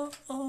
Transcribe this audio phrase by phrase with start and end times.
[0.00, 0.39] oh, oh.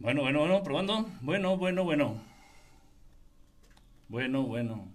[0.00, 1.10] Bueno, bueno, bueno, probando.
[1.20, 2.22] Bueno, bueno, bueno.
[4.08, 4.88] Bueno, bueno.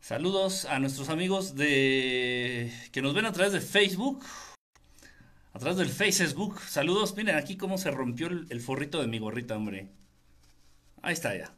[0.00, 4.24] Saludos a nuestros amigos de que nos ven a través de Facebook,
[5.52, 6.58] a través del Facebook.
[6.60, 9.90] Saludos, miren aquí cómo se rompió el, forrito de mi gorrita, hombre.
[11.02, 11.54] Ahí está ya.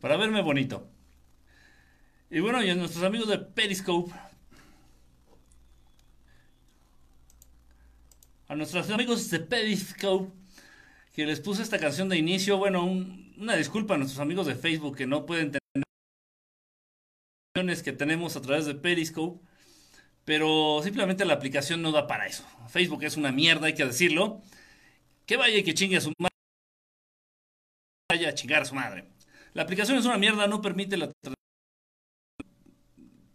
[0.00, 0.88] Para verme bonito.
[2.30, 4.12] Y bueno, y a nuestros amigos de Periscope.
[8.56, 10.32] Nuestros amigos de Periscope.
[11.12, 12.58] Que les puse esta canción de inicio.
[12.58, 15.60] Bueno, una disculpa a nuestros amigos de Facebook que no pueden tener
[17.84, 19.44] que tenemos a través de Periscope.
[20.24, 22.44] Pero simplemente la aplicación no da para eso.
[22.68, 24.42] Facebook es una mierda, hay que decirlo.
[25.26, 26.34] Que vaya y que chingue a su madre.
[28.10, 29.04] Vaya a chingar a su madre.
[29.52, 31.10] La aplicación es una mierda, no permite la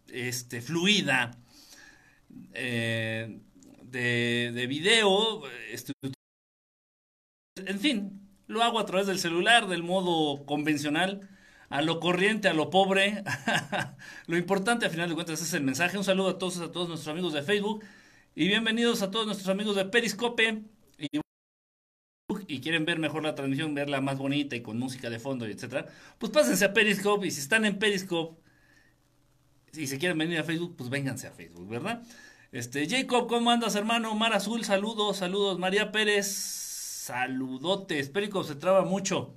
[0.08, 1.32] este, fluida
[2.54, 3.40] eh,
[3.92, 5.42] de, de, video.
[5.72, 5.94] Este,
[7.56, 11.30] en fin, lo hago a través del celular, del modo convencional
[11.70, 13.24] a lo corriente, a lo pobre.
[14.28, 15.98] lo importante, a final de cuentas, es el mensaje.
[15.98, 17.84] Un saludo a todos, a todos nuestros amigos de Facebook.
[18.36, 20.64] Y bienvenidos a todos nuestros amigos de Periscope.
[22.48, 25.52] Y, quieren ver mejor la transmisión, verla más bonita y con música de fondo, y
[25.52, 25.86] etcétera.
[26.18, 27.28] Pues pásense a Periscope.
[27.28, 28.42] Y si están en Periscope
[29.74, 32.04] y se quieren venir a Facebook, pues vénganse a Facebook, ¿verdad?
[32.52, 34.16] Este, Jacob, ¿cómo andas, hermano?
[34.16, 35.60] Mar Azul, saludos, saludos.
[35.60, 38.10] María Pérez, saludotes.
[38.10, 39.36] Periscope se traba mucho.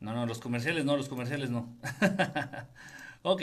[0.00, 1.74] No, no, los comerciales no, los comerciales no.
[3.22, 3.42] ok,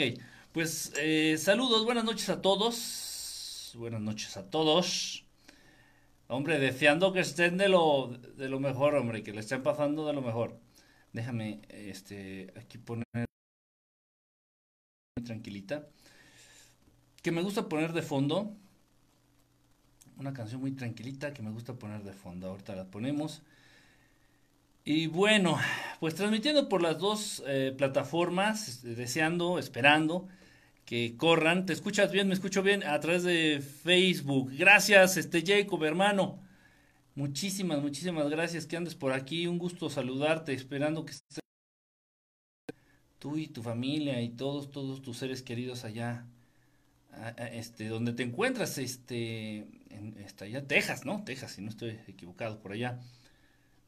[0.52, 3.72] pues eh, saludos, buenas noches a todos.
[3.76, 5.24] Buenas noches a todos.
[6.28, 10.12] Hombre, deseando que estén de lo, de lo mejor, hombre, que le estén pasando de
[10.12, 10.60] lo mejor.
[11.12, 13.04] Déjame, este, aquí poner
[15.24, 15.88] tranquilita.
[17.22, 18.54] Que me gusta poner de fondo.
[20.18, 22.48] Una canción muy tranquilita que me gusta poner de fondo.
[22.48, 23.42] Ahorita la ponemos.
[24.84, 25.58] Y bueno,
[26.00, 30.26] pues transmitiendo por las dos eh, plataformas, deseando, esperando
[30.84, 31.66] que corran.
[31.66, 32.26] ¿Te escuchas bien?
[32.28, 32.82] ¿Me escucho bien?
[32.82, 34.50] A través de Facebook.
[34.56, 36.40] Gracias, este Jacob, hermano.
[37.14, 39.46] Muchísimas, muchísimas gracias que andes por aquí.
[39.46, 41.40] Un gusto saludarte, esperando que estés
[43.18, 46.26] tú y tu familia y todos, todos tus seres queridos allá,
[47.52, 51.24] este, donde te encuentras, este, en, está allá, Texas, ¿no?
[51.24, 53.00] Texas, si no estoy equivocado, por allá.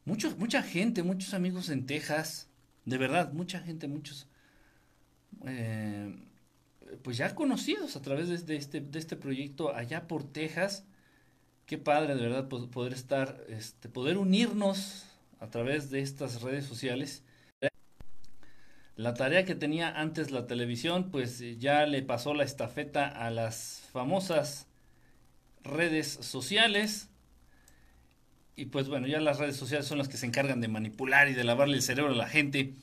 [0.05, 2.49] Muchos, mucha gente, muchos amigos en Texas,
[2.85, 4.29] de verdad, mucha gente, muchos,
[5.47, 6.15] eh,
[7.03, 10.85] pues ya conocidos a través de, este, de este proyecto allá por Texas.
[11.67, 15.07] Qué padre, de verdad, poder estar, este, poder unirnos
[15.41, 17.24] a través de estas redes sociales.
[18.97, 23.83] La tarea que tenía antes la televisión, pues ya le pasó la estafeta a las
[23.93, 24.69] famosas
[25.65, 27.09] redes sociales
[28.57, 31.35] y pues bueno, ya las redes sociales son las que se encargan de manipular y
[31.35, 32.75] de lavarle el cerebro a la gente.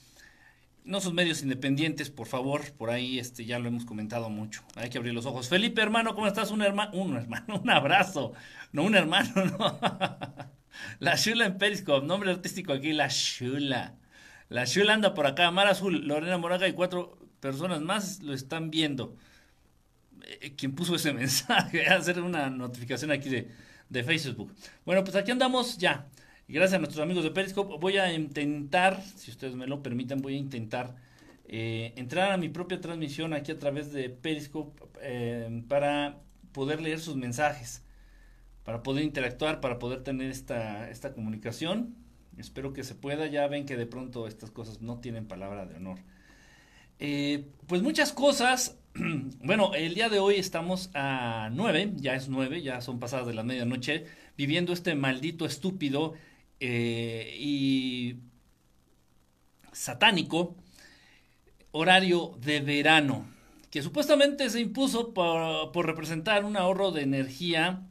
[0.84, 4.64] No son medios independientes, por favor, por ahí este ya lo hemos comentado mucho.
[4.76, 5.48] Hay que abrir los ojos.
[5.48, 6.52] Felipe, hermano, ¿cómo estás?
[6.52, 8.34] Un hermano, un hermano, un abrazo.
[8.74, 9.80] No, un hermano, no.
[11.00, 13.96] La Shula en Periscope, nombre artístico aquí, La Shula.
[14.52, 18.70] La Shula anda por acá, Mar Azul, Lorena Moraga y cuatro personas más lo están
[18.70, 19.16] viendo.
[20.26, 21.88] Eh, ¿Quién puso ese mensaje?
[21.88, 23.48] Hacer una notificación aquí de,
[23.88, 24.54] de Facebook.
[24.84, 26.10] Bueno, pues aquí andamos ya.
[26.50, 27.78] Gracias a nuestros amigos de Periscope.
[27.80, 30.96] Voy a intentar, si ustedes me lo permiten, voy a intentar
[31.46, 36.20] eh, entrar a mi propia transmisión aquí a través de Periscope eh, para
[36.52, 37.86] poder leer sus mensajes,
[38.66, 42.01] para poder interactuar, para poder tener esta, esta comunicación.
[42.42, 43.28] Espero que se pueda.
[43.28, 46.00] Ya ven que de pronto estas cosas no tienen palabra de honor.
[47.00, 48.78] Eh, pues muchas cosas
[49.44, 53.34] bueno, el día de hoy estamos a 9, ya es 9, ya son pasadas de
[53.34, 54.06] la medianoche,
[54.38, 56.14] viviendo este maldito estúpido
[56.60, 58.18] eh, y
[59.72, 60.56] satánico
[61.72, 63.26] horario de verano.
[63.70, 67.88] que supuestamente se impuso por, por representar un ahorro de energía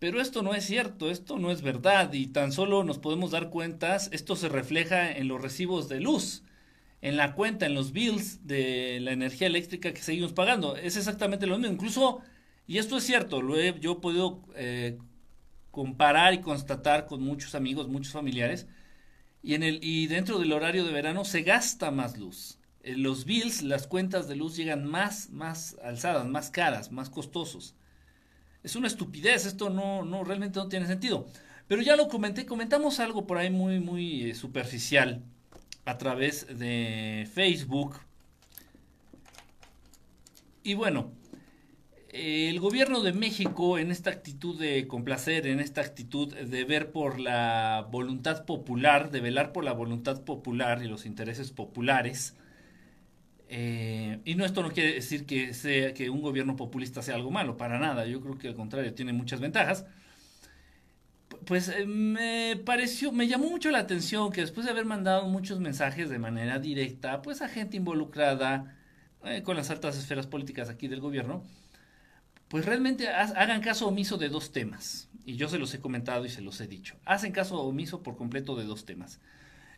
[0.00, 3.50] pero esto no es cierto, esto no es verdad y tan solo nos podemos dar
[3.50, 6.42] cuentas, esto se refleja en los recibos de luz,
[7.02, 10.74] en la cuenta, en los bills de la energía eléctrica que seguimos pagando.
[10.76, 11.74] Es exactamente lo mismo.
[11.74, 12.22] Incluso,
[12.66, 14.98] y esto es cierto, lo he yo he podido eh,
[15.70, 18.66] comparar y constatar con muchos amigos, muchos familiares,
[19.42, 22.58] y, en el, y dentro del horario de verano se gasta más luz.
[22.82, 27.74] Eh, los bills, las cuentas de luz llegan más, más alzadas, más caras, más costosos.
[28.62, 31.26] Es una estupidez, esto no, no, realmente no tiene sentido.
[31.66, 35.22] Pero ya lo comenté, comentamos algo por ahí muy, muy eh, superficial
[35.84, 37.96] a través de Facebook.
[40.62, 41.12] Y bueno,
[42.12, 47.20] el gobierno de México en esta actitud de complacer, en esta actitud de ver por
[47.20, 52.34] la voluntad popular, de velar por la voluntad popular y los intereses populares,
[53.52, 57.32] eh, y no esto no quiere decir que, sea, que un gobierno populista sea algo
[57.32, 58.06] malo, para nada.
[58.06, 59.86] Yo creo que al contrario, tiene muchas ventajas.
[61.46, 65.58] Pues eh, me pareció, me llamó mucho la atención que después de haber mandado muchos
[65.58, 68.76] mensajes de manera directa, pues a gente involucrada
[69.24, 71.42] eh, con las altas esferas políticas aquí del gobierno,
[72.46, 75.08] pues realmente hagan caso omiso de dos temas.
[75.24, 76.94] Y yo se los he comentado y se los he dicho.
[77.04, 79.18] Hacen caso omiso por completo de dos temas.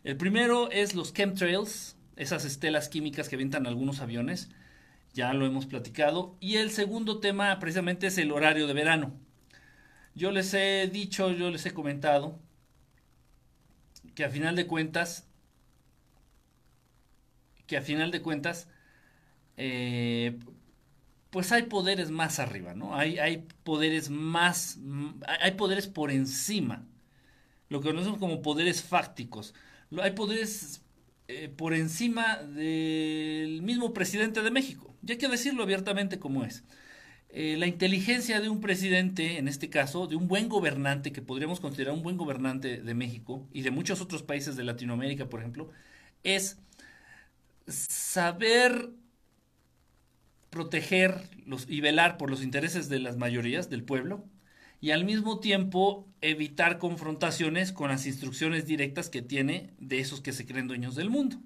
[0.03, 4.49] El primero es los chemtrails, esas estelas químicas que avientan algunos aviones,
[5.13, 6.35] ya lo hemos platicado.
[6.39, 9.13] Y el segundo tema precisamente es el horario de verano.
[10.15, 12.39] Yo les he dicho, yo les he comentado
[14.15, 15.27] que a final de cuentas,
[17.65, 18.67] que a final de cuentas,
[19.57, 20.39] eh,
[21.31, 22.95] pues hay poderes más arriba, ¿no?
[22.95, 24.77] Hay, hay poderes más,
[25.39, 26.85] hay poderes por encima,
[27.69, 29.55] lo que conocemos como poderes fácticos.
[29.99, 30.82] Hay poderes
[31.33, 34.95] eh, por encima del mismo presidente de México.
[35.01, 36.63] Ya hay que decirlo abiertamente como es.
[37.29, 41.59] Eh, la inteligencia de un presidente, en este caso, de un buen gobernante, que podríamos
[41.59, 45.69] considerar un buen gobernante de México y de muchos otros países de Latinoamérica, por ejemplo,
[46.23, 46.59] es
[47.67, 48.91] saber
[50.51, 51.27] proteger
[51.67, 54.25] y velar por los intereses de las mayorías del pueblo,
[54.83, 60.33] y al mismo tiempo evitar confrontaciones con las instrucciones directas que tiene de esos que
[60.33, 61.37] se creen dueños del mundo.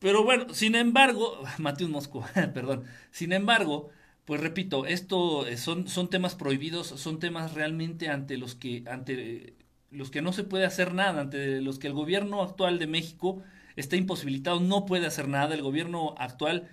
[0.00, 2.82] Pero bueno, sin embargo, Mateus Mosco, perdón,
[3.12, 3.90] sin embargo,
[4.24, 9.54] pues repito, esto eh, son, son temas prohibidos, son temas realmente ante los que, ante
[9.92, 13.44] los que no se puede hacer nada, ante los que el gobierno actual de México
[13.76, 16.68] está imposibilitado, no puede hacer nada, el gobierno actual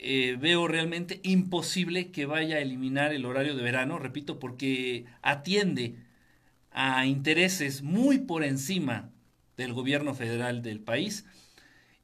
[0.00, 5.96] eh, veo realmente imposible que vaya a eliminar el horario de verano, repito, porque atiende
[6.70, 9.10] a intereses muy por encima
[9.56, 11.24] del gobierno federal del país.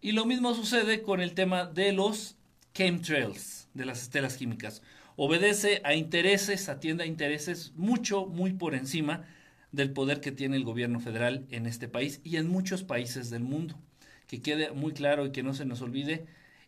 [0.01, 2.37] Y lo mismo sucede con el tema de los
[2.75, 4.83] chemtrails, de las estelas químicas.
[5.17, 9.25] Obedece a intereses, atiende a intereses mucho, muy por encima
[9.71, 13.45] del poder que tiene el gobierno federal en este país y en muchos países del
[13.45, 13.79] mundo.
[14.27, 16.27] Que quede muy claro y que no se nos olvide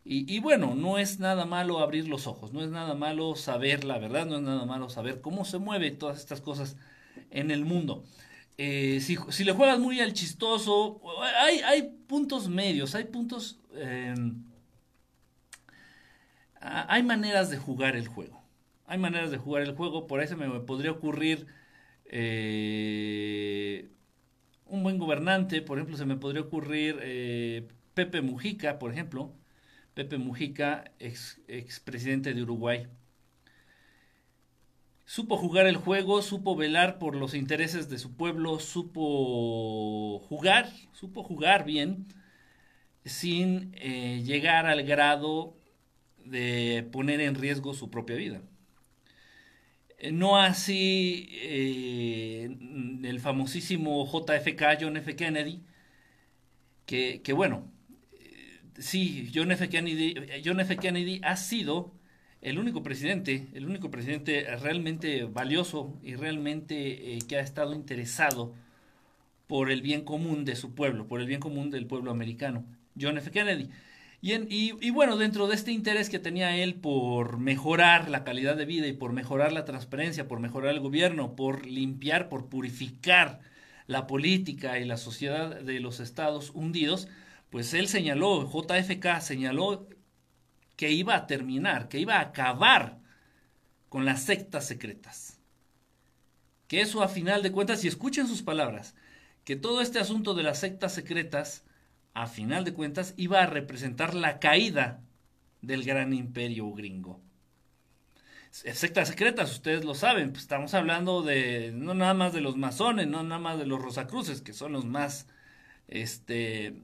[0.08, 3.98] y, bueno, no es nada malo abrir los ojos, no es nada malo saber la
[3.98, 6.76] verdad, no es nada malo saber cómo se mueven todas estas cosas
[7.30, 8.04] en el mundo.
[8.56, 11.00] Eh, si, si, le juegas muy al chistoso,
[11.40, 13.58] hay, hay puntos medios, hay puntos...
[13.74, 14.44] Em,
[16.60, 18.42] hay maneras de jugar el juego.
[18.86, 21.46] Hay maneras de jugar el juego, por eso me podría ocurrir
[22.04, 23.88] eh,
[24.66, 29.32] un buen gobernante, por ejemplo, se me podría ocurrir eh, Pepe Mujica, por ejemplo,
[29.96, 32.86] Pepe Mujica, ex, expresidente de Uruguay.
[35.06, 41.22] Supo jugar el juego, supo velar por los intereses de su pueblo, supo jugar, supo
[41.22, 42.08] jugar bien,
[43.06, 45.56] sin eh, llegar al grado
[46.26, 48.42] de poner en riesgo su propia vida.
[49.96, 52.54] Eh, no así eh,
[53.02, 55.16] el famosísimo JFK, John F.
[55.16, 55.62] Kennedy,
[56.84, 57.72] que, que bueno,
[58.78, 59.68] sí, John F.
[59.68, 60.14] Kennedy,
[60.44, 60.76] John F.
[60.76, 61.92] Kennedy ha sido
[62.42, 68.54] el único presidente, el único presidente realmente valioso y realmente eh, que ha estado interesado
[69.46, 72.64] por el bien común de su pueblo, por el bien común del pueblo americano,
[73.00, 73.30] John F.
[73.30, 73.68] Kennedy.
[74.22, 74.32] Y,
[74.80, 78.86] y, bueno, dentro de este interés que tenía él por mejorar la calidad de vida
[78.88, 83.40] y por mejorar la transparencia, por mejorar el gobierno, por limpiar, por purificar
[83.86, 87.08] la política y la sociedad de los Estados hundidos,
[87.56, 89.88] pues él señaló, JFK señaló
[90.76, 92.98] que iba a terminar, que iba a acabar
[93.88, 95.40] con las sectas secretas.
[96.68, 98.94] Que eso a final de cuentas, y escuchen sus palabras,
[99.44, 101.64] que todo este asunto de las sectas secretas
[102.12, 105.00] a final de cuentas, iba a representar la caída
[105.62, 107.22] del gran imperio gringo.
[108.50, 113.06] Sectas secretas, ustedes lo saben, pues estamos hablando de no nada más de los masones,
[113.06, 115.26] no nada más de los rosacruces, que son los más,
[115.88, 116.82] este,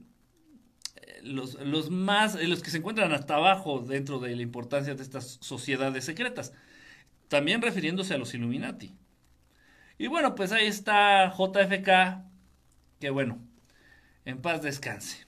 [1.23, 5.37] los, los más, los que se encuentran hasta abajo dentro de la importancia de estas
[5.41, 6.53] sociedades secretas,
[7.27, 8.93] también refiriéndose a los Illuminati.
[9.97, 12.23] Y bueno, pues ahí está JFK,
[12.99, 13.39] que bueno,
[14.25, 15.25] en paz descanse.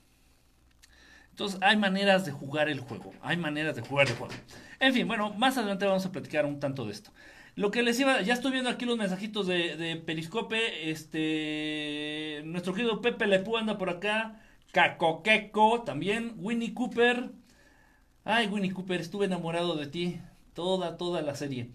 [1.32, 4.34] Entonces hay maneras de jugar el juego, hay maneras de jugar el juego.
[4.80, 7.12] En fin, bueno, más adelante vamos a platicar un tanto de esto.
[7.56, 13.02] Lo que les iba, ya estoy viendo aquí los mensajitos de, Periscope, este, nuestro querido
[13.02, 14.42] Pepe Lepú anda por acá,
[14.76, 17.32] Cacoqueco también, Winnie Cooper,
[18.26, 20.20] ay Winnie Cooper, estuve enamorado de ti,
[20.54, 21.72] toda, toda la serie.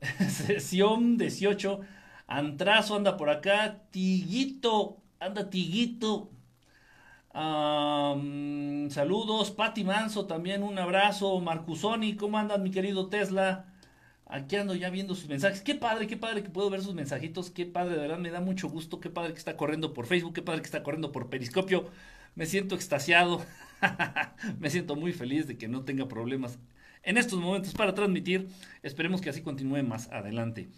[0.28, 1.80] Sesión 18,
[2.28, 6.30] Antrazo anda por acá, Tiguito, anda Tiguito,
[8.90, 11.40] saludos, Pati Manso también, un abrazo.
[11.40, 13.72] Marcusoni, ¿cómo andan mi querido Tesla?
[14.24, 15.62] Aquí ando ya viendo sus mensajes.
[15.62, 17.50] Qué padre, qué padre que puedo ver sus mensajitos.
[17.50, 19.00] Qué padre, de verdad me da mucho gusto.
[19.00, 20.34] Qué padre que está corriendo por Facebook.
[20.34, 21.90] Qué padre que está corriendo por Periscopio.
[22.36, 23.44] Me siento extasiado.
[24.60, 26.58] me siento muy feliz de que no tenga problemas
[27.02, 28.48] en estos momentos para transmitir.
[28.82, 30.68] Esperemos que así continúe más adelante.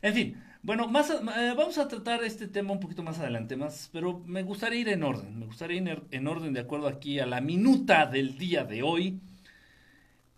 [0.00, 3.90] En fin, bueno, más, eh, vamos a tratar este tema un poquito más adelante, más,
[3.92, 7.26] pero me gustaría ir en orden, me gustaría ir en orden de acuerdo aquí a
[7.26, 9.20] la minuta del día de hoy.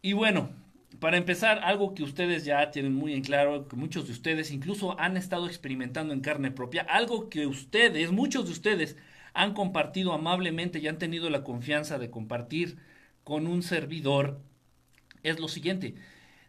[0.00, 0.48] Y bueno,
[0.98, 4.98] para empezar, algo que ustedes ya tienen muy en claro, que muchos de ustedes incluso
[4.98, 8.96] han estado experimentando en carne propia, algo que ustedes, muchos de ustedes,
[9.42, 12.78] han compartido amablemente y han tenido la confianza de compartir
[13.24, 14.40] con un servidor,
[15.22, 15.94] es lo siguiente.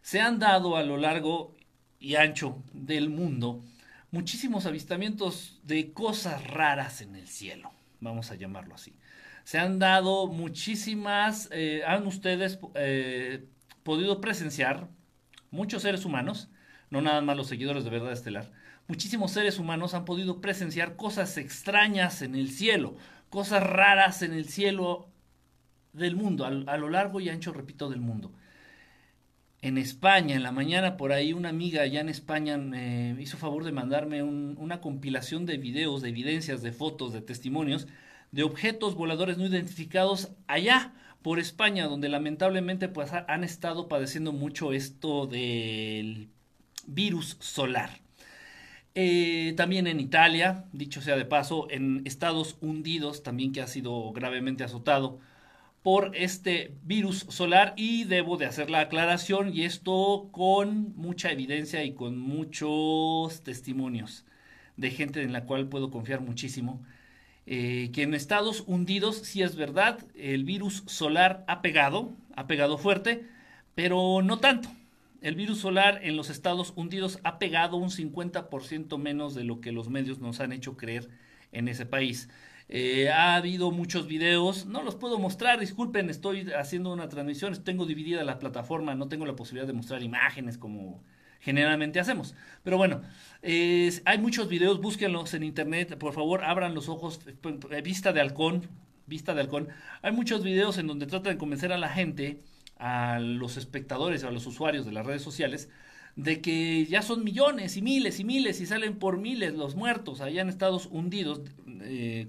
[0.02, 1.54] Se han dado a lo largo
[1.98, 3.62] y ancho del mundo
[4.10, 8.94] muchísimos avistamientos de cosas raras en el cielo, vamos a llamarlo así.
[9.44, 13.46] Se han dado muchísimas, eh, han ustedes eh,
[13.82, 14.88] podido presenciar
[15.50, 16.48] muchos seres humanos,
[16.90, 18.52] no nada más los seguidores de Verdad Estelar,
[18.88, 22.96] muchísimos seres humanos han podido presenciar cosas extrañas en el cielo,
[23.30, 25.08] cosas raras en el cielo
[25.92, 28.32] del mundo, a lo largo y ancho, repito, del mundo
[29.62, 33.62] en España, en la mañana por ahí una amiga allá en España me hizo favor
[33.64, 37.86] de mandarme una compilación de videos, de evidencias, de fotos, de testimonios
[38.32, 44.72] de objetos voladores no identificados allá por España, donde lamentablemente pues han estado padeciendo mucho
[44.72, 46.30] esto del
[46.86, 48.01] virus solar.
[48.94, 54.12] Eh, también en Italia, dicho sea de paso, en Estados Unidos también que ha sido
[54.12, 55.18] gravemente azotado
[55.82, 61.84] por este virus solar y debo de hacer la aclaración y esto con mucha evidencia
[61.84, 64.24] y con muchos testimonios
[64.76, 66.82] de gente en la cual puedo confiar muchísimo.
[67.46, 72.78] Eh, que en Estados Unidos, sí es verdad, el virus solar ha pegado, ha pegado
[72.78, 73.26] fuerte,
[73.74, 74.70] pero no tanto.
[75.22, 79.70] El virus solar en los Estados Unidos ha pegado un 50% menos de lo que
[79.70, 81.08] los medios nos han hecho creer
[81.52, 82.28] en ese país.
[82.68, 87.86] Eh, ha habido muchos videos, no los puedo mostrar, disculpen, estoy haciendo una transmisión, tengo
[87.86, 91.04] dividida la plataforma, no tengo la posibilidad de mostrar imágenes como
[91.38, 92.34] generalmente hacemos.
[92.64, 93.02] Pero bueno,
[93.42, 98.68] hay muchos videos, búsquenlos en internet, por favor, abran los ojos, eh, vista de halcón,
[99.06, 99.68] vista de halcón.
[100.02, 102.42] Hay muchos videos en donde tratan de convencer a la gente,
[102.82, 105.70] a los espectadores, a los usuarios de las redes sociales,
[106.16, 110.20] de que ya son millones y miles y miles y salen por miles los muertos
[110.20, 111.42] allá en Estados Unidos.
[111.82, 112.26] Eh,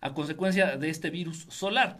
[0.00, 1.98] a consecuencia de este virus solar.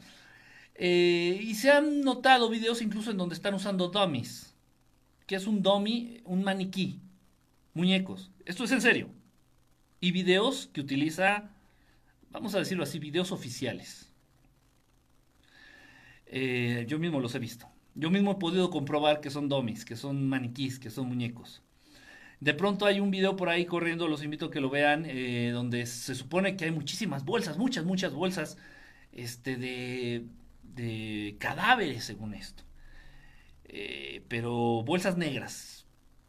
[0.76, 4.54] Eh, y se han notado videos incluso en donde están usando dummies.
[5.26, 6.20] que es un dummy?
[6.25, 7.00] Un maniquí.
[7.75, 8.30] Muñecos.
[8.44, 9.11] Esto es en serio.
[10.00, 11.50] Y videos que utiliza,
[12.30, 14.05] vamos a decirlo así, videos oficiales.
[16.26, 17.68] Eh, yo mismo los he visto.
[17.95, 21.62] Yo mismo he podido comprobar que son dummies, que son maniquís, que son muñecos.
[22.40, 25.50] De pronto hay un video por ahí corriendo, los invito a que lo vean, eh,
[25.52, 28.59] donde se supone que hay muchísimas bolsas, muchas, muchas bolsas
[29.12, 30.26] este, de,
[30.62, 32.64] de cadáveres, según esto.
[33.64, 35.87] Eh, pero bolsas negras.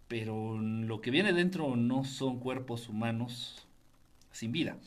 [0.07, 3.67] Pero lo que viene dentro no son cuerpos humanos
[4.31, 4.77] sin vida.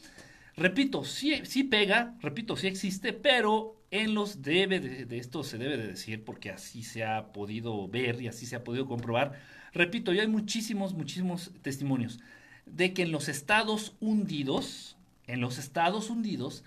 [0.57, 5.59] Repito, sí, sí pega, repito, sí existe, pero en los debe de, de esto se
[5.59, 9.40] debe de decir porque así se ha podido ver y así se ha podido comprobar.
[9.73, 12.20] Repito, ya hay muchísimos, muchísimos testimonios
[12.66, 16.64] de que en los estados hundidos, en los estados hundidos,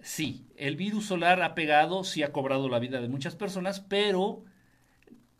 [0.00, 4.44] sí, el virus solar ha pegado, sí ha cobrado la vida de muchas personas, pero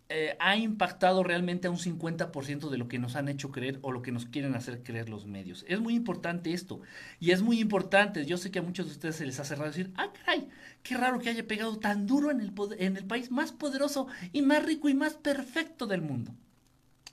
[0.08, 3.90] eh, ha impactado realmente a un 50% de lo que nos han hecho creer o
[3.90, 5.64] lo que nos quieren hacer creer los medios.
[5.68, 6.80] Es muy importante esto.
[7.18, 9.70] Y es muy importante, yo sé que a muchos de ustedes se les hace raro
[9.70, 10.48] decir, ah, caray,
[10.84, 14.42] qué raro que haya pegado tan duro en el, en el país más poderoso y
[14.42, 16.32] más rico y más perfecto del mundo.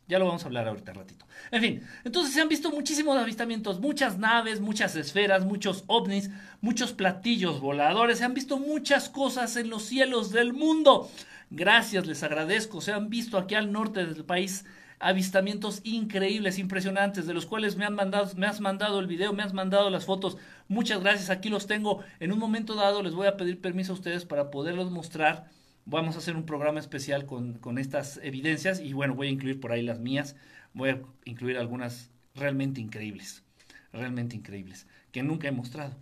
[0.07, 1.25] Ya lo vamos a hablar ahorita ratito.
[1.49, 6.29] En fin, entonces se han visto muchísimos avistamientos, muchas naves, muchas esferas, muchos ovnis,
[6.61, 11.09] muchos platillos voladores, se han visto muchas cosas en los cielos del mundo.
[11.55, 12.81] Gracias, les agradezco.
[12.81, 14.65] Se han visto aquí al norte del país
[14.97, 19.43] avistamientos increíbles, impresionantes, de los cuales me han mandado, me has mandado el video, me
[19.43, 20.37] has mandado las fotos.
[20.67, 22.03] Muchas gracias, aquí los tengo.
[22.19, 25.47] En un momento dado les voy a pedir permiso a ustedes para poderlos mostrar.
[25.85, 29.59] Vamos a hacer un programa especial con, con estas evidencias y bueno, voy a incluir
[29.59, 30.35] por ahí las mías.
[30.73, 33.43] Voy a incluir algunas realmente increíbles,
[33.91, 35.95] realmente increíbles, que nunca he mostrado.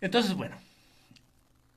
[0.00, 0.56] Entonces, bueno,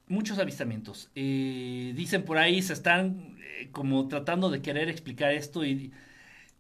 [0.07, 1.09] muchos avistamientos.
[1.13, 5.91] Dicen por ahí, se están eh, como tratando de querer explicar esto y,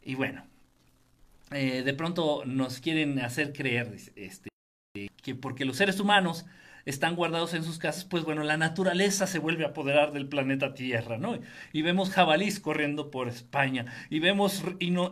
[0.03, 0.45] y bueno,
[1.51, 4.49] eh, de pronto nos quieren hacer creer este,
[5.21, 6.45] que porque los seres humanos
[6.85, 10.75] están guardados en sus casas, pues bueno, la naturaleza se vuelve a apoderar del planeta
[10.75, 11.39] Tierra, ¿no?
[11.73, 14.63] Y vemos jabalís corriendo por España, y vemos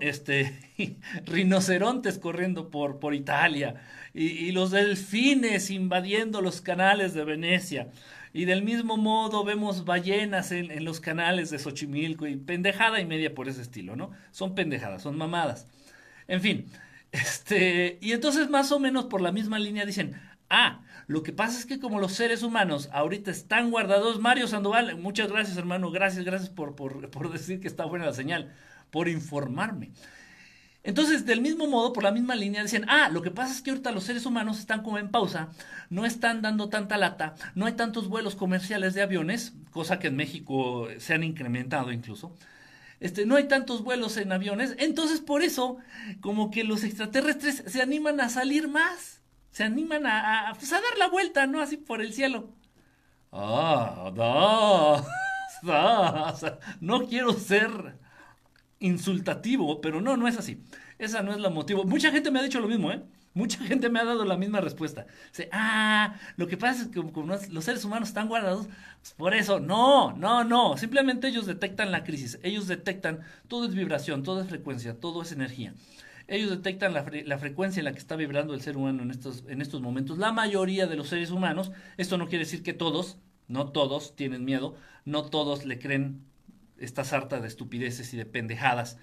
[0.02, 0.60] este,
[1.26, 3.76] rinocerontes corriendo por, por Italia,
[4.14, 7.90] y los delfines invadiendo los canales de Venecia.
[8.34, 13.36] Y del mismo modo vemos ballenas en, los canales de Xochimilco y pendejada y media
[13.36, 14.10] por ese estilo, ¿no?
[14.32, 15.68] Son pendejadas, son mamadas.
[16.28, 16.66] En fin,
[17.12, 21.60] este, y entonces más o menos por la misma línea dicen, ah, lo que pasa
[21.60, 26.26] es que como los seres humanos ahorita están guardados, Mario Sandoval, muchas gracias hermano, gracias,
[26.26, 28.52] gracias por, por, por decir que está buena la señal,
[28.90, 29.92] por informarme.
[30.84, 33.72] Entonces, del mismo modo, por la misma línea, decían, ah, lo que pasa es que
[33.72, 35.50] ahorita los seres humanos están como en pausa,
[35.90, 40.18] no están dando tanta lata, no hay tantos vuelos comerciales de aviones, cosa que en
[40.18, 42.36] México se han incrementado incluso.
[43.00, 45.78] Este, no hay tantos vuelos en aviones, entonces por eso,
[46.20, 49.22] como que los extraterrestres se animan a salir más,
[49.52, 51.62] se animan a, pues, a, dar la vuelta, ¿no?
[51.62, 52.50] Así por el cielo.
[53.32, 55.06] Ah, no,
[56.82, 57.98] no quiero ser
[58.80, 60.62] insultativo, pero no, no es así.
[61.00, 61.84] Esa no es la motivo.
[61.84, 63.02] Mucha gente me ha dicho lo mismo, ¿eh?
[63.36, 65.08] Mucha gente me ha dado la misma respuesta.
[65.30, 68.68] Dice, ah, lo que pasa es que como los seres humanos están guardados,
[69.02, 70.78] pues por eso, no, no, no.
[70.78, 72.40] Simplemente ellos detectan la crisis.
[72.44, 75.74] Ellos detectan, todo es vibración, todo es frecuencia, todo es energía.
[76.28, 79.44] Ellos detectan la, la, frecuencia en la que está vibrando el ser humano en estos,
[79.48, 80.20] en estos momentos.
[80.20, 84.46] La mayoría de los seres humanos, esto no quiere decir que todos, no todos tienen
[84.46, 84.76] miedo,
[85.06, 86.24] no todos le creen
[86.78, 88.98] esta sarta de estupideces y de pendejadas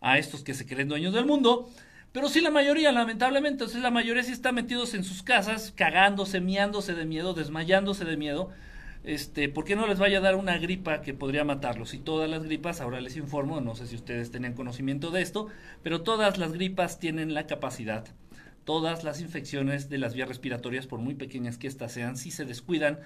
[0.00, 1.68] a estos que se creen dueños del mundo.
[2.12, 6.40] Pero sí la mayoría, lamentablemente, entonces la mayoría sí está metidos en sus casas, cagándose,
[6.40, 8.50] miándose de miedo, desmayándose de miedo.
[9.04, 11.94] Este, ¿por qué no les vaya a dar una gripa que podría matarlos?
[11.94, 15.48] Y todas las gripas, ahora les informo, no sé si ustedes tenían conocimiento de esto,
[15.82, 18.04] pero todas las gripas tienen la capacidad,
[18.64, 22.44] todas las infecciones de las vías respiratorias, por muy pequeñas que éstas sean, si se
[22.44, 22.98] descuidan,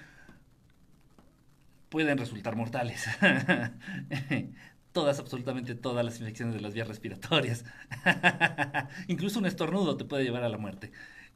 [1.89, 3.05] pueden resultar mortales.
[4.95, 7.65] todas, absolutamente todas las infecciones de las vías respiratorias.
[9.09, 10.91] Incluso un estornudo te puede llevar a la muerte.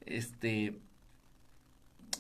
[0.06, 0.80] Este.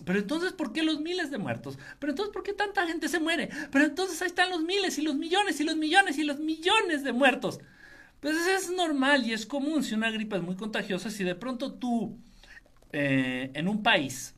[0.06, 1.80] Pero entonces, ¿por qué los miles de muertos?
[1.98, 3.50] Pero entonces, ¿por qué tanta gente se muere?
[3.72, 7.06] Pero entonces ahí están los miles y los millones y los millones y los millones
[7.06, 7.60] de muertos.
[8.20, 11.74] Pues es normal y es común si una gripa es muy contagiosa, si de pronto
[11.74, 12.18] tú
[12.92, 14.36] eh, en un país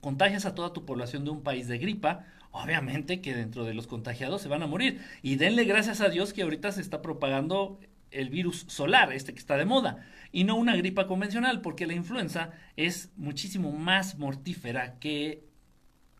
[0.00, 3.88] contagias a toda tu población de un país de gripa, obviamente que dentro de los
[3.88, 5.00] contagiados se van a morir.
[5.22, 7.80] Y denle gracias a Dios que ahorita se está propagando
[8.12, 11.94] el virus solar, este que está de moda, y no una gripa convencional, porque la
[11.94, 15.44] influenza es muchísimo más mortífera que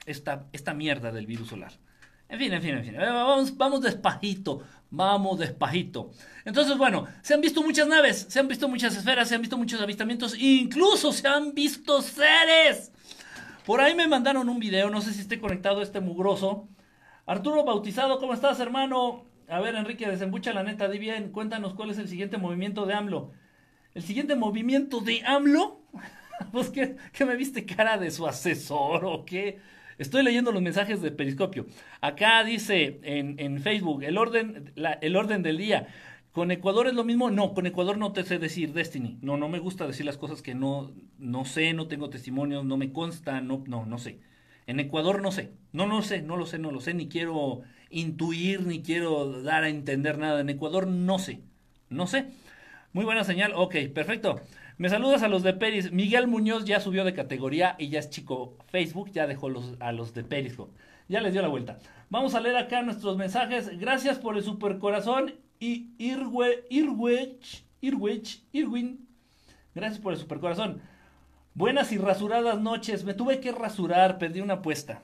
[0.06, 1.72] esta, esta mierda del virus solar.
[2.28, 2.94] En fin, en fin, en fin.
[2.96, 6.10] Eh, vamos, vamos despajito, vamos despajito.
[6.44, 9.56] Entonces, bueno, se han visto muchas naves, se han visto muchas esferas, se han visto
[9.56, 12.90] muchos avistamientos, incluso se han visto seres.
[13.64, 16.68] Por ahí me mandaron un video, no sé si esté conectado este mugroso.
[17.24, 19.24] Arturo Bautizado, ¿cómo estás, hermano?
[19.48, 22.92] A ver, Enrique, desembucha la neta, di bien, cuéntanos cuál es el siguiente movimiento de
[22.92, 23.32] AMLO.
[23.94, 25.80] ¿El siguiente movimiento de AMLO?
[26.52, 29.60] pues que, me viste cara de su asesor o qué.
[29.96, 31.64] Estoy leyendo los mensajes de Periscopio.
[32.02, 35.88] Acá dice en, en Facebook, el orden, el orden del día.
[36.34, 37.30] ¿Con Ecuador es lo mismo?
[37.30, 39.18] No, con Ecuador no te sé decir Destiny.
[39.22, 42.76] No, no me gusta decir las cosas que no, no sé, no tengo testimonios, no
[42.76, 44.18] me consta, no, no, no sé.
[44.66, 45.52] En Ecuador no sé.
[45.70, 49.62] No, no sé, no lo sé, no lo sé, ni quiero intuir, ni quiero dar
[49.62, 50.40] a entender nada.
[50.40, 51.42] En Ecuador no sé,
[51.88, 52.32] no sé.
[52.92, 54.40] Muy buena señal, ok, perfecto.
[54.76, 55.92] Me saludas a los de Peris.
[55.92, 59.92] Miguel Muñoz ya subió de categoría y ya es chico Facebook, ya dejó los, a
[59.92, 60.76] los de Periscope.
[61.08, 61.78] Ya les dio la vuelta.
[62.10, 63.78] Vamos a leer acá nuestros mensajes.
[63.78, 65.43] Gracias por el super corazón.
[65.60, 67.64] Y Irwe, Irwech,
[68.52, 69.06] Irwin.
[69.74, 70.80] Gracias por el super corazón.
[71.54, 73.04] Buenas y rasuradas noches.
[73.04, 75.02] Me tuve que rasurar, perdí una apuesta.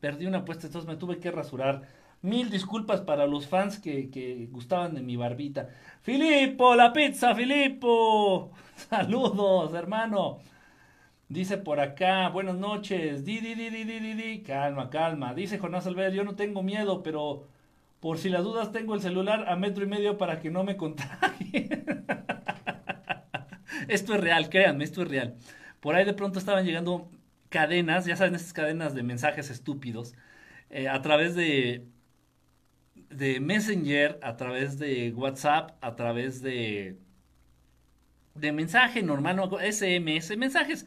[0.00, 1.82] Perdí una apuesta, entonces me tuve que rasurar.
[2.22, 5.68] Mil disculpas para los fans que, que gustaban de mi barbita.
[6.02, 8.52] Filippo, la pizza, Filippo.
[8.76, 10.40] Saludos, hermano.
[11.28, 13.24] Dice por acá, buenas noches.
[13.24, 14.42] Di, di, di, di, di, di.
[14.42, 15.32] Calma, calma.
[15.34, 17.46] Dice Jonás Alves, yo no tengo miedo, pero
[18.00, 20.76] por si las dudas tengo el celular a metro y medio para que no me
[20.76, 21.68] contagie.
[23.88, 25.36] esto es real, créanme, esto es real.
[25.80, 27.10] Por ahí de pronto estaban llegando
[27.50, 30.14] cadenas, ya saben, estas cadenas de mensajes estúpidos,
[30.70, 31.86] eh, a través de,
[33.10, 36.96] de Messenger, a través de WhatsApp, a través de,
[38.34, 40.86] de mensaje normal, no, SMS, mensajes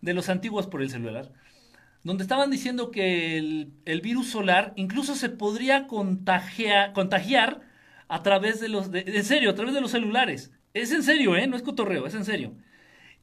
[0.00, 1.32] de los antiguos por el celular,
[2.04, 7.62] donde estaban diciendo que el, virus solar incluso se podría contagiar, contagiar
[8.08, 10.52] a través de los, en serio, a través de los celulares.
[10.74, 11.46] Es en serio, ¿eh?
[11.46, 12.54] No es cotorreo, es en serio.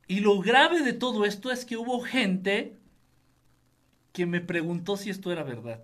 [0.08, 2.78] Y lo grave de todo esto es que hubo gente
[4.13, 5.84] que me preguntó si esto era verdad.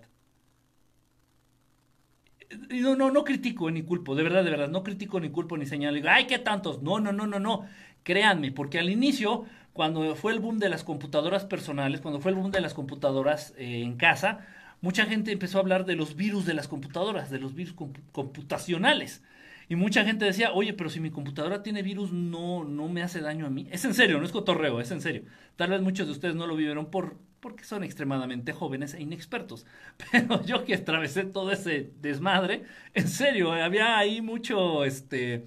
[2.70, 5.66] No, no, no critico ni culpo, de verdad, de verdad, no critico ni culpo ni
[5.66, 5.98] señalo.
[6.08, 6.82] Ay, qué tantos.
[6.82, 7.66] No, no, no, no, no.
[8.02, 12.36] Créanme, porque al inicio, cuando fue el boom de las computadoras personales, cuando fue el
[12.36, 14.46] boom de las computadoras eh, en casa,
[14.80, 17.74] mucha gente empezó a hablar de los virus de las computadoras, de los virus
[18.12, 19.22] computacionales.
[19.68, 23.20] Y mucha gente decía, oye, pero si mi computadora tiene virus, no, no me hace
[23.20, 23.68] daño a mí.
[23.70, 25.22] Es en serio, no es cotorreo, es en serio.
[25.56, 29.66] Tal vez muchos de ustedes no lo vivieron por, porque son extremadamente jóvenes e inexpertos.
[30.12, 32.62] Pero yo que atravesé todo ese desmadre,
[32.94, 35.44] en serio, había ahí mucho, este,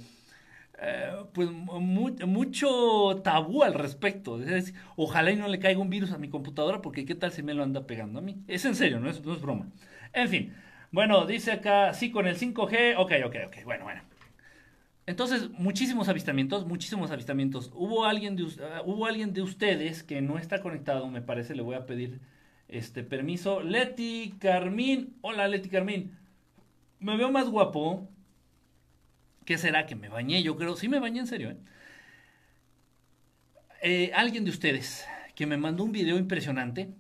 [0.81, 4.41] eh, pues mucho tabú al respecto.
[4.41, 7.43] Es ojalá y no le caiga un virus a mi computadora porque qué tal si
[7.43, 8.43] me lo anda pegando a mí.
[8.47, 9.69] Es en serio, no es, no es broma.
[10.13, 10.53] En fin,
[10.91, 14.01] bueno, dice acá, sí, con el 5G, ok, ok, ok, bueno, bueno.
[15.05, 17.71] Entonces, muchísimos avistamientos, muchísimos avistamientos.
[17.73, 18.49] Hubo alguien de, uh,
[18.85, 22.19] hubo alguien de ustedes que no está conectado, me parece, le voy a pedir
[22.67, 23.61] este permiso.
[23.61, 26.17] Leti Carmín, hola Leti Carmín.
[26.99, 28.07] Me veo más guapo.
[29.49, 30.43] ¿Qué será que me bañé?
[30.43, 31.49] Yo creo, sí me bañé en serio.
[31.49, 31.57] ¿eh?
[33.81, 36.93] Eh, alguien de ustedes que me mandó un video impresionante.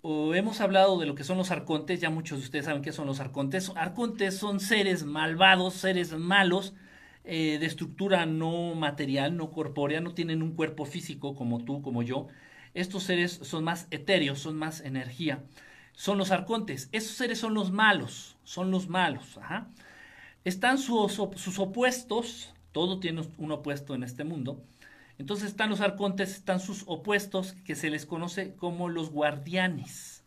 [0.00, 2.92] O hemos hablado de lo que son los arcontes, ya muchos de ustedes saben qué
[2.92, 3.70] son los arcontes.
[3.76, 6.72] Arcontes son seres malvados, seres malos,
[7.24, 12.02] eh, de estructura no material, no corpórea, no tienen un cuerpo físico como tú, como
[12.02, 12.28] yo.
[12.72, 15.44] Estos seres son más etéreos, son más energía.
[15.92, 16.88] Son los arcontes.
[16.92, 19.38] Esos seres son los malos, son los malos.
[20.44, 21.18] Están sus,
[21.58, 24.62] opuestos, todo tiene un opuesto en este mundo.
[25.18, 30.24] Entonces están los arcontes, están sus opuestos que se les conoce como los guardianes.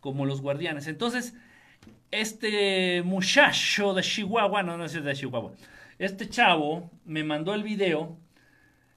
[0.00, 0.86] Como los guardianes.
[0.86, 1.34] Entonces,
[2.10, 5.52] este muchacho de Chihuahua, no, no es de Chihuahua,
[5.98, 8.18] este chavo me mandó el video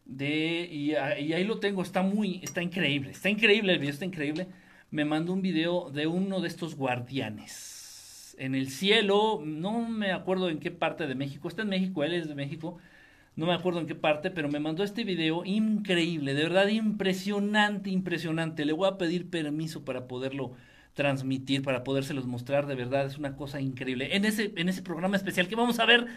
[0.06, 4.48] de, y, ahí lo tengo, está muy, está increíble, está increíble el video, está increíble.
[4.90, 7.77] Me mandó un video de uno de estos guardianes.
[8.38, 12.14] En el cielo, no me acuerdo en qué parte de México, está en México, él
[12.14, 12.78] es de México,
[13.36, 17.90] no me acuerdo en qué parte, pero me mandó este video increíble, de verdad impresionante,
[17.90, 18.66] impresionante.
[18.66, 20.54] Le voy a pedir permiso para poderlo
[20.94, 24.16] transmitir, para podérselos mostrar, de verdad es una cosa increíble.
[24.16, 26.08] En ese, en ese programa especial que vamos a ver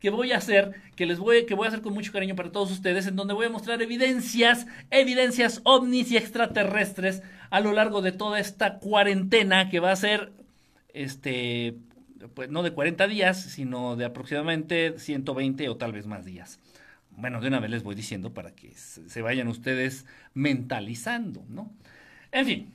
[0.00, 2.50] que voy a hacer, que les voy, que voy a hacer con mucho cariño para
[2.50, 8.00] todos ustedes, en donde voy a mostrar evidencias, evidencias ovnis y extraterrestres a lo largo
[8.00, 10.32] de toda esta cuarentena que va a ser,
[10.94, 11.76] este,
[12.34, 16.58] pues no de 40 días, sino de aproximadamente 120 o tal vez más días.
[17.10, 21.70] Bueno, de una vez les voy diciendo para que se vayan ustedes mentalizando, ¿no?
[22.32, 22.72] En fin,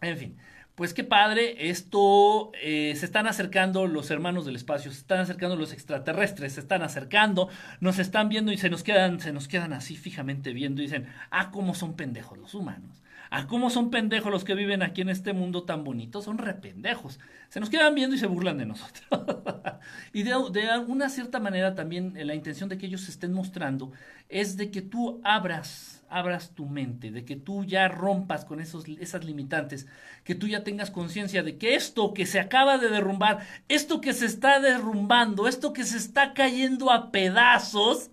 [0.00, 0.36] en fin.
[0.74, 5.54] Pues qué padre, esto eh, se están acercando los hermanos del espacio, se están acercando
[5.54, 9.72] los extraterrestres, se están acercando, nos están viendo y se nos quedan, se nos quedan
[9.72, 13.03] así fijamente viendo y dicen, ah, cómo son pendejos los humanos,
[13.36, 17.18] ah, cómo son pendejos los que viven aquí en este mundo tan bonito, son rependejos.
[17.48, 19.04] Se nos quedan viendo y se burlan de nosotros.
[20.12, 23.32] y de, de alguna cierta manera también eh, la intención de que ellos se estén
[23.32, 23.92] mostrando
[24.28, 28.84] es de que tú abras abras tu mente, de que tú ya rompas con esos,
[29.00, 29.88] esas limitantes,
[30.22, 34.12] que tú ya tengas conciencia de que esto que se acaba de derrumbar, esto que
[34.12, 38.10] se está derrumbando, esto que se está cayendo a pedazos,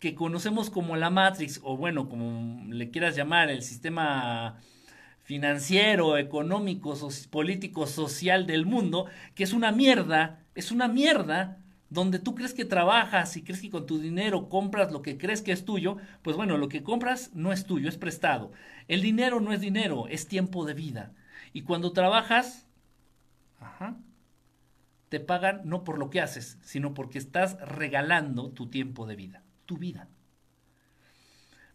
[0.00, 4.58] que conocemos como la Matrix, o bueno, como le quieras llamar, el sistema
[5.22, 6.98] financiero, económico,
[7.30, 11.58] político, social del mundo, que es una mierda, es una mierda,
[11.90, 15.42] donde tú crees que trabajas y crees que con tu dinero compras lo que crees
[15.42, 18.52] que es tuyo, pues bueno, lo que compras no es tuyo, es prestado.
[18.88, 21.12] El dinero no es dinero, es tiempo de vida.
[21.52, 22.66] Y cuando trabajas,
[25.08, 29.42] te pagan no por lo que haces, sino porque estás regalando tu tiempo de vida,
[29.76, 30.08] vida.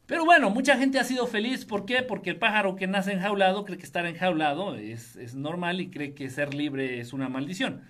[0.06, 1.66] Pero bueno, mucha gente ha sido feliz.
[1.66, 2.04] ¿Por qué?
[2.04, 6.14] Porque el pájaro que nace enjaulado cree que estar enjaulado es, es normal y cree
[6.14, 7.82] que ser libre es una maldición.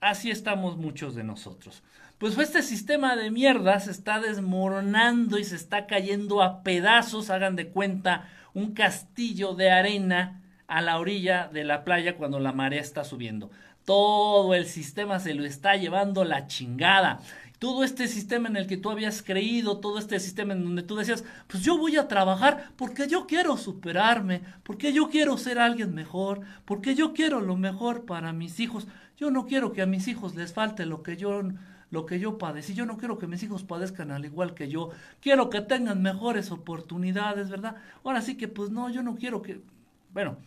[0.00, 1.82] Así estamos muchos de nosotros.
[2.18, 7.56] Pues este sistema de mierda se está desmoronando y se está cayendo a pedazos, hagan
[7.56, 12.80] de cuenta, un castillo de arena a la orilla de la playa cuando la marea
[12.80, 13.50] está subiendo.
[13.84, 17.20] Todo el sistema se lo está llevando la chingada
[17.58, 20.96] todo este sistema en el que tú habías creído, todo este sistema en donde tú
[20.96, 25.94] decías, pues yo voy a trabajar porque yo quiero superarme, porque yo quiero ser alguien
[25.94, 28.86] mejor, porque yo quiero lo mejor para mis hijos.
[29.16, 31.42] Yo no quiero que a mis hijos les falte lo que yo
[31.88, 32.74] lo que yo padecí.
[32.74, 34.90] Yo no quiero que mis hijos padezcan al igual que yo.
[35.20, 37.76] Quiero que tengan mejores oportunidades, ¿verdad?
[38.04, 39.60] Ahora sí que pues no, yo no quiero que
[40.12, 40.38] bueno,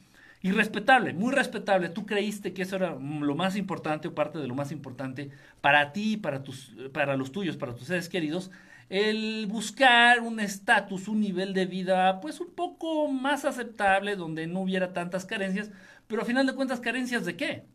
[0.41, 1.89] y respetable, muy respetable.
[1.89, 5.91] Tú creíste que eso era lo más importante o parte de lo más importante para
[5.91, 8.51] ti, para, tus, para los tuyos, para tus seres queridos.
[8.89, 14.61] El buscar un estatus, un nivel de vida, pues un poco más aceptable, donde no
[14.61, 15.71] hubiera tantas carencias.
[16.07, 17.65] Pero a final de cuentas, ¿carencias de qué?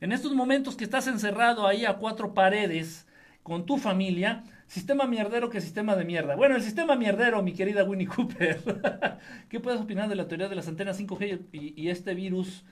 [0.00, 3.06] En estos momentos que estás encerrado ahí a cuatro paredes
[3.42, 6.36] con tu familia, Sistema mierdero que sistema de mierda.
[6.36, 8.60] Bueno, el sistema mierdero, mi querida Winnie Cooper.
[9.48, 12.64] ¿Qué puedes opinar de la teoría de las antenas 5G y, este virus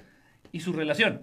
[0.51, 1.23] y su relación?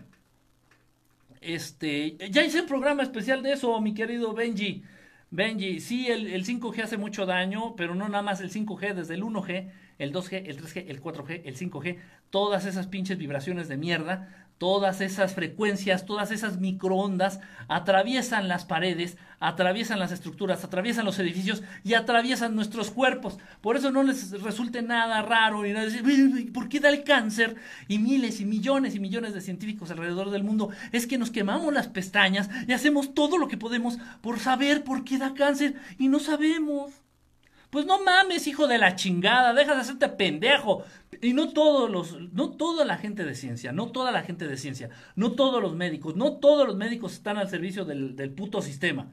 [1.41, 4.83] Este, ya hice un programa especial de eso, mi querido Benji.
[5.31, 9.13] Benji, sí, el, el 5G hace mucho daño, pero no nada más el 5G, desde
[9.13, 11.97] el 1G, el 2G, el 3G, el 4G, el 5G,
[12.29, 19.17] todas esas pinches vibraciones de mierda todas esas frecuencias, todas esas microondas atraviesan las paredes,
[19.39, 23.39] atraviesan las estructuras, atraviesan los edificios y atraviesan nuestros cuerpos.
[23.61, 27.55] Por eso no les resulte nada raro y nada decir, ¿por qué da el cáncer?
[27.87, 31.73] Y miles y millones y millones de científicos alrededor del mundo es que nos quemamos
[31.73, 36.09] las pestañas y hacemos todo lo que podemos por saber por qué da cáncer y
[36.09, 36.91] no sabemos.
[37.69, 40.83] Pues no mames, hijo de la chingada, deja de hacerte pendejo.
[41.21, 44.57] Y no todos los, no toda la gente de ciencia, no toda la gente de
[44.57, 48.61] ciencia, no todos los médicos, no todos los médicos están al servicio del, del puto
[48.61, 49.11] sistema.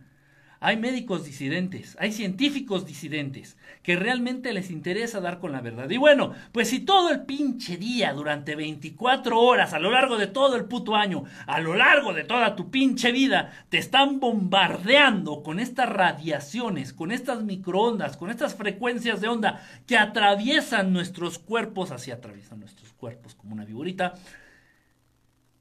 [0.58, 5.90] Hay médicos disidentes, hay científicos disidentes que realmente les interesa dar con la verdad.
[5.90, 10.26] Y bueno, pues si todo el pinche día, durante 24 horas, a lo largo de
[10.26, 15.42] todo el puto año, a lo largo de toda tu pinche vida, te están bombardeando
[15.42, 21.90] con estas radiaciones, con estas microondas, con estas frecuencias de onda que atraviesan nuestros cuerpos,
[21.90, 24.14] así atraviesan nuestros cuerpos como una viborita,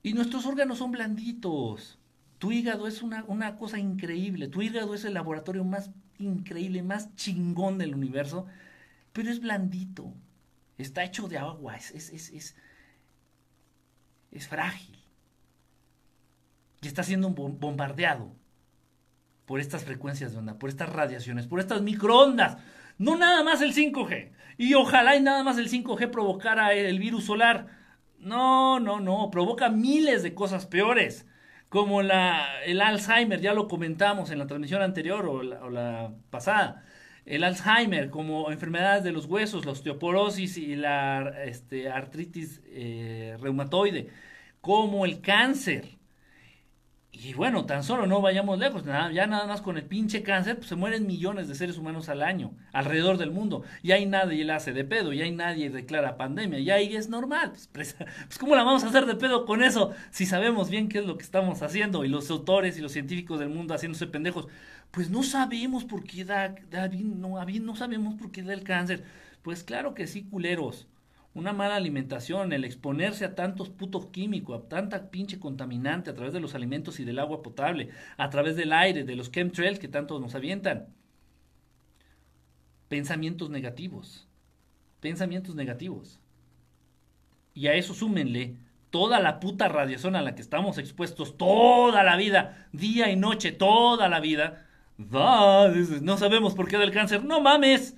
[0.02, 2.00] y nuestros órganos son blanditos.
[2.40, 4.48] Tu hígado es una, una cosa increíble.
[4.48, 8.46] Tu hígado es el laboratorio más increíble, más chingón del universo.
[9.14, 10.14] Pero es blandito.
[10.78, 11.78] Está hecho de agua.
[11.78, 12.56] Es, es, es, es,
[14.32, 15.00] es frágil.
[16.82, 18.32] Y está siendo bombardeado
[19.46, 22.58] por estas frecuencias de onda, por estas radiaciones, por estas microondas.
[22.98, 24.32] No nada más el 5G.
[24.58, 27.68] Y ojalá y nada más el 5G provocara el virus solar.
[28.20, 29.30] No, no, no.
[29.32, 31.26] Provoca miles de cosas peores
[31.70, 36.84] como la, el Alzheimer, ya lo comentamos en la transmisión anterior o la, pasada,
[37.26, 44.10] el Alzheimer como enfermedades de los huesos, la osteoporosis y la este, artritis eh, reumatoide,
[44.62, 45.95] como el cáncer,
[47.24, 50.58] y bueno, tan solo no vayamos lejos, nada, ya nada más con el pinche cáncer,
[50.58, 53.64] pues se mueren millones de seres humanos al año, alrededor del mundo.
[53.82, 57.10] Y hay nadie le hace de pedo, y hay nadie declara pandemia, y ahí es
[57.10, 57.50] normal.
[57.52, 59.92] Pues, pues, pues, ¿cómo la vamos a hacer de pedo con eso?
[60.12, 63.40] Si sabemos bien qué es lo que estamos haciendo, y los autores y los científicos
[63.40, 64.48] del mundo haciéndose pendejos,
[64.92, 69.04] pues no sabemos por qué da, da no, no sabemos por qué da el cáncer.
[69.42, 70.88] Pues claro que sí, culeros
[71.36, 76.34] una mala alimentación, el exponerse a tantos putos químicos, a tanta pinche contaminante a través
[76.34, 79.90] de los alimentos y del agua potable, a través del aire, de los chemtrails que
[79.90, 80.88] tanto nos avientan.
[82.88, 84.30] Pensamientos negativos.
[85.02, 86.22] Pensamientos negativos.
[87.54, 88.56] Y a eso súmenle
[88.90, 93.52] toda la puta radiación a la que estamos expuestos toda la vida, día y noche,
[93.52, 94.68] toda la vida.
[94.98, 97.26] no sabemos por qué del cáncer.
[97.26, 97.98] No mames.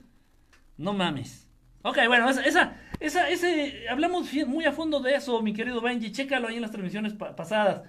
[0.75, 1.47] No mames.
[1.83, 6.47] Ok, bueno, esa, esa, ese, hablamos muy a fondo de eso, mi querido Benji, chécalo
[6.47, 7.83] ahí en las transmisiones pasadas.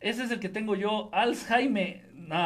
[0.00, 2.10] Ese es el que tengo yo, Alzheimer.
[2.14, 2.36] No,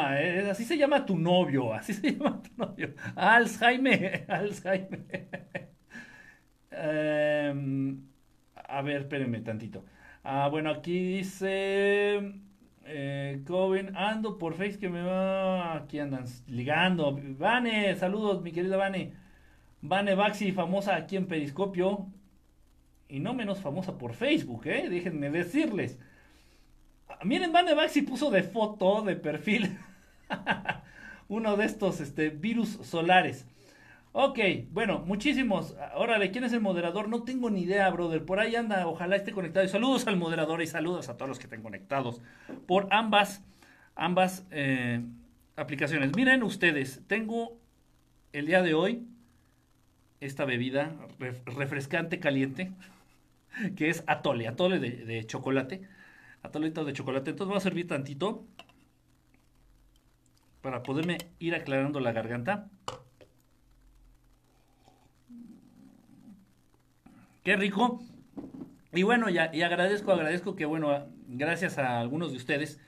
[0.50, 2.94] así se llama tu novio, así se llama tu novio.
[3.16, 5.70] Alzheimer, Alzheimer.
[6.70, 8.02] Em,
[8.54, 9.84] a ver, espérenme tantito.
[10.22, 12.32] Ah, bueno, aquí dice
[12.84, 15.76] eh, Coven, ando por Face que me va.
[15.76, 17.18] Aquí andan ligando.
[17.38, 19.14] Vane, saludos, mi querida Vane.
[19.82, 22.06] Vane Baxi, famosa aquí en Periscopio.
[23.08, 24.88] Y no menos famosa por Facebook, ¿eh?
[24.88, 25.98] Déjenme decirles.
[27.24, 29.76] miren, Van Baxi puso de foto, de perfil,
[31.28, 33.46] uno de estos este, virus solares.
[34.12, 34.38] Ok,
[34.70, 35.76] bueno, muchísimos.
[35.94, 37.08] Órale, ¿quién es el moderador?
[37.08, 38.24] No tengo ni idea, brother.
[38.24, 39.64] Por ahí anda, ojalá esté conectado.
[39.64, 42.20] Y saludos al moderador y saludos a todos los que estén conectados
[42.66, 43.44] por ambas,
[43.94, 45.04] ambas eh,
[45.56, 46.14] aplicaciones.
[46.16, 47.58] Miren ustedes, tengo
[48.32, 49.06] el día de hoy
[50.20, 50.94] esta bebida
[51.46, 52.72] refrescante caliente,
[53.76, 55.82] que es atole, atole de, chocolate.
[56.42, 57.30] Atolito de chocolate.
[57.30, 58.46] Entonces voy a servir tantito
[60.62, 62.68] para poderme ir aclarando la garganta.
[67.44, 68.02] Qué rico.
[68.92, 72.80] Y bueno, ya, y agradezco, agradezco que, bueno, gracias a algunos de ustedes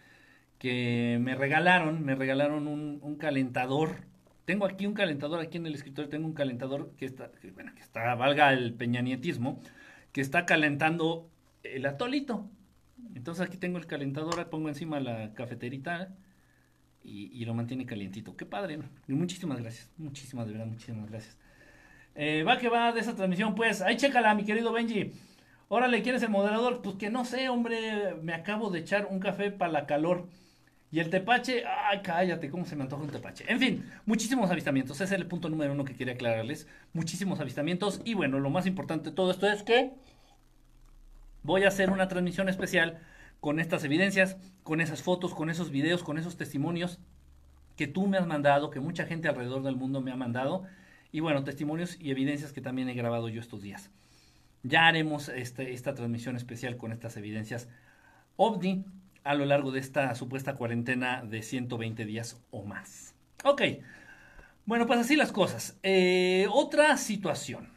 [0.58, 3.96] que me regalaron, me regalaron un, calentador.
[4.44, 7.80] Tengo aquí un calentador, aquí en el escritorio tengo un calentador que está, bueno, que
[7.80, 9.60] está, valga el peñanietismo,
[10.12, 11.30] que está calentando
[11.62, 12.50] el atolito.
[13.14, 16.14] Entonces aquí tengo el calentador, pongo encima la cafeterita
[17.04, 18.36] y, lo mantiene calientito.
[18.36, 18.84] Qué padre, ¿no?
[19.08, 21.36] Y muchísimas gracias, muchísimas, de verdad, muchísimas gracias.
[22.14, 23.80] Eh, va que va de esa transmisión, pues.
[23.80, 25.12] Ahí chécala, mi querido Benji.
[25.68, 26.82] Órale, ¿quién es el moderador?
[26.82, 28.14] Pues que no sé, hombre.
[28.22, 30.28] Me acabo de echar un café para la calor.
[30.92, 33.44] Y el tepache, ay, cállate, cómo se me antoja un tepache.
[33.48, 34.96] En fin, muchísimos avistamientos.
[34.96, 36.68] Ese es el punto número uno que quería aclararles.
[36.92, 38.02] Muchísimos avistamientos.
[38.04, 39.92] Y bueno, lo más importante de todo esto es que
[41.42, 42.98] voy a hacer una transmisión especial
[43.40, 46.98] con estas evidencias, con esas fotos, con esos videos, con esos testimonios
[47.76, 50.64] que tú me has mandado, que mucha gente alrededor del mundo me ha mandado
[51.10, 53.90] y bueno, testimonios y evidencias que también he grabado yo estos días.
[54.62, 57.68] Ya haremos este, esta transmisión especial con estas evidencias
[58.36, 58.84] OVNI
[59.24, 63.14] a lo largo de esta supuesta cuarentena de 120 días o más.
[63.44, 63.62] Ok,
[64.64, 65.78] bueno, pues así las cosas.
[65.82, 67.68] Eh, otra situación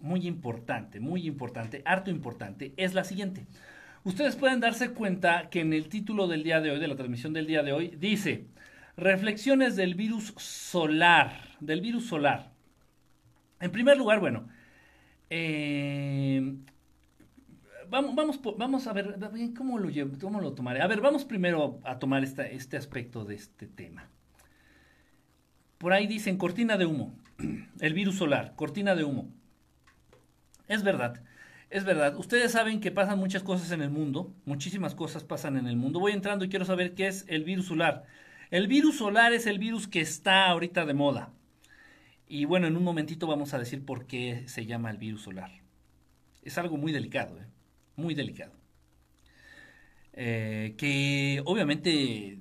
[0.00, 3.46] muy importante, muy importante, harto importante, es la siguiente.
[4.04, 7.32] Ustedes pueden darse cuenta que en el título del día de hoy, de la transmisión
[7.32, 8.46] del día de hoy, dice,
[8.96, 12.52] reflexiones del virus solar, del virus solar.
[13.60, 14.46] En primer lugar, bueno,
[15.30, 16.54] eh,
[17.94, 19.16] vamos, vamos, a ver
[19.56, 19.88] cómo lo,
[20.20, 20.82] cómo lo tomaré.
[20.82, 24.08] A ver, vamos primero a tomar este aspecto de este tema.
[25.78, 27.14] Por ahí dicen cortina de humo,
[27.80, 29.28] el virus solar, cortina de humo.
[30.66, 31.22] Es verdad,
[31.70, 32.16] es verdad.
[32.16, 36.00] Ustedes saben que pasan muchas cosas en el mundo, muchísimas cosas pasan en el mundo.
[36.00, 38.04] Voy entrando y quiero saber qué es el virus solar.
[38.50, 41.32] El virus solar es el virus que está ahorita de moda.
[42.26, 45.50] Y bueno, en un momentito vamos a decir por qué se llama el virus solar.
[46.42, 47.46] Es algo muy delicado, ¿eh?
[47.96, 48.52] Muy delicado.
[50.12, 52.38] Eh, que obviamente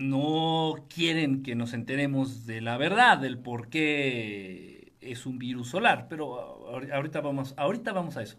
[0.00, 6.06] no quieren que nos enteremos de la verdad, del por qué es un virus solar,
[6.08, 8.38] pero ahorita vamos, ahorita vamos a eso.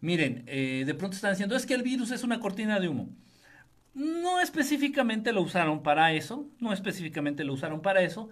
[0.00, 3.08] Miren, eh, de pronto están diciendo, es que el virus es una cortina de humo.
[3.94, 8.28] No específicamente lo usaron para eso, no específicamente lo usaron para eso,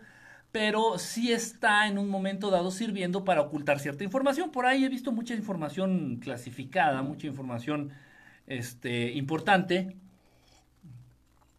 [0.52, 4.52] pero sí está en un momento dado sirviendo para ocultar cierta información.
[4.52, 7.90] Por ahí he visto mucha información clasificada, mucha información
[8.46, 9.96] este, importante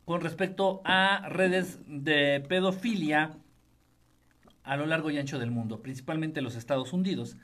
[0.05, 3.31] con respecto a redes de pedofilia
[4.63, 7.37] a lo largo y ancho del mundo, principalmente los Estados Unidos.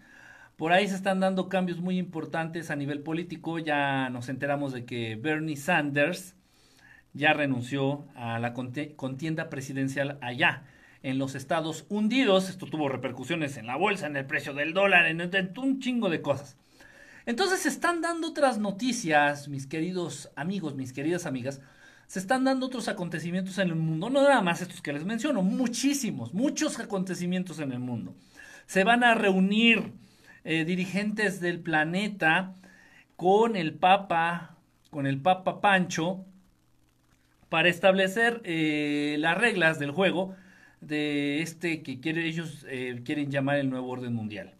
[0.55, 3.59] Por ahí se están dando cambios muy importantes a nivel político.
[3.59, 6.35] Ya nos enteramos de que Bernie Sanders
[7.13, 10.63] ya renunció a la contienda presidencial allá
[11.03, 12.49] en los Estados hundidos.
[12.49, 15.21] Esto tuvo repercusiones en la bolsa, en el precio del dólar, en,
[15.57, 16.57] un chingo de cosas.
[17.25, 21.61] Entonces se están dando otras noticias, mis queridos amigos, mis queridas amigas.
[22.07, 25.43] Se están dando otros acontecimientos en el mundo, no nada más estos que les menciono,
[25.43, 28.15] muchísimos, muchos acontecimientos en el mundo.
[28.65, 29.93] Se van a reunir
[30.43, 32.55] eh, dirigentes del planeta
[33.15, 34.57] con el Papa,
[34.89, 36.25] con el Papa Pancho,
[37.49, 40.35] para establecer eh, las reglas del juego
[40.81, 44.53] de este que ellos eh, quieren llamar el nuevo orden mundial.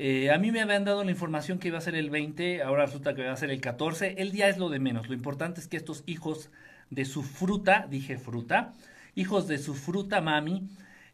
[0.00, 2.86] Eh, a mí me habían dado la información que iba a ser el 20, ahora
[2.86, 4.14] resulta que va a ser el 14.
[4.18, 5.08] El día es lo de menos.
[5.08, 6.50] Lo importante es que estos hijos
[6.90, 8.74] de su fruta, dije fruta,
[9.16, 10.68] hijos de su fruta mami,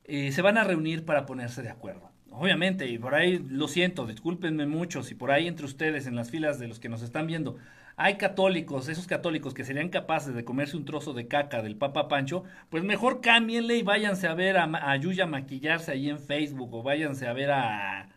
[0.05, 2.11] eh, se van a reunir para ponerse de acuerdo.
[2.31, 6.31] Obviamente, y por ahí lo siento, discúlpenme mucho si por ahí entre ustedes, en las
[6.31, 7.57] filas de los que nos están viendo,
[7.97, 12.09] hay católicos, esos católicos que serían capaces de comerse un trozo de caca del Papa
[12.09, 16.75] Pancho, pues mejor cámbienle y váyanse a ver a, a Yuya maquillarse ahí en Facebook
[16.75, 18.09] o váyanse a ver a,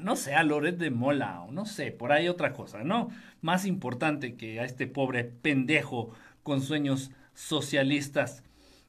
[0.00, 3.08] no sé, a Loret de Mola o no sé, por ahí otra cosa, ¿no?
[3.40, 8.44] Más importante que a este pobre pendejo con sueños socialistas.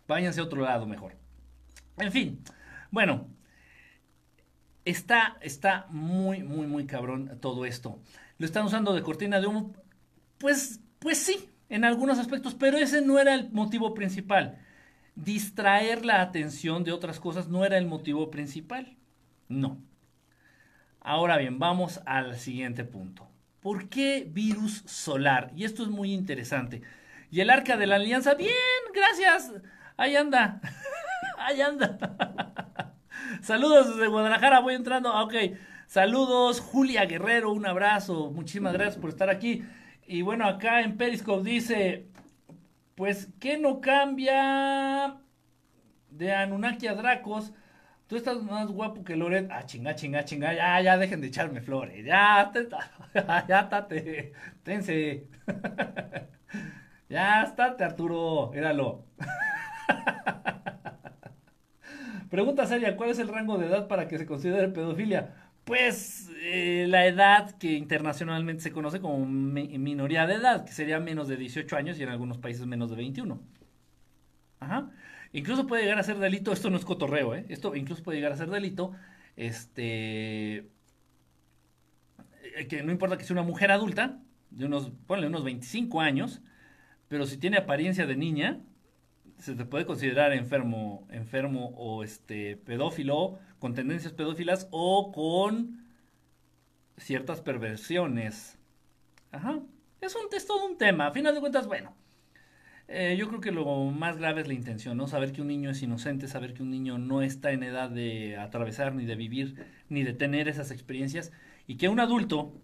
[0.08, 1.16] Váyanse a otro lado mejor.
[1.98, 2.40] En fin,
[2.92, 3.28] bueno,
[4.84, 8.00] está, está muy, muy, muy cabrón todo esto
[8.44, 9.74] lo están usando de cortina de humo,
[10.38, 14.60] pues Pues sí, en algunos aspectos, pero ese no era el motivo principal.
[15.16, 18.98] Distraer la atención de otras cosas no era el motivo principal.
[19.48, 19.78] No.
[21.00, 23.30] Ahora bien, vamos al siguiente punto.
[23.62, 25.54] ¿Por qué virus solar?
[25.56, 26.82] Y esto es muy interesante.
[27.32, 28.52] Y el arca de la alianza, bien,
[28.94, 29.54] gracias.
[29.96, 30.60] Ahí anda.
[31.38, 31.98] Ahí anda.
[33.42, 35.14] Saludos desde Guadalajara, voy entrando.
[35.14, 35.34] Ah, ok.
[35.94, 38.32] Saludos, Julia Guerrero, un abrazo.
[38.32, 39.64] Muchísimas gracias por estar aquí.
[40.08, 42.08] Y bueno, acá en Periscope dice,
[42.96, 45.18] pues, ¿qué no cambia
[46.10, 47.54] de Anunnaki a Dracos?
[48.08, 49.52] Tú estás más guapo que Loret.
[49.52, 50.56] Ah, chinga, chinga, chinga.
[50.56, 52.04] Ya, ya, dejen de echarme flores.
[52.04, 52.68] Ya, te,
[53.48, 54.34] ya, estate.
[54.64, 55.28] Tense.
[57.08, 58.52] ya, estate, Arturo.
[58.56, 59.06] Éralo.
[62.32, 65.43] Pregunta seria, ¿cuál es el rango de edad para que se considere pedofilia?
[65.66, 71.28] Pues eh, la edad que internacionalmente se conoce como minoría de edad, que sería menos
[71.30, 73.42] de 18 años y en algunos países menos de 21.
[74.60, 74.92] Ajá.
[75.32, 77.46] Incluso puede llegar a ser delito, esto no es cotorreo, ¿eh?
[77.50, 78.92] Esto incluso puede llegar a ser delito,
[79.36, 80.58] este,
[82.56, 84.20] eh, que no importa que sea una mujer adulta,
[84.52, 86.42] de unos, ponle unos 25 años,
[87.08, 88.60] pero si tiene apariencia de niña,
[89.38, 95.86] se te puede considerar enfermo, enfermo o este pedófilo con tendencias pedófilas o con
[96.98, 98.58] ciertas perversiones.
[99.32, 99.62] Ajá.
[100.02, 101.08] Es, un, es todo un tema.
[101.08, 101.96] A final de cuentas, bueno.
[102.88, 105.08] Eh, yo creo que lo más grave es la intención, ¿no?
[105.08, 108.38] Saber que un niño es inocente, saber que un niño no está en edad de
[108.38, 111.32] atravesar, ni de vivir, ni de tener esas experiencias,
[111.66, 112.62] y que un adulto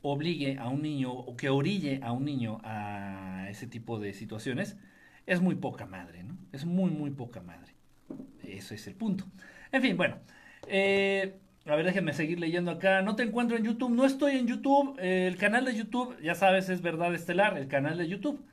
[0.00, 4.76] obligue a un niño o que orille a un niño a ese tipo de situaciones,
[5.26, 6.36] es muy poca madre, ¿no?
[6.52, 7.74] Es muy, muy poca madre.
[8.42, 9.24] Eso es el punto.
[9.70, 10.16] En fin, bueno.
[10.68, 13.02] Eh, a ver, déjenme seguir leyendo acá.
[13.02, 13.90] No te encuentro en YouTube.
[13.90, 14.98] No estoy en YouTube.
[14.98, 18.44] el canal de YouTube, ya sabes, es Verdad Estelar, el canal de YouTube.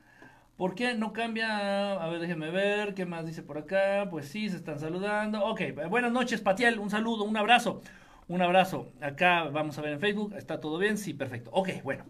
[0.56, 1.92] ¿Por qué no cambia?
[1.92, 2.94] A ver, déjenme ver.
[2.94, 4.08] ¿Qué más dice por acá?
[4.10, 5.44] Pues sí, se están saludando.
[5.44, 6.78] Ok, buenas noches, Patiel.
[6.78, 7.80] Un saludo, un abrazo.
[8.28, 8.92] Un abrazo.
[9.00, 10.34] Acá vamos a ver en Facebook.
[10.36, 10.98] ¿Está todo bien?
[10.98, 11.50] Sí, perfecto.
[11.52, 12.04] Ok, bueno.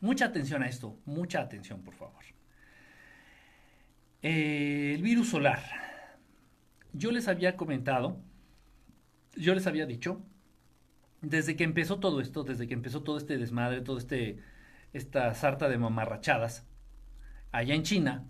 [0.00, 0.96] Mucha atención a esto.
[1.04, 2.29] Mucha atención, por favor.
[4.22, 5.60] Eh, el virus solar
[6.92, 8.20] yo les había comentado,
[9.36, 10.22] yo les había dicho,
[11.22, 14.38] desde que empezó todo esto, desde que empezó todo este desmadre, todo este,
[14.92, 16.66] esta sarta de mamarrachadas,
[17.52, 18.24] allá en China,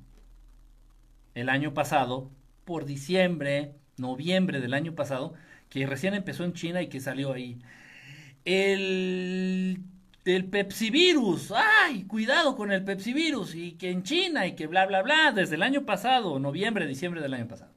[1.35, 2.31] el año pasado,
[2.65, 5.35] por diciembre, noviembre del año pasado,
[5.69, 7.61] que recién empezó en China y que salió ahí.
[8.45, 9.85] El,
[10.25, 15.03] el Pepsivirus, ay, cuidado con el Pepsivirus, y que en China y que bla, bla,
[15.03, 17.73] bla, desde el año pasado, noviembre, diciembre del año pasado.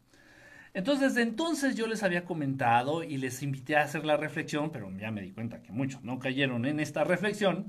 [0.74, 4.92] Entonces, desde entonces yo les había comentado y les invité a hacer la reflexión, pero
[4.98, 7.68] ya me di cuenta que muchos no cayeron en esta reflexión,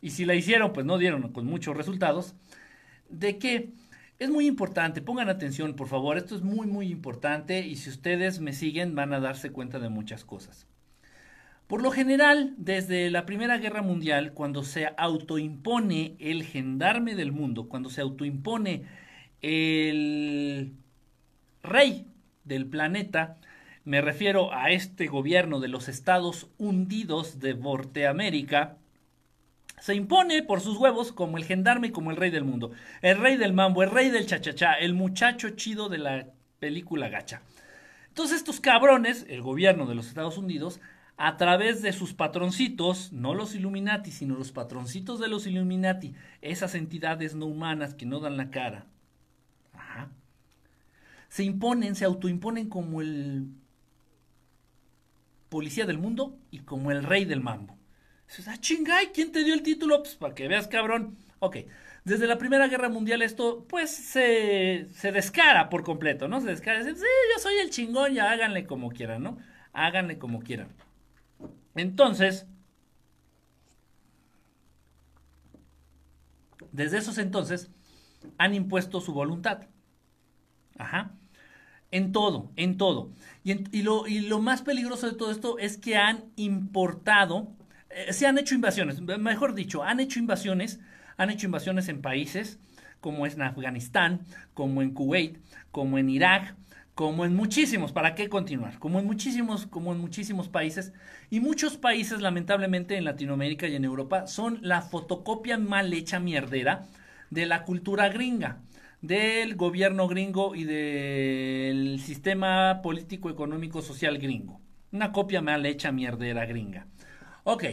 [0.00, 2.34] y si la hicieron, pues no dieron con muchos resultados,
[3.08, 3.72] de que
[4.18, 8.40] es muy importante, pongan atención, por favor, esto es muy, muy importante, y si ustedes
[8.40, 10.66] me siguen van a darse cuenta de muchas cosas.
[11.66, 17.68] Por lo general, desde la Primera Guerra Mundial, cuando se autoimpone el gendarme del mundo,
[17.68, 18.84] cuando se autoimpone
[19.42, 20.74] el
[21.64, 22.06] rey
[22.44, 23.36] del planeta,
[23.84, 28.76] me refiero a este gobierno de los Estados Hundidos de Norteamérica,
[29.80, 32.70] se impone por sus huevos como el gendarme y como el rey del mundo,
[33.02, 36.26] el rey del mambo, el rey del chachachá, el muchacho chido de la
[36.60, 37.42] película gacha.
[38.08, 40.80] Entonces estos cabrones, el gobierno de los Estados Unidos,
[41.16, 46.74] a través de sus patroncitos, no los Illuminati, sino los patroncitos de los Illuminati, esas
[46.74, 48.86] entidades no humanas que no dan la cara,
[51.28, 53.48] se imponen, se autoimponen como el
[55.48, 57.78] policía del mundo y como el rey del mambo.
[58.46, 60.02] Ah, chingay, ¿quién te dio el título?
[60.02, 61.16] Pues para que veas, cabrón.
[61.38, 61.58] Ok,
[62.04, 66.40] desde la Primera Guerra Mundial esto, pues, se, se descara por completo, ¿no?
[66.40, 69.38] Se descara, sí, yo soy el chingón, ya háganle como quieran, ¿no?
[69.72, 70.68] Háganle como quieran.
[71.76, 72.46] Entonces,
[76.72, 77.70] desde esos entonces,
[78.38, 79.66] han impuesto su voluntad.
[80.78, 81.12] Ajá.
[81.90, 83.12] En todo, en todo.
[83.44, 87.52] Y, lo, y, lo, más peligroso de todo esto es que han importado,
[87.90, 90.80] eh, se han hecho invasiones, mejor dicho, han hecho invasiones,
[91.16, 92.58] han hecho invasiones en países
[93.00, 94.22] como es en Afganistán,
[94.52, 95.38] como en Kuwait,
[95.70, 96.56] como en Irak,
[96.96, 98.78] como en muchísimos, ¿para qué continuar?
[98.78, 100.94] Como en muchísimos, como en muchísimos países.
[101.30, 106.86] Y muchos países, lamentablemente, en Latinoamérica y en Europa, son la fotocopia mal hecha mierdera
[107.30, 108.62] de la cultura gringa
[109.02, 114.60] del gobierno gringo y del sistema político, económico, social gringo.
[114.92, 116.86] Una copia mal hecha mierdera gringa.
[117.44, 117.64] Ok,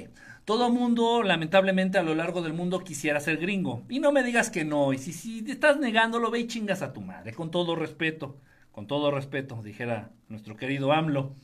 [0.46, 3.86] Todo mundo, lamentablemente, a lo largo del mundo quisiera ser gringo.
[3.90, 4.92] Y no me digas que no.
[4.94, 7.34] Y si, si estás negándolo, ve y chingas a tu madre.
[7.34, 8.38] Con todo respeto.
[8.74, 11.38] Con todo respeto, dijera nuestro querido AMLO.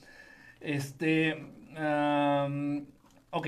[0.59, 1.41] Este.
[3.31, 3.47] ok.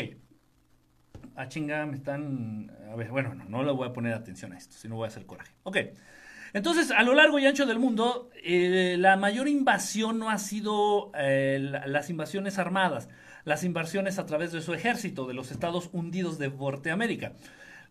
[1.36, 2.72] A chinga, me están.
[2.90, 5.06] A ver, bueno, no, no le voy a poner atención a esto, si no voy
[5.06, 5.52] a hacer coraje.
[5.64, 5.78] Ok.
[6.54, 11.12] Entonces, a lo largo y ancho del mundo, eh, la mayor invasión no ha sido
[11.18, 13.10] eh, las invasiones armadas
[13.44, 17.34] las invasiones a través de su ejército de los Estados hundidos de Norteamérica.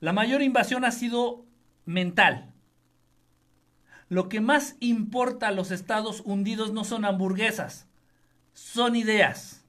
[0.00, 1.44] La mayor invasión ha sido
[1.84, 2.52] mental.
[4.10, 7.86] Lo que más importa a los Estados hundidos no son hamburguesas,
[8.52, 9.64] son ideas,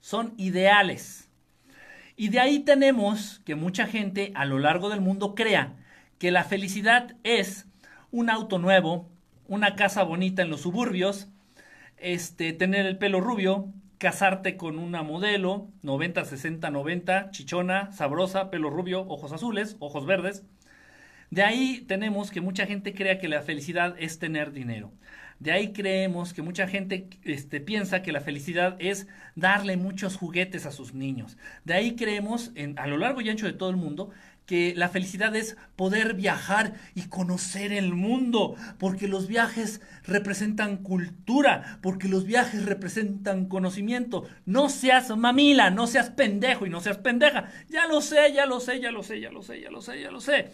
[0.00, 1.28] son ideales.
[2.16, 5.76] Y de ahí tenemos que mucha gente a lo largo del mundo crea
[6.18, 7.66] que la felicidad es
[8.10, 9.10] un auto nuevo,
[9.46, 11.28] una casa bonita en los suburbios,
[11.98, 13.68] este, tener el pelo rubio,
[13.98, 20.44] casarte con una modelo, 90, 60, 90, chichona, sabrosa, pelo rubio, ojos azules, ojos verdes.
[21.32, 24.92] De ahí tenemos que mucha gente crea que la felicidad es tener dinero.
[25.38, 30.66] De ahí creemos que mucha gente este, piensa que la felicidad es darle muchos juguetes
[30.66, 31.38] a sus niños.
[31.64, 34.10] De ahí creemos, a lo largo y ancho de todo el mundo,
[34.44, 41.78] que la felicidad es poder viajar y conocer el mundo, porque los viajes representan cultura,
[41.80, 44.28] porque los viajes representan conocimiento.
[44.44, 47.48] No seas mamila, no seas pendejo y no seas pendeja.
[47.70, 49.98] Ya lo sé, ya lo sé, ya lo sé, ya lo sé, ya lo sé,
[49.98, 50.50] ya lo sé.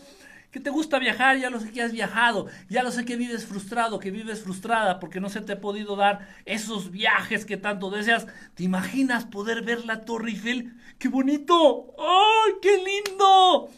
[0.60, 3.98] Te gusta viajar, ya lo sé que has viajado, ya lo sé que vives frustrado,
[3.98, 8.26] que vives frustrada porque no se te ha podido dar esos viajes que tanto deseas.
[8.54, 10.74] ¿Te imaginas poder ver la Torre Eiffel?
[10.98, 11.94] ¡Qué bonito!
[11.98, 13.70] ¡Ay, qué lindo!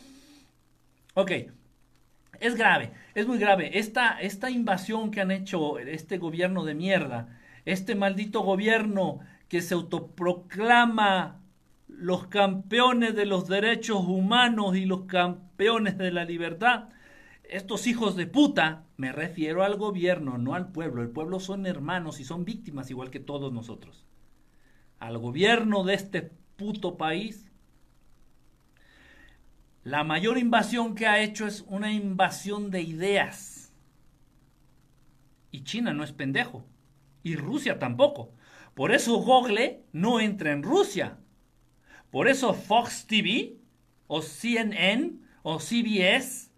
[1.14, 1.32] Ok,
[2.38, 3.78] es grave, es muy grave.
[3.78, 9.74] Esta, esta invasión que han hecho este gobierno de mierda, este maldito gobierno que se
[9.74, 11.40] autoproclama
[11.88, 15.49] los campeones de los derechos humanos y los campeones
[15.98, 16.88] de la libertad,
[17.44, 21.02] estos hijos de puta, me refiero al gobierno, no al pueblo.
[21.02, 24.06] El pueblo son hermanos y son víctimas igual que todos nosotros.
[24.98, 26.22] Al gobierno de este
[26.56, 27.50] puto país
[29.82, 33.72] la mayor invasión que ha hecho es una invasión de ideas.
[35.50, 36.66] Y China no es pendejo.
[37.22, 38.32] Y Rusia tampoco.
[38.74, 41.18] Por eso Google no entra en Rusia.
[42.10, 43.56] Por eso Fox TV
[44.06, 46.50] o CNN o CBS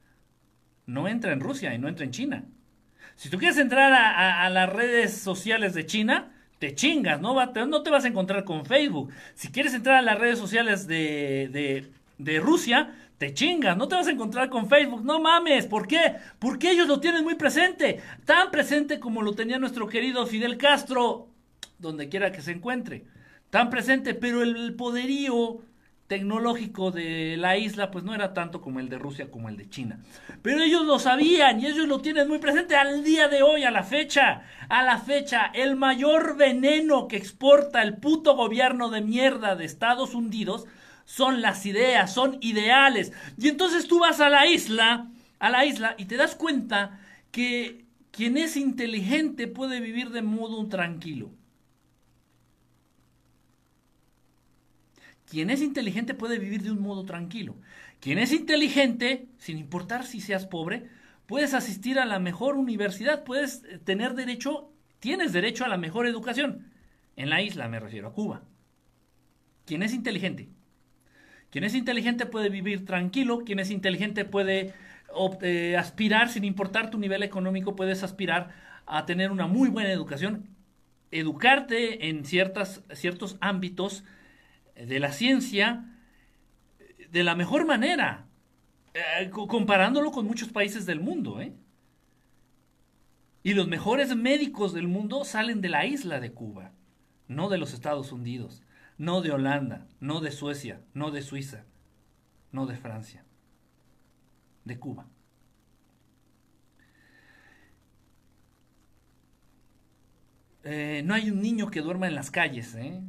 [0.86, 2.44] no entra en Rusia y no entra en China.
[3.16, 7.34] Si tú quieres entrar a, las redes sociales de China, te chingas, ¿no?
[7.34, 9.12] no te vas a encontrar con Facebook.
[9.34, 13.94] Si quieres entrar a las redes sociales de, de, de Rusia, te chingas, no te
[13.94, 16.16] vas a encontrar con Facebook, no mames, ¿por qué?
[16.40, 21.28] Porque ellos lo tienen muy presente, tan presente como lo tenía nuestro querido Fidel Castro,
[21.78, 23.04] donde quiera que se encuentre,
[23.50, 25.60] tan presente, pero el poderío
[26.12, 29.70] tecnológico de la isla pues no era tanto como el de Rusia como el de
[29.70, 29.98] China.
[30.42, 33.70] Pero ellos lo sabían y ellos lo tienen muy presente al día de hoy, a
[33.70, 39.56] la fecha, a la fecha, el mayor veneno que exporta el puto gobierno de mierda
[39.56, 40.66] de Estados Unidos
[41.06, 43.14] son las ideas, son ideales.
[43.38, 45.08] Y entonces tú vas a la isla,
[45.38, 47.00] a la isla y te das cuenta
[47.30, 51.30] que quien es inteligente puede vivir de modo tranquilo.
[55.32, 57.56] Quien es inteligente puede vivir de un modo tranquilo.
[58.00, 60.90] Quien es inteligente, sin importar si seas pobre,
[61.24, 64.70] puedes asistir a la mejor universidad, puedes tener derecho,
[65.00, 66.66] tienes derecho a la mejor educación.
[67.16, 68.42] En la isla me refiero, a Cuba.
[69.64, 70.50] Quien es inteligente.
[71.48, 74.74] Quien es inteligente puede vivir tranquilo, quien es inteligente puede
[75.40, 78.50] eh, aspirar, sin importar tu nivel económico, puedes aspirar
[78.84, 80.50] a tener una muy buena educación,
[81.10, 84.04] educarte en ciertas, ciertos ámbitos
[84.86, 85.84] de la ciencia
[87.10, 88.26] de la mejor manera,
[88.94, 91.40] eh, comparándolo con muchos países del mundo.
[91.40, 91.52] ¿eh?
[93.42, 96.72] Y los mejores médicos del mundo salen de la isla de Cuba,
[97.28, 98.62] no de los Estados Unidos
[99.02, 101.64] no de Holanda, no de Suecia, no de Suiza,
[102.52, 103.24] no de Francia,
[104.64, 105.08] de Cuba.
[110.64, 113.02] Eh, no hay un niño que duerma en las calles, ¿eh?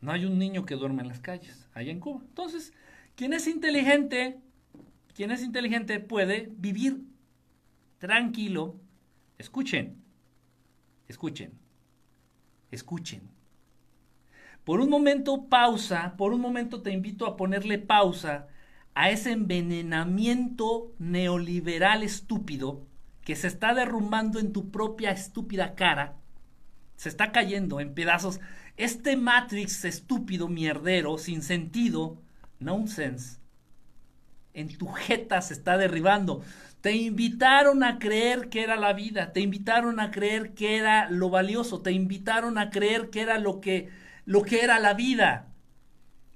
[0.00, 2.20] No hay un niño que duerma en las calles, allá en Cuba.
[2.22, 2.72] Entonces,
[3.16, 4.40] quien es inteligente,
[5.14, 7.04] quien es inteligente puede vivir
[7.98, 8.76] tranquilo.
[9.38, 10.02] Escuchen,
[11.08, 11.52] escuchen,
[12.70, 13.28] escuchen.
[14.64, 18.48] Por un momento pausa, por un momento te invito a ponerle pausa
[18.94, 22.86] a ese envenenamiento neoliberal estúpido
[23.22, 26.16] que se está derrumbando en tu propia estúpida cara
[26.98, 28.40] se está cayendo en pedazos.
[28.76, 32.20] Este Matrix estúpido, mierdero, sin sentido,
[32.58, 33.38] nonsense,
[34.52, 36.42] en tu jeta se está derribando.
[36.80, 41.30] Te invitaron a creer que era la vida, te invitaron a creer que era lo
[41.30, 43.90] valioso, te invitaron a creer que era lo que,
[44.24, 45.46] lo que era la vida.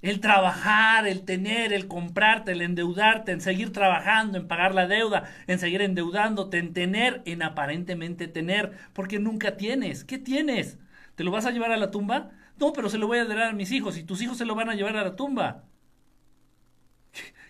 [0.03, 5.23] El trabajar, el tener, el comprarte, el endeudarte, en seguir trabajando, en pagar la deuda,
[5.47, 10.03] en seguir endeudándote, en tener, en aparentemente tener, porque nunca tienes.
[10.03, 10.77] ¿Qué tienes?
[11.15, 12.31] ¿Te lo vas a llevar a la tumba?
[12.59, 14.55] No, pero se lo voy a dar a mis hijos y tus hijos se lo
[14.55, 15.63] van a llevar a la tumba.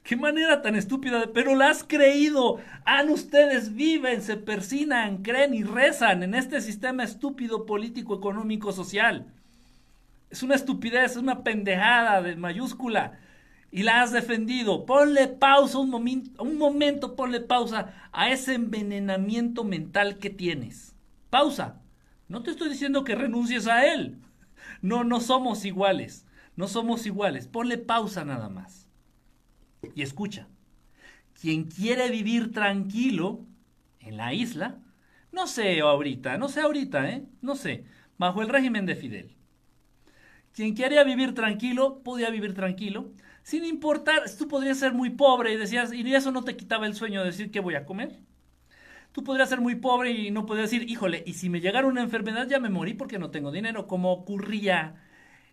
[0.03, 2.59] Qué manera tan estúpida, pero la has creído.
[2.85, 9.33] Han ustedes viven, se persinan, creen y rezan en este sistema estúpido político, económico, social.
[10.34, 13.19] Es una estupidez, es una pendejada de mayúscula.
[13.69, 14.84] Y la has defendido.
[14.88, 20.95] Ponle pausa un, momento, un momento, ponle pausa a ese envenenamiento mental que tienes.
[21.29, 21.84] Pausa.
[22.27, 24.23] No te estoy diciendo que renuncies a él.
[24.81, 26.25] No, no somos iguales.
[26.55, 27.45] No somos iguales.
[27.47, 28.89] Ponle pausa nada más.
[29.93, 30.47] Y escucha.
[31.39, 33.45] Quien quiere vivir tranquilo
[33.99, 34.79] en la isla,
[35.31, 37.23] no sé ahorita, no sé ahorita, ¿eh?
[37.43, 37.86] No sé,
[38.17, 39.38] bajo el régimen de Fidel.
[40.53, 45.57] Quien quería vivir tranquilo, podía vivir tranquilo, sin importar, tú podrías ser muy pobre y
[45.57, 48.19] decías, y eso no te quitaba el sueño de decir qué voy a comer.
[49.11, 52.01] Tú podrías ser muy pobre y no podrías decir, híjole, y si me llegara una
[52.01, 54.95] enfermedad ya me morí porque no tengo dinero, como ocurría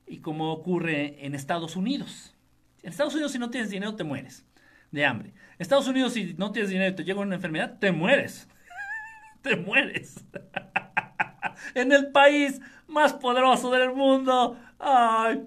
[0.06, 2.34] y como ocurre en Estados Unidos.
[2.82, 4.46] En Estados Unidos si no tienes dinero te mueres
[4.90, 5.30] de hambre.
[5.30, 8.48] En Estados Unidos si no tienes dinero y te llega una enfermedad, te mueres.
[9.42, 10.24] te mueres.
[11.74, 14.56] en el país más poderoso del mundo.
[14.80, 15.46] Ay,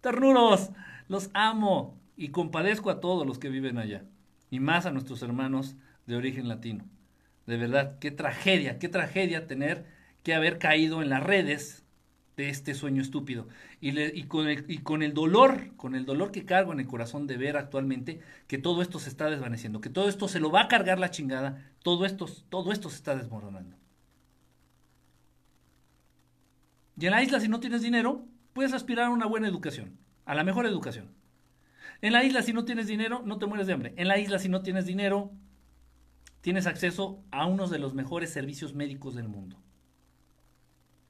[0.00, 0.70] ternuros,
[1.08, 4.04] los amo y compadezco a todos los que viven allá.
[4.50, 5.76] Y más a nuestros hermanos
[6.06, 6.84] de origen latino.
[7.46, 9.86] De verdad, qué tragedia, qué tragedia tener
[10.22, 11.84] que haber caído en las redes
[12.36, 13.46] de este sueño estúpido.
[13.80, 17.36] Y, con el, con el, dolor, con el dolor que cargo en el corazón de
[17.36, 20.68] ver actualmente que todo esto se está desvaneciendo, que todo esto se lo va a
[20.68, 23.76] cargar la chingada, todo esto, todo esto se está desmoronando.
[26.98, 30.34] Y en la isla, si no tienes dinero, puedes aspirar a una buena educación, a
[30.34, 31.14] la mejor educación.
[32.00, 33.94] En la isla, si no tienes dinero, no te mueres de hambre.
[33.96, 35.32] En la isla, si no tienes dinero,
[36.40, 39.62] tienes acceso a uno de los mejores servicios médicos del mundo.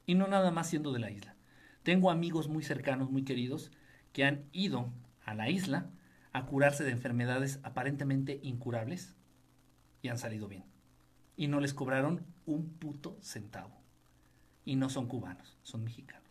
[0.05, 1.37] Y no nada más siendo de la isla.
[1.83, 3.73] Tengo amigos muy cercanos, muy queridos,
[4.13, 4.93] que han ido
[5.25, 5.91] a la isla
[6.33, 9.17] a curarse de enfermedades aparentemente incurables
[10.03, 10.65] y han salido bien.
[11.37, 13.81] Y no les cobraron un puto centavo.
[14.65, 16.22] Y no son cubanos, son mexicanos.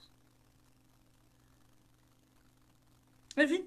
[3.41, 3.65] En fin.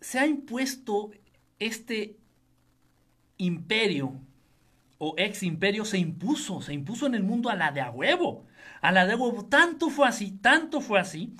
[0.00, 1.10] Se ha impuesto
[1.58, 2.16] este
[3.38, 4.20] imperio
[4.98, 8.46] o ex imperio se impuso, se impuso en el mundo a la de a huevo,
[8.80, 9.44] a la de a huevo.
[9.46, 11.34] Tanto fue así, tanto fue así,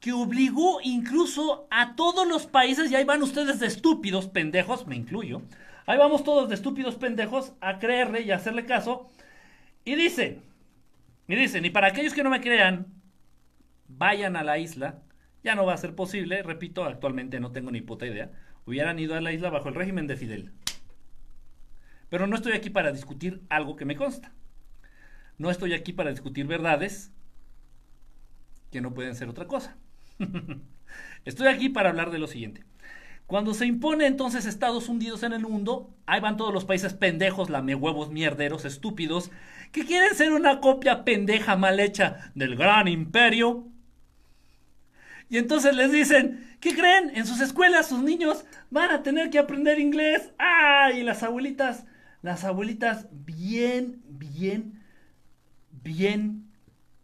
[0.00, 4.96] que obligó incluso a todos los países, y ahí van ustedes de estúpidos, pendejos, me
[4.96, 5.42] incluyo,
[5.86, 9.08] Ahí vamos todos de estúpidos pendejos a creerle y a hacerle caso.
[9.86, 10.42] Y dicen,
[11.26, 12.97] y dicen, y para aquellos que no me crean,
[13.88, 15.02] vayan a la isla.
[15.42, 18.30] Ya no va a ser posible, repito, actualmente no tengo ni puta idea.
[18.66, 20.52] Hubieran ido a la isla bajo el régimen de Fidel.
[22.08, 24.32] Pero no estoy aquí para discutir algo que me consta.
[25.36, 27.12] No estoy aquí para discutir verdades
[28.70, 29.76] que no pueden ser otra cosa.
[31.24, 32.64] estoy aquí para hablar de lo siguiente.
[33.26, 37.50] Cuando se impone entonces Estados Unidos en el mundo, ahí van todos los países pendejos,
[37.50, 39.30] lamehuevos, mierderos, estúpidos,
[39.70, 43.66] que quieren ser una copia pendeja mal hecha del gran imperio.
[45.28, 47.12] Y entonces les dicen, ¿qué creen?
[47.14, 50.30] En sus escuelas sus niños van a tener que aprender inglés.
[50.38, 50.90] ¡Ah!
[50.94, 51.84] Y las abuelitas,
[52.22, 54.82] las abuelitas bien, bien,
[55.70, 56.50] bien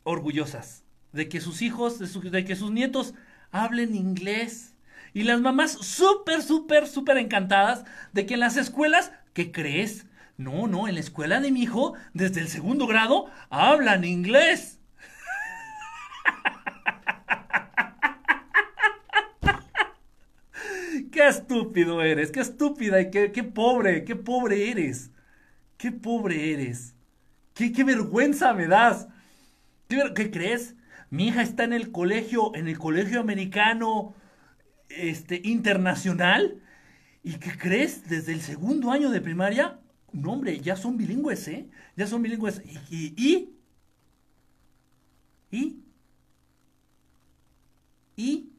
[0.04, 3.14] orgullosas de que sus hijos, de, de que sus nietos
[3.50, 4.74] hablen inglés.
[5.12, 10.06] Y las mamás súper, súper, súper encantadas de que en las escuelas, ¿qué crees?
[10.36, 14.80] No, no, en la escuela de mi hijo, desde el segundo grado, hablan inglés.
[21.14, 25.12] qué estúpido eres, qué estúpida y qué, qué, pobre, qué pobre eres.
[25.78, 26.94] Qué pobre eres.
[27.54, 29.06] Qué, qué vergüenza me das.
[29.88, 30.74] ¿Qué, ¿Qué crees?
[31.10, 34.14] Mi hija está en el colegio, en el colegio americano
[34.88, 36.60] este, internacional.
[37.22, 38.08] ¿Y qué crees?
[38.08, 39.78] Desde el segundo año de primaria,
[40.12, 41.70] no hombre, ya son bilingües, ¿eh?
[41.96, 42.60] Ya son bilingües.
[42.90, 43.14] ¿Y?
[43.16, 43.54] ¿Y?
[45.50, 45.84] ¿Y?
[48.16, 48.53] ¿Y?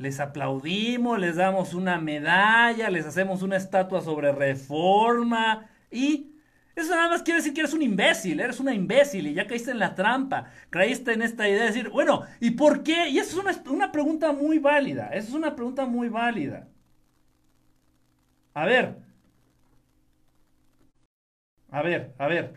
[0.00, 5.68] Les aplaudimos, les damos una medalla, les hacemos una estatua sobre reforma.
[5.90, 6.32] ¿Y?
[6.74, 9.72] Eso nada más quiere decir que eres un imbécil, eres una imbécil y ya caíste
[9.72, 13.10] en la trampa, caíste en esta idea de decir, bueno, ¿y por qué?
[13.10, 16.66] Y eso es una, una pregunta muy válida, eso es una pregunta muy válida.
[18.54, 18.96] A ver,
[21.70, 22.54] a ver, a ver.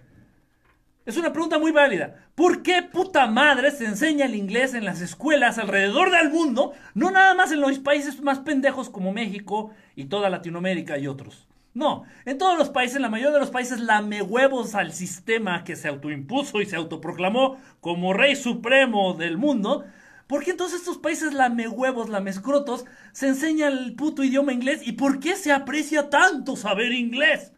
[1.06, 2.16] Es una pregunta muy válida.
[2.34, 6.74] ¿Por qué puta madre se enseña el inglés en las escuelas alrededor del mundo?
[6.94, 11.46] No nada más en los países más pendejos como México y toda Latinoamérica y otros.
[11.74, 15.66] No, en todos los países, en la mayoría de los países, lame huevos al sistema
[15.66, 19.84] que se autoimpuso y se autoproclamó como rey supremo del mundo.
[20.28, 24.88] ¿Por qué entonces estos países lame huevos, lame escrotos, se enseña el puto idioma inglés?
[24.88, 27.52] ¿Y por qué se aprecia tanto saber inglés?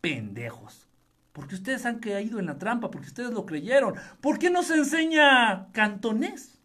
[0.00, 0.83] Pendejos.
[1.34, 3.96] Porque ustedes han caído en la trampa, porque ustedes lo creyeron.
[4.20, 6.60] ¿Por qué no se enseña cantonés?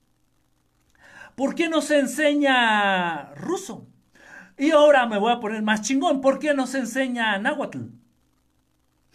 [1.35, 3.87] ¿Por qué no se enseña ruso?
[4.59, 6.21] Y ahora me voy a poner más chingón.
[6.21, 7.79] ¿Por qué no se enseña náhuatl?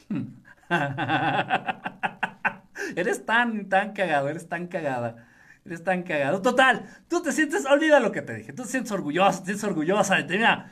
[2.97, 5.29] eres tan, tan cagado, eres tan cagada.
[5.65, 6.43] Eres tan cagado.
[6.43, 8.53] Total, tú te sientes, olvida lo que te dije.
[8.53, 10.69] Tú te sientes orgulloso, te sientes orgullosa de mira,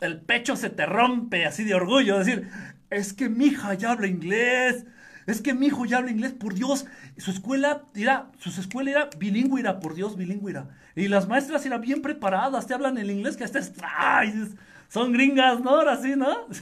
[0.00, 2.18] el pecho se te rompe así de orgullo.
[2.18, 2.50] Decir,
[2.90, 4.84] es que mi hija ya habla inglés.
[5.26, 6.86] Es que mi hijo ya habla inglés, por Dios.
[7.18, 10.68] Su escuela era, su escuela era bilingüe, era, por Dios, bilingüe era.
[10.96, 13.60] Y las maestras eran bien preparadas, te hablan el inglés que hasta
[13.98, 14.48] ¡ay!
[14.88, 15.70] son gringas, ¿no?
[15.70, 16.46] Ahora sí, ¿no?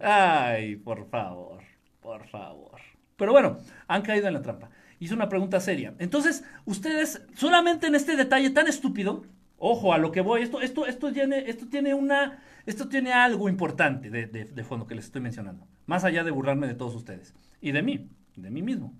[0.00, 1.62] Ay, por favor,
[2.00, 2.80] por favor.
[3.16, 4.70] Pero bueno, han caído en la trampa.
[4.98, 5.94] Hice una pregunta seria.
[5.98, 9.24] Entonces, ustedes, solamente en este detalle tan estúpido,
[9.64, 13.48] ojo a lo que voy, esto, esto, esto tiene, esto tiene una, esto tiene algo
[13.48, 15.68] importante de, de, fondo que les estoy mencionando.
[15.86, 17.32] Más allá de burlarme de todos ustedes.
[17.60, 18.92] Y de mí, de mí mismo.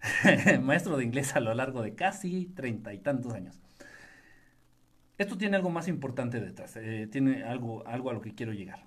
[0.62, 3.60] Maestro de inglés a lo largo de casi treinta y tantos años.
[5.18, 6.76] Esto tiene algo más importante detrás.
[6.76, 8.86] Eh, tiene algo, algo a lo que quiero llegar.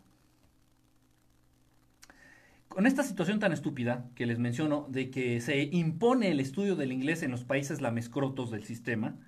[2.68, 6.94] Con esta situación tan estúpida que les menciono de que se impone el estudio del
[6.94, 9.20] inglés en los países lamescrotos del sistema,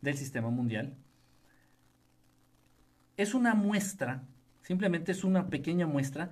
[0.00, 0.94] del sistema mundial,
[3.16, 4.22] es una muestra,
[4.62, 6.30] simplemente es una pequeña muestra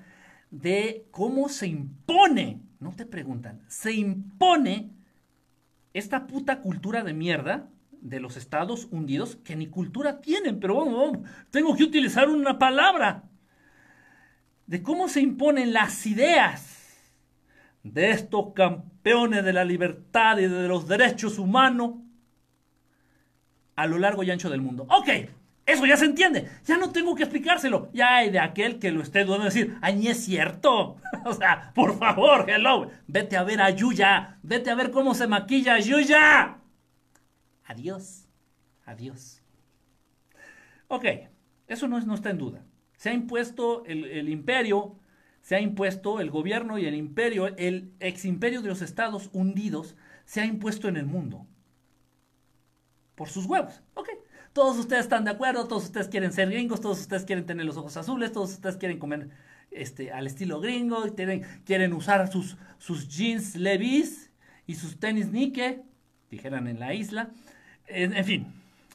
[0.51, 4.91] de cómo se impone, no te preguntan, se impone
[5.93, 7.69] esta puta cultura de mierda
[8.01, 13.25] de los Estados Unidos que ni cultura tienen, pero bueno, tengo que utilizar una palabra
[14.67, 16.79] de cómo se imponen las ideas
[17.83, 21.95] de estos campeones de la libertad y de los derechos humanos
[23.79, 24.87] a lo largo y ancho del mundo.
[24.91, 25.09] Ok,
[25.65, 26.51] eso ya se entiende.
[26.67, 27.91] Ya no tengo que explicárselo.
[27.93, 30.97] Ya hay de aquel que lo esté dudando decir, ay, es cierto.
[31.25, 32.91] o sea, por favor, hello.
[33.07, 34.39] Vete a ver a Yuya.
[34.43, 36.59] Vete a ver cómo se maquilla Yuya.
[37.67, 38.27] Adiós.
[38.85, 39.43] Adiós.
[40.89, 41.05] Ok,
[41.69, 42.65] eso no, está en duda.
[42.97, 44.99] Se ha impuesto el, el imperio,
[45.41, 49.95] se ha impuesto el gobierno y el imperio, el ex imperio de los Estados hundidos,
[50.25, 51.47] se ha impuesto en el mundo.
[53.19, 53.83] Por sus huevos.
[53.95, 54.09] Ok,
[54.53, 57.77] todos ustedes están de acuerdo, todos ustedes quieren ser gringos, todos ustedes quieren tener los
[57.77, 59.29] ojos azules, todos ustedes quieren comer
[59.73, 64.31] este, al estilo gringo, quieren, quieren usar sus, sus jeans Levi's
[64.69, 65.83] y sus tenis Nike,
[66.31, 67.31] dijeran en la isla.
[67.89, 68.47] En, fin,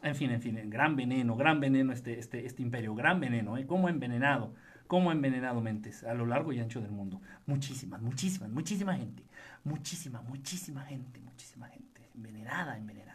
[0.03, 3.65] en fin, en fin, gran veneno, gran veneno este, este, este imperio, gran veneno, ¿eh?
[3.65, 4.53] Como envenenado,
[4.87, 7.19] como envenenado mentes a lo largo y ancho del mundo.
[7.45, 9.23] Muchísimas, muchísimas, muchísima gente,
[9.65, 13.12] muchísima, muchísima gente, muchísima gente, envenenada, envenenada.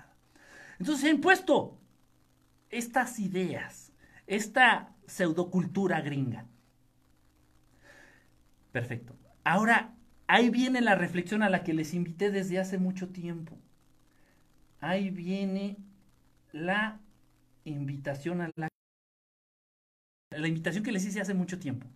[0.79, 1.79] Entonces se ha impuesto
[2.71, 3.93] estas ideas,
[4.27, 6.47] esta pseudocultura gringa.
[8.73, 9.17] Perfecto.
[9.45, 9.95] Ahora,
[10.27, 13.59] ahí viene la reflexión a la que les invité desde hace mucho tiempo.
[14.81, 15.77] Ahí viene
[16.53, 17.01] la
[17.65, 18.69] invitación a la...
[20.31, 21.87] La invitación que les hice hace mucho tiempo.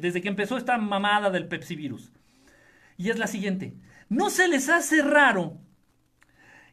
[0.00, 2.12] Desde que empezó esta mamada del Pepsi virus.
[2.96, 3.74] Y es la siguiente.
[4.08, 5.60] ¿No se les hace raro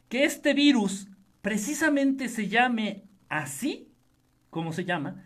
[0.08, 1.08] que este virus
[1.42, 3.92] precisamente se llame así,
[4.50, 5.22] como se llama,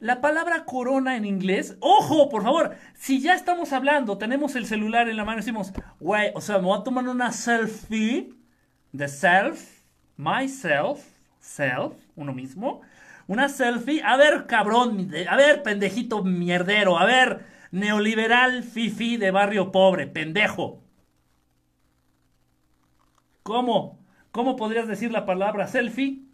[0.00, 5.08] la palabra corona en inglés, ojo, por favor, si ya estamos hablando, tenemos el celular
[5.08, 8.34] en la mano decimos, güey, o sea, me voy a tomar una selfie
[8.92, 9.66] de self,
[10.16, 11.02] myself,
[11.40, 12.82] self, uno mismo,
[13.26, 19.72] una selfie, a ver, cabrón, a ver, pendejito mierdero, a ver, neoliberal fifi de barrio
[19.72, 20.82] pobre, pendejo.
[23.42, 24.03] ¿Cómo?
[24.34, 26.24] ¿Cómo podrías decir la palabra selfie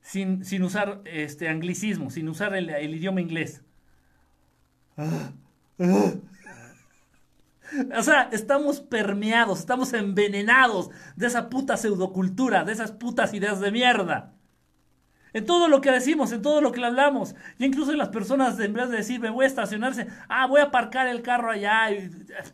[0.00, 3.62] sin, sin usar este anglicismo, sin usar el, idioma inglés?
[7.94, 13.72] O sea, estamos permeados, estamos envenenados de esa puta pseudocultura, de esas putas ideas de
[13.72, 14.32] mierda.
[15.34, 17.34] En todo lo que decimos, en todo lo que le hablamos.
[17.58, 20.64] Y incluso las personas, en vez de decir, me voy a estacionarse, ah, voy a
[20.64, 21.90] aparcar el carro allá,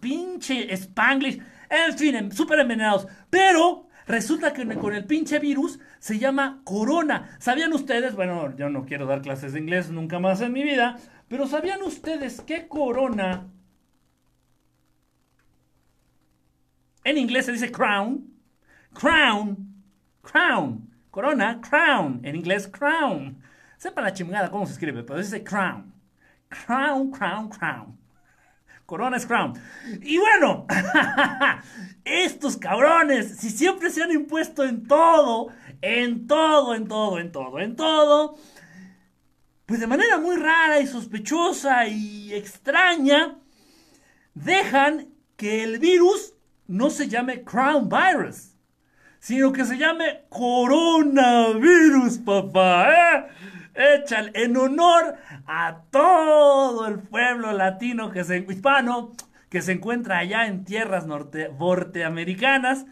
[0.00, 3.06] pinche Spanglish, en fin, súper envenenados.
[3.30, 7.36] Pero resulta que con el pinche virus se llama corona.
[7.38, 8.14] ¿Sabían ustedes?
[8.14, 10.98] Bueno, yo no quiero dar clases de inglés nunca más en mi vida,
[11.28, 13.46] pero ¿sabían ustedes que corona
[17.04, 18.32] en inglés se dice crown?
[18.92, 19.82] Crown,
[20.22, 22.20] crown Corona, crown.
[22.24, 23.38] En inglés, crown.
[23.78, 25.90] Sepa la chingada cómo se escribe, pero dice crown.
[26.50, 27.98] Crown, crown, crown.
[28.86, 29.54] Corona es crown.
[30.02, 30.66] Y bueno,
[32.04, 35.48] estos cabrones, si siempre se han impuesto en todo,
[35.82, 38.38] en todo, en todo, en todo, en todo,
[39.66, 43.38] pues de manera muy rara y sospechosa y extraña,
[44.34, 46.34] dejan que el virus
[46.66, 48.56] no se llame crown virus
[49.26, 52.92] sino que se llame coronavirus, papá.
[52.92, 53.26] ¿eh?
[53.76, 55.16] Échale en honor
[55.46, 59.12] a todo el pueblo latino que se, hispano
[59.50, 62.86] que se encuentra allá en tierras norte, norteamericanas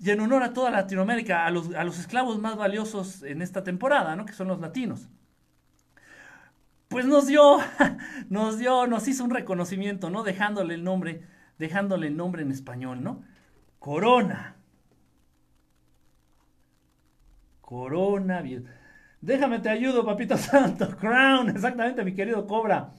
[0.00, 3.62] y en honor a toda Latinoamérica, a los, a los esclavos más valiosos en esta
[3.62, 4.24] temporada, ¿no?
[4.24, 5.08] Que son los latinos.
[6.88, 7.58] Pues nos dio,
[8.28, 10.24] nos dio, nos hizo un reconocimiento, ¿no?
[10.24, 11.22] Dejándole el nombre,
[11.58, 13.22] dejándole el nombre en español, ¿no?
[13.78, 14.56] Corona.
[17.60, 18.81] Coronavirus.
[19.22, 20.96] Déjame te ayudo, papito santo.
[20.96, 22.92] Crown, exactamente, mi querido Cobra.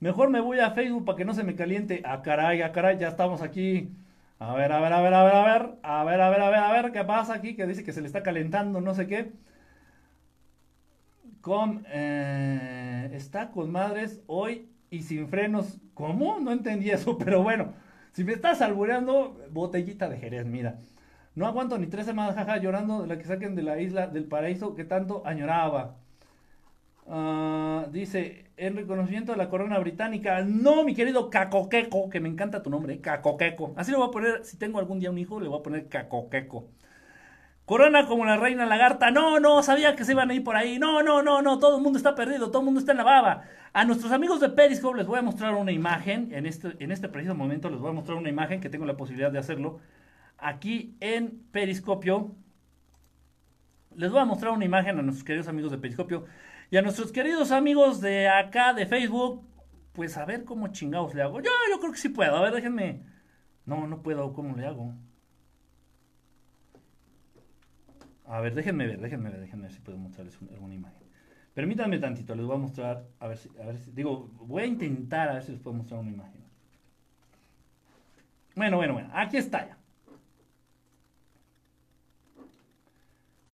[0.00, 2.02] Mejor me voy a Facebook para que no se me caliente.
[2.04, 3.90] Ah, caray, ah, caray, ya estamos aquí.
[4.38, 5.78] A ver, a ver, a ver, a ver, a ver.
[5.82, 7.54] A ver, a ver, a ver, a ver, ¿qué pasa aquí?
[7.56, 9.32] Que dice que se le está calentando, no sé qué.
[11.40, 15.78] Com, eh, está con madres hoy y sin frenos.
[15.94, 16.38] ¿Cómo?
[16.40, 17.74] No entendí eso, pero bueno.
[18.12, 20.78] Si me estás albureando, botellita de Jerez, mira.
[21.34, 24.24] No aguanto ni tres semanas, jaja, llorando de la que saquen de la isla del
[24.24, 25.96] paraíso que tanto añoraba.
[27.08, 30.42] Ah, dice, en reconocimiento de la corona británica.
[30.42, 33.72] No, mi querido Cacoqueco, que me encanta tu nombre, Cacoqueco.
[33.76, 35.88] Así le voy a poner, si tengo algún día un hijo, le voy a poner
[35.88, 36.68] Cacoqueco.
[37.64, 39.10] Corona como la reina lagarta.
[39.10, 40.78] No, no, sabía que se iban a ir por ahí.
[40.78, 43.04] No, no, no, no, todo el mundo está perdido, todo el mundo está en la
[43.04, 43.44] baba.
[43.72, 46.30] A nuestros amigos de Periscope les voy a mostrar una imagen.
[46.32, 48.96] En este, en este preciso momento les voy a mostrar una imagen que tengo la
[48.96, 49.78] posibilidad de hacerlo
[50.40, 52.34] aquí en Periscopio.
[53.96, 56.24] Les voy a mostrar una imagen a nuestros queridos amigos de Periscopio
[56.70, 59.46] y a nuestros queridos amigos de acá de Facebook.
[59.92, 61.40] Pues a ver cómo chingados le hago.
[61.40, 62.36] Yo, yo creo que sí puedo.
[62.36, 63.02] A ver, déjenme.
[63.66, 64.32] No, no puedo.
[64.32, 64.94] ¿Cómo le hago?
[68.30, 71.02] A ver, déjenme ver, déjenme ver, déjenme ver si puedo mostrarles alguna imagen.
[71.52, 75.28] Permítanme tantito, les voy a mostrar, a ver a ver si, digo, voy a intentar
[75.28, 76.40] a ver si les puedo mostrar una imagen.
[78.54, 79.79] Bueno, bueno, bueno, aquí está ya.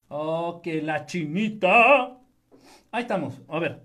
[0.09, 2.19] Oh, que la chinita.
[2.91, 3.41] Ahí estamos.
[3.49, 3.83] A ver.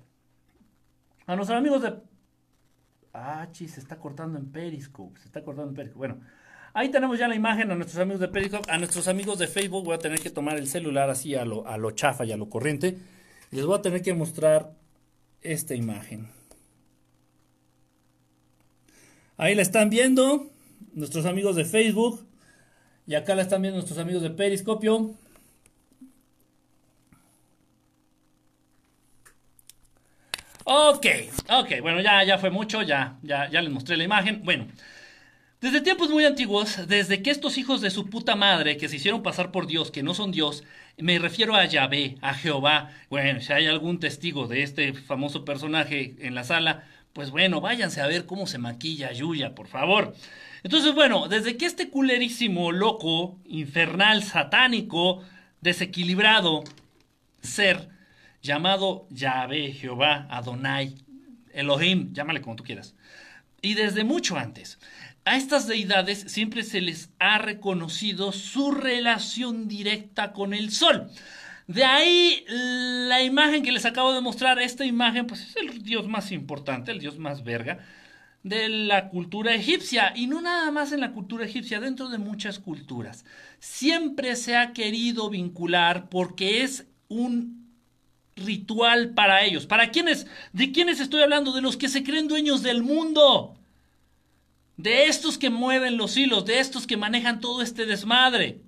[1.25, 1.93] A nuestros amigos de.
[3.13, 5.19] Ah, chis, se está cortando en Periscope.
[5.19, 5.97] Se está cortando en Periscope.
[5.97, 6.21] Bueno,
[6.73, 8.71] ahí tenemos ya la imagen a nuestros amigos de Periscope.
[8.71, 11.67] A nuestros amigos de Facebook voy a tener que tomar el celular así a lo,
[11.67, 12.97] a lo chafa y a lo corriente.
[13.51, 14.73] Les voy a tener que mostrar
[15.41, 16.29] esta imagen.
[19.37, 20.51] Ahí la están viendo
[20.93, 22.25] nuestros amigos de Facebook.
[23.07, 25.15] Y acá la están viendo nuestros amigos de Periscopio.
[30.63, 31.05] Ok,
[31.49, 34.41] ok, bueno, ya, ya fue mucho, ya, ya, ya les mostré la imagen.
[34.43, 34.67] Bueno,
[35.59, 39.23] desde tiempos muy antiguos, desde que estos hijos de su puta madre que se hicieron
[39.23, 40.63] pasar por Dios, que no son Dios,
[40.97, 46.15] me refiero a Yahvé, a Jehová, bueno, si hay algún testigo de este famoso personaje
[46.19, 46.83] en la sala,
[47.13, 50.13] pues bueno, váyanse a ver cómo se maquilla Yuya, por favor.
[50.63, 55.23] Entonces, bueno, desde que este culerísimo, loco, infernal, satánico,
[55.61, 56.63] desequilibrado
[57.41, 57.89] ser
[58.41, 60.95] llamado Yahvé, Jehová, Adonai,
[61.53, 62.95] Elohim, llámale como tú quieras.
[63.61, 64.79] Y desde mucho antes,
[65.25, 71.09] a estas deidades siempre se les ha reconocido su relación directa con el sol.
[71.67, 76.07] De ahí la imagen que les acabo de mostrar, esta imagen, pues es el dios
[76.07, 77.79] más importante, el dios más verga
[78.43, 80.11] de la cultura egipcia.
[80.15, 83.25] Y no nada más en la cultura egipcia, dentro de muchas culturas.
[83.59, 87.60] Siempre se ha querido vincular porque es un
[88.35, 89.65] ritual para ellos.
[89.65, 90.27] ¿Para quiénes?
[90.53, 91.53] ¿De quiénes estoy hablando?
[91.53, 93.55] De los que se creen dueños del mundo.
[94.77, 98.61] De estos que mueven los hilos, de estos que manejan todo este desmadre.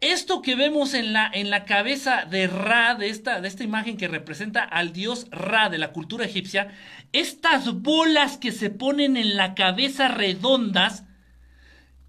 [0.00, 3.96] Esto que vemos en la, en la cabeza de Ra, de esta, de esta imagen
[3.96, 6.70] que representa al dios Ra de la cultura egipcia,
[7.12, 11.04] estas bolas que se ponen en la cabeza redondas,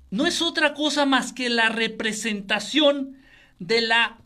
[0.09, 3.17] no es otra cosa más que la representación
[3.59, 4.17] de la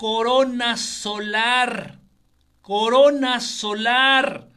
[0.00, 1.98] corona solar.
[2.62, 4.48] Corona solar.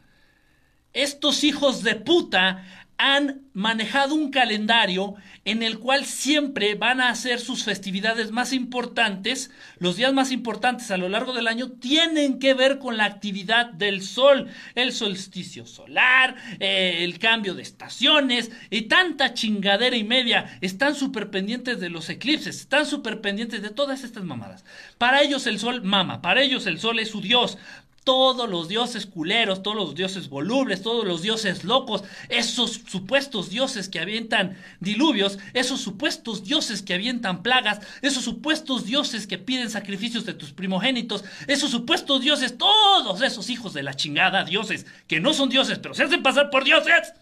[0.94, 2.64] Estos hijos de puta
[2.96, 9.50] han manejado un calendario en el cual siempre van a hacer sus festividades más importantes,
[9.78, 13.66] los días más importantes a lo largo del año tienen que ver con la actividad
[13.66, 20.58] del sol, el solsticio solar, eh, el cambio de estaciones y tanta chingadera y media.
[20.60, 24.64] Están súper pendientes de los eclipses, están súper pendientes de todas estas mamadas.
[24.98, 27.58] Para ellos el sol mama, para ellos el sol es su dios,
[28.04, 33.88] todos los dioses culeros, todos los dioses volubles, todos los dioses locos, esos supuestos dioses
[33.88, 40.26] que avientan diluvios, esos supuestos dioses que avientan plagas, esos supuestos dioses que piden sacrificios
[40.26, 45.32] de tus primogénitos, esos supuestos dioses, todos esos hijos de la chingada, dioses que no
[45.32, 47.14] son dioses, pero se hacen pasar por dioses.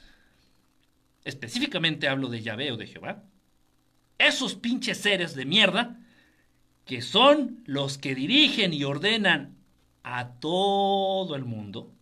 [1.25, 3.23] Específicamente hablo de Yahvé o de Jehová.
[4.19, 5.99] Esos pinches seres de mierda
[6.85, 9.62] que son los que dirigen y ordenan
[10.03, 11.93] a todo el mundo,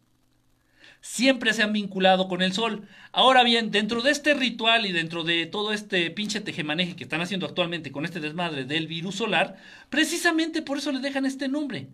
[1.00, 2.88] siempre se han vinculado con el sol.
[3.12, 7.20] Ahora bien, dentro de este ritual y dentro de todo este pinche tejemaneje que están
[7.20, 9.56] haciendo actualmente con este desmadre del virus solar,
[9.88, 11.88] precisamente por eso le dejan este nombre.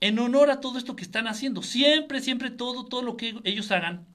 [0.00, 1.62] En honor a todo esto que están haciendo.
[1.62, 4.06] Siempre, siempre todo, todo lo que ellos hagan.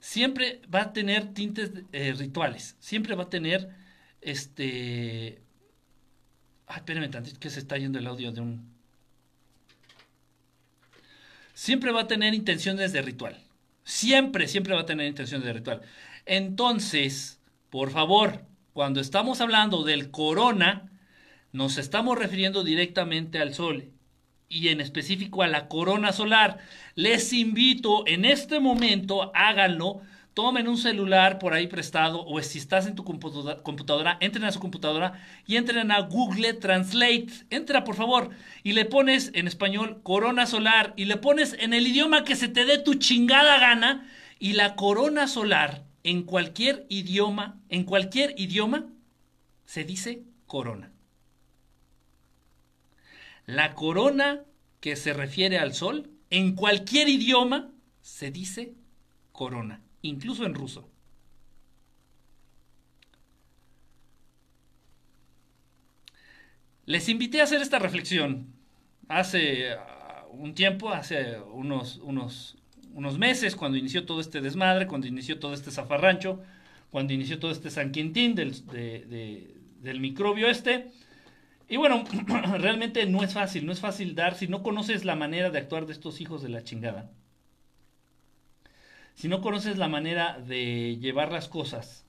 [0.00, 2.76] Siempre va a tener tintes eh, rituales.
[2.78, 3.68] Siempre va a tener
[4.20, 5.42] este
[6.68, 8.78] Ay, espérame tantito que se está yendo el audio de un.
[11.54, 13.36] Siempre va a tener intenciones de ritual.
[13.84, 15.80] Siempre, siempre va a tener intenciones de ritual.
[16.26, 17.40] Entonces,
[17.70, 18.44] por favor,
[18.74, 20.90] cuando estamos hablando del corona,
[21.52, 23.90] nos estamos refiriendo directamente al sol
[24.48, 26.58] y en específico a la corona solar.
[26.94, 30.02] Les invito en este momento, háganlo
[30.38, 34.60] tomen un celular por ahí prestado o si estás en tu computadora, entren a su
[34.60, 37.26] computadora y entren a Google Translate.
[37.50, 38.30] Entra, por favor,
[38.62, 42.46] y le pones en español corona solar y le pones en el idioma que se
[42.46, 44.08] te dé tu chingada gana
[44.38, 48.86] y la corona solar en cualquier idioma, en cualquier idioma
[49.64, 50.92] se dice corona.
[53.44, 54.44] La corona
[54.78, 57.72] que se refiere al sol en cualquier idioma
[58.02, 58.74] se dice
[59.32, 60.88] corona incluso en ruso.
[66.86, 68.46] Les invité a hacer esta reflexión
[69.08, 72.56] hace uh, un tiempo, hace unos, unos,
[72.94, 76.40] unos meses, cuando inició todo este desmadre, cuando inició todo este zafarrancho,
[76.90, 78.54] cuando inició todo este San Quintín del,
[79.82, 80.90] del microbio este.
[81.68, 82.04] Y bueno,
[82.58, 85.84] realmente no es fácil, no es fácil dar si no conoces la manera de actuar
[85.84, 87.10] de estos hijos de la chingada
[89.18, 92.04] si no conoces la manera de llevar las cosas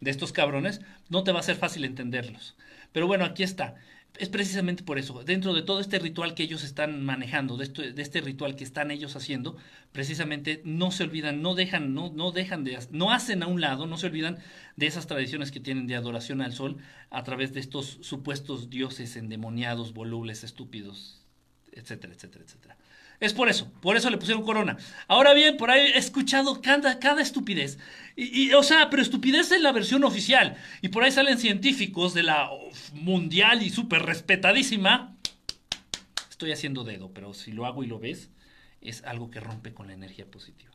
[0.00, 2.56] de estos cabrones, no te va a ser fácil entenderlos.
[2.90, 3.74] Pero bueno, aquí está.
[4.16, 8.00] Es precisamente por eso, dentro de todo este ritual que ellos están manejando, de, de
[8.00, 9.58] este ritual que están ellos haciendo,
[9.92, 13.86] precisamente no se olvidan, no dejan, no, no dejan de, no hacen a un lado,
[13.86, 14.38] no se olvidan
[14.76, 16.78] de esas tradiciones que tienen de adoración al sol
[17.10, 21.26] a través de estos supuestos dioses endemoniados, volubles, estúpidos,
[21.72, 22.77] etcétera, etcétera, etcétera.
[23.20, 24.76] Es por eso, por eso le pusieron corona.
[25.08, 27.78] Ahora bien, por ahí he escuchado cada, cada estupidez.
[28.14, 30.56] Y, o sea, pero estupidez es la versión oficial.
[30.82, 32.48] Y por ahí salen científicos de la
[32.92, 35.16] mundial y súper respetadísima.
[36.30, 38.30] Estoy haciendo dedo, pero si lo hago y lo ves,
[38.80, 40.70] es algo que rompe con la energía positiva.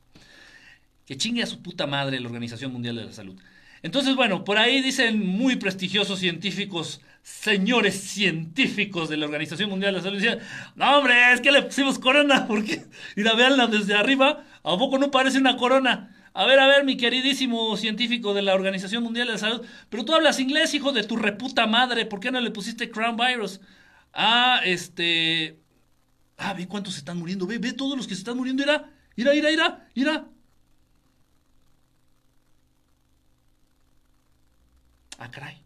[1.06, 3.40] Que chingue a su puta madre la Organización Mundial de la Salud.
[3.84, 10.00] Entonces, bueno, por ahí dicen muy prestigiosos científicos, señores científicos de la Organización Mundial de
[10.00, 10.40] la Salud, dicen,
[10.76, 12.86] no hombre, es que le pusimos corona, porque,
[13.18, 16.16] mira, veanla desde arriba, ¿a poco no parece una corona?
[16.34, 20.06] A ver, a ver, mi queridísimo científico de la Organización Mundial de la Salud, pero
[20.06, 23.60] tú hablas inglés, hijo de tu reputa madre, ¿por qué no le pusiste Crown Virus?
[24.14, 25.60] Ah, este...
[26.38, 28.90] Ah, ve cuántos se están muriendo, ve, ve todos los que se están muriendo, ira,
[29.16, 30.26] ira, ira, ira.
[35.24, 35.64] Ah.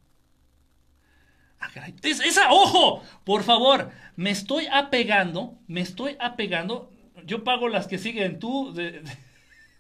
[1.60, 1.96] Ah, caray.
[2.04, 6.92] esa, ojo, por favor, me estoy apegando, me estoy apegando.
[7.26, 9.02] Yo pago las que siguen tú, de,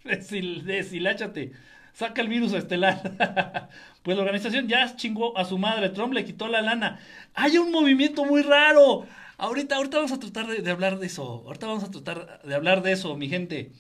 [0.04, 1.54] de,
[1.94, 3.70] Saca el virus estelar.
[4.04, 5.90] pues la organización ya chingó a su madre.
[5.90, 7.00] Trump le quitó la lana.
[7.34, 9.06] Hay un movimiento muy raro.
[9.38, 11.44] Ahorita, ahorita vamos a tratar de, hablar de eso.
[11.46, 13.72] Ahorita vamos a tratar de hablar de eso, mi gente.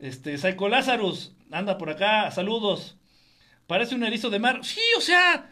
[0.00, 2.97] Este, Psycho Lazarus, anda por acá, saludos.
[3.68, 4.60] Parece un erizo de mar.
[4.64, 5.46] Sí, o sea,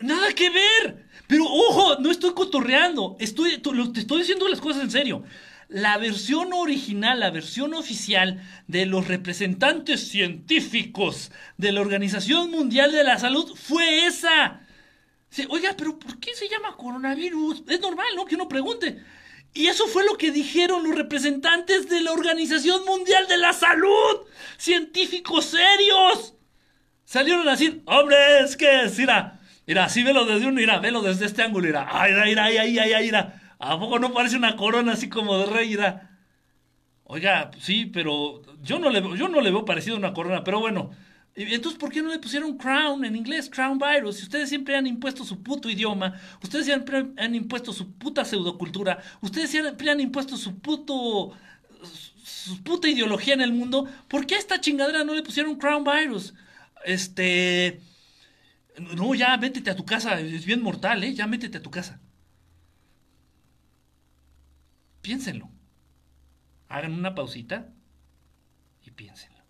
[0.00, 1.04] nada que ver.
[1.26, 3.16] Pero ojo, no estoy cotorreando.
[3.18, 5.24] Estoy, te estoy diciendo las cosas en serio.
[5.66, 13.02] La versión original, la versión oficial de los representantes científicos de la Organización Mundial de
[13.02, 14.60] la Salud fue esa.
[15.48, 17.64] Oiga, pero ¿por qué se llama coronavirus?
[17.66, 18.26] Es normal, ¿no?
[18.26, 19.02] Que uno pregunte.
[19.54, 24.20] Y eso fue lo que dijeron los representantes de la Organización Mundial de la Salud.
[24.56, 26.34] Científicos serios.
[27.10, 31.26] Salieron a decir, hombre, es que mira, mira, así velo desde uno, mira, velo desde
[31.26, 33.56] este ángulo, mira, ay, ay, ay, ay, ay, mira.
[33.58, 36.08] ¿A poco no parece una corona así como de rey, mira?
[37.02, 40.60] Oiga, sí, pero yo no le, yo no le veo parecido a una corona, pero
[40.60, 40.92] bueno.
[41.34, 44.18] Entonces, ¿por qué no le pusieron crown en inglés, crown virus?
[44.18, 49.02] Si ustedes siempre han impuesto su puto idioma, ustedes siempre han impuesto su puta pseudocultura,
[49.20, 51.32] ustedes siempre han impuesto su puto
[52.22, 55.82] su puta ideología en el mundo, ¿por qué a esta chingadera no le pusieron crown
[55.82, 56.34] virus?
[56.84, 57.80] Este
[58.96, 61.14] no, ya métete a tu casa, es bien mortal, ¿eh?
[61.14, 62.00] Ya métete a tu casa.
[65.02, 65.50] Piénsenlo.
[66.68, 67.72] Hagan una pausita
[68.84, 69.40] y piénsenlo.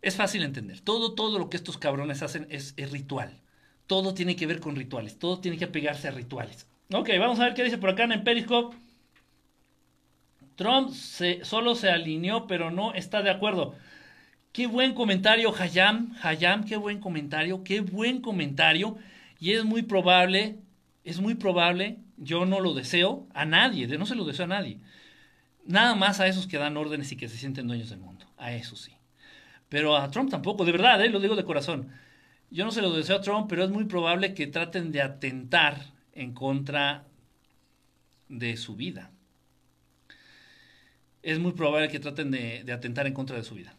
[0.00, 0.80] Es fácil entender.
[0.80, 3.42] Todo, todo lo que estos cabrones hacen es, ritual.
[3.86, 5.18] Todo tiene que ver con rituales.
[5.18, 6.66] Todo tiene que pegarse a rituales.
[6.92, 8.76] Ok, vamos a ver qué dice por acá en Periscope.
[10.58, 13.76] Trump se, solo se alineó, pero no está de acuerdo.
[14.50, 16.16] Qué buen comentario, Hayam.
[16.20, 17.62] Hayam, qué buen comentario.
[17.62, 18.98] Qué buen comentario.
[19.38, 20.58] Y es muy probable,
[21.04, 24.80] es muy probable, yo no lo deseo a nadie, no se lo deseo a nadie.
[25.64, 28.26] Nada más a esos que dan órdenes y que se sienten dueños del mundo.
[28.36, 28.94] A eso sí.
[29.68, 31.08] Pero a Trump tampoco, de verdad, ¿eh?
[31.08, 31.92] lo digo de corazón.
[32.50, 35.92] Yo no se lo deseo a Trump, pero es muy probable que traten de atentar
[36.14, 37.04] en contra
[38.28, 39.12] de su vida.
[41.28, 43.76] Es muy probable que traten de, atentar en contra de su vida.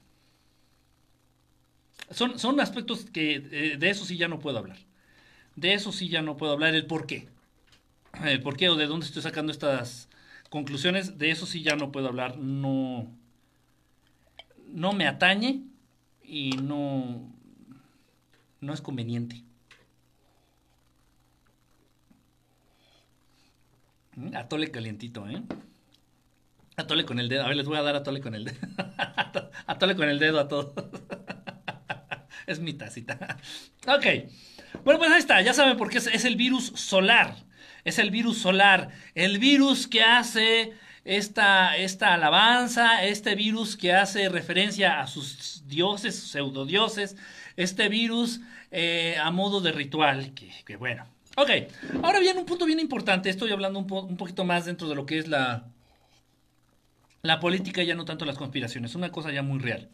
[2.11, 4.77] Son, son aspectos que eh, de eso sí ya no puedo hablar.
[5.55, 6.75] De eso sí ya no puedo hablar.
[6.75, 7.27] El por qué.
[8.23, 10.09] El por qué o de dónde estoy sacando estas
[10.51, 11.17] conclusiones.
[11.17, 12.37] De eso sí ya no puedo hablar.
[12.37, 13.07] No,
[14.67, 15.63] no me atañe
[16.21, 17.33] y no,
[18.61, 19.43] no es conveniente.
[24.17, 25.41] Mm, atole calientito, ¿eh?
[26.79, 27.43] Atole con el dedo.
[27.43, 28.57] A ver, les voy a dar atole con el dedo.
[29.67, 30.71] atole con el dedo a todos.
[32.47, 33.37] es mi tacita.
[33.85, 34.05] ok.
[34.85, 35.41] Bueno, pues ahí está.
[35.41, 37.35] Ya saben por qué es el virus solar.
[37.83, 38.91] Es el virus solar.
[39.13, 40.73] El virus que hace
[41.03, 47.17] esta, esta alabanza, este virus que hace referencia a sus dioses, pseudodioses,
[47.57, 48.39] este virus
[48.71, 51.05] eh, a modo de ritual, que, bueno.
[51.35, 51.49] Ok,
[52.03, 55.19] ahora viene un punto bien importante, estoy hablando un poquito más dentro de lo que
[55.19, 55.67] es la,
[57.21, 59.89] la política, ya no tanto las conspiraciones, una cosa ya muy real.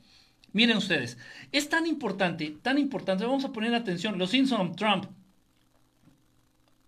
[0.53, 1.17] Miren ustedes,
[1.51, 5.05] es tan importante, tan importante, vamos a poner atención, los Simpson, Trump.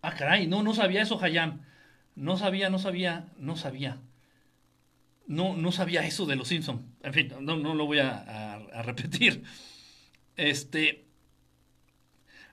[0.02, 1.62] Ah, caray, no, no sabía eso, Hayam.
[2.16, 4.00] No sabía, no sabía, no sabía
[5.28, 6.82] no, no sabía eso de los Simpsons.
[7.04, 9.44] En fin, no, no lo voy a, repetir.
[10.36, 11.06] Este.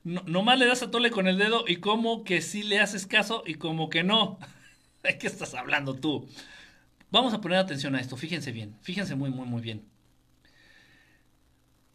[0.03, 3.07] No, nomás le das a tole con el dedo y como que sí le haces
[3.07, 4.39] caso y como que no.
[5.03, 6.29] ¿De qué estás hablando tú?
[7.15, 9.85] Vamos a poner atención a esto, fíjense bien, fíjense muy, muy, muy bien.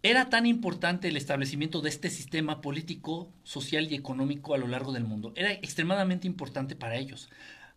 [0.02, 4.94] Era tan importante el establecimiento de este sistema político, social y económico a lo largo
[4.94, 5.34] del mundo.
[5.36, 7.30] Era extremadamente importante para ellos,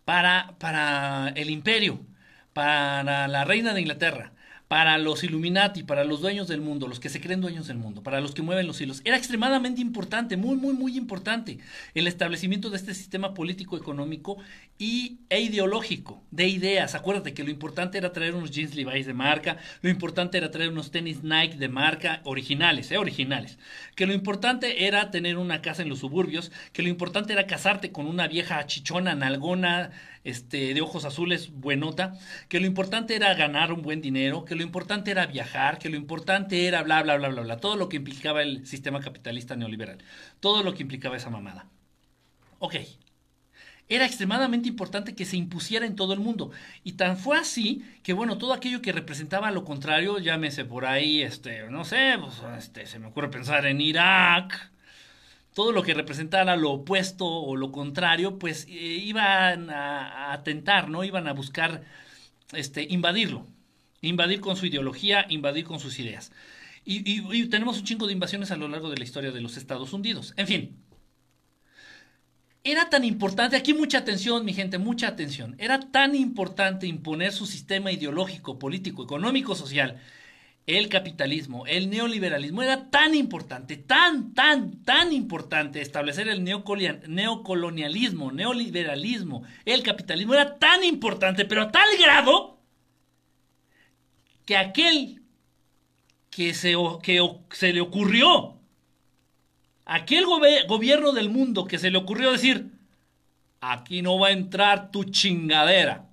[0.05, 2.07] para, para el imperio,
[2.53, 4.35] para la reina de Inglaterra,
[4.73, 8.03] para los Illuminati, para los dueños del mundo, los que se creen dueños del mundo,
[8.03, 9.03] para los que mueven los hilos.
[9.05, 11.59] Era extremadamente importante, muy, muy, muy importante
[11.93, 14.39] el establecimiento de este sistema político, económico
[14.79, 16.95] y, e ideológico, de ideas.
[16.95, 20.71] Acuérdate que lo importante era traer unos jeans Levi's de marca, lo importante era traer
[20.71, 23.59] unos tenis Nike de marca originales, eh, originales.
[23.95, 27.93] Que lo importante era tener una casa en los suburbios, que lo importante era casarte
[27.93, 29.91] con una vieja chichona, nalgona,
[30.25, 32.15] este, de ojos azules, buenota,
[32.49, 35.97] que lo importante era ganar un buen dinero, que lo importante era viajar, que lo
[35.97, 39.99] importante era bla, bla, bla, bla, bla, todo lo que implicaba el sistema capitalista neoliberal,
[40.41, 41.69] todo lo que implicaba esa mamada.
[42.59, 42.77] Ok,
[43.89, 46.51] era extremadamente importante que se impusiera en todo el mundo.
[46.85, 51.23] Y tan fue así que, bueno, todo aquello que representaba lo contrario, llámese por ahí,
[51.23, 54.73] este, no sé, pues, este, se me ocurre pensar en Irak,
[55.55, 61.05] todo lo que representara lo opuesto o lo contrario, pues eh, iban a, atentar, ¿no?
[61.05, 61.83] Iban a buscar
[62.53, 63.47] este, invadirlo,
[64.01, 66.33] invadir con su ideología, invadir con sus ideas.
[66.85, 69.93] Y, tenemos un chingo de invasiones a lo largo de la historia de los Estados
[69.93, 70.35] Unidos.
[70.37, 70.77] En fin,
[72.65, 77.47] era tan importante, aquí mucha atención, mi gente, mucha atención, era tan importante imponer su
[77.47, 80.01] sistema ideológico, político, económico, social
[80.67, 89.43] el capitalismo, el neoliberalismo, era tan importante, tan, tan, tan importante establecer el neocolonialismo, neoliberalismo,
[89.65, 92.61] el capitalismo, era tan importante, pero a tal grado
[94.47, 95.23] que aquel
[96.31, 97.21] que se, que
[97.51, 98.57] se le ocurrió,
[99.85, 102.71] aquel gobierno del mundo que se le ocurrió decir,
[103.61, 106.12] aquí no va a entrar tu chingadera.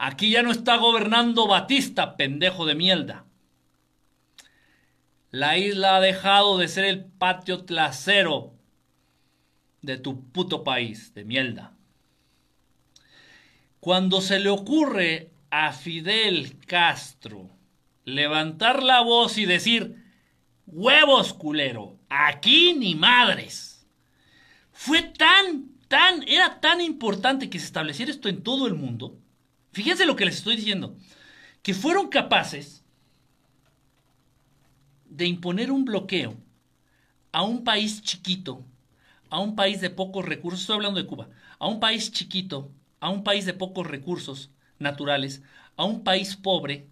[0.00, 3.24] Aquí ya no está gobernando Batista, pendejo de mierda.
[5.32, 8.52] La isla ha dejado de ser el patio trasero
[9.82, 11.72] de tu puto país, de mierda.
[13.80, 17.50] Cuando se le ocurre a Fidel Castro
[18.04, 19.96] levantar la voz y decir,
[20.68, 23.84] huevos culero, aquí ni madres.
[24.70, 29.18] Fue tan, tan, era tan importante que se estableciera esto en todo el mundo
[29.78, 30.96] Fíjense lo que les estoy diciendo.
[31.62, 32.82] Que fueron capaces
[35.08, 36.36] de imponer un bloqueo
[37.30, 38.64] a un país chiquito,
[39.30, 41.28] a un país de pocos recursos, estoy hablando de Cuba,
[41.60, 44.50] a un país chiquito, a un país de pocos recursos
[44.80, 45.42] naturales,
[45.76, 46.88] a un país pobre,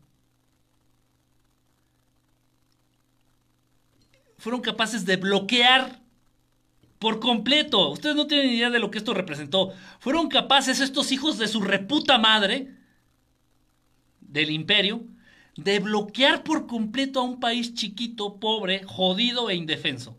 [4.39, 6.03] fueron capaces de bloquear
[7.01, 7.91] por completo.
[7.91, 9.73] Ustedes no tienen idea de lo que esto representó.
[9.99, 12.76] Fueron capaces estos hijos de su reputa madre
[14.29, 15.05] del imperio
[15.57, 20.17] de bloquear por completo a un país chiquito, pobre, jodido e indefenso.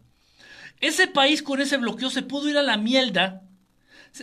[0.80, 3.44] Ese país con ese bloqueo se pudo ir a la mierda,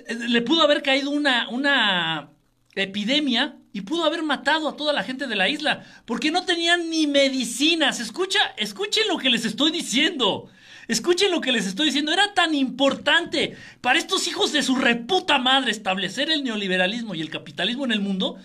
[0.09, 2.31] le pudo haber caído una, una
[2.75, 6.91] epidemia y pudo haber matado a toda la gente de la isla, porque no tenían
[6.91, 8.01] ni medicinas.
[8.01, 10.49] Escucha, escuchen lo que les estoy diciendo.
[10.87, 12.13] Escuchen lo que les estoy diciendo.
[12.13, 17.31] Era tan importante para estos hijos de su reputa madre establecer el neoliberalismo y el
[17.31, 18.39] capitalismo en el mundo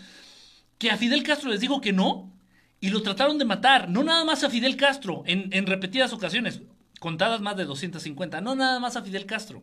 [0.80, 2.32] que a Fidel Castro les dijo que no
[2.80, 3.90] y lo trataron de matar.
[3.90, 6.62] No nada más a Fidel Castro, en, repetidas ocasiones,
[7.00, 8.42] contadas más de 250.
[8.42, 9.62] No nada más a Fidel Castro,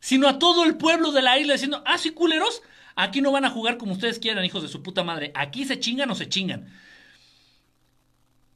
[0.00, 2.62] sino a todo el pueblo de la isla diciendo, ah, sí, culeros,
[2.94, 5.32] aquí no van a jugar como ustedes quieran, hijos de su puta madre.
[5.34, 6.72] Aquí se chingan o se chingan.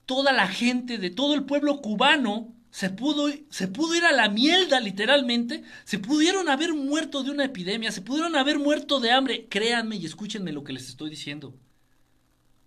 [0.06, 4.28] Toda la gente de todo el pueblo cubano se pudo, se pudo ir a la
[4.28, 5.64] mierda, literalmente.
[5.84, 9.48] Se pudieron haber muerto de una epidemia, se pudieron haber muerto de hambre.
[9.48, 11.52] Créanme y escúchenme lo que les estoy diciendo.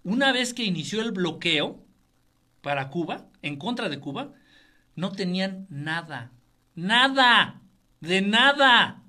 [0.04, 1.84] Una vez que inició el bloqueo
[2.62, 4.34] para Cuba, en contra de Cuba,
[4.96, 6.32] no tenían nada.
[6.76, 7.62] Nada.
[8.00, 9.02] De nada.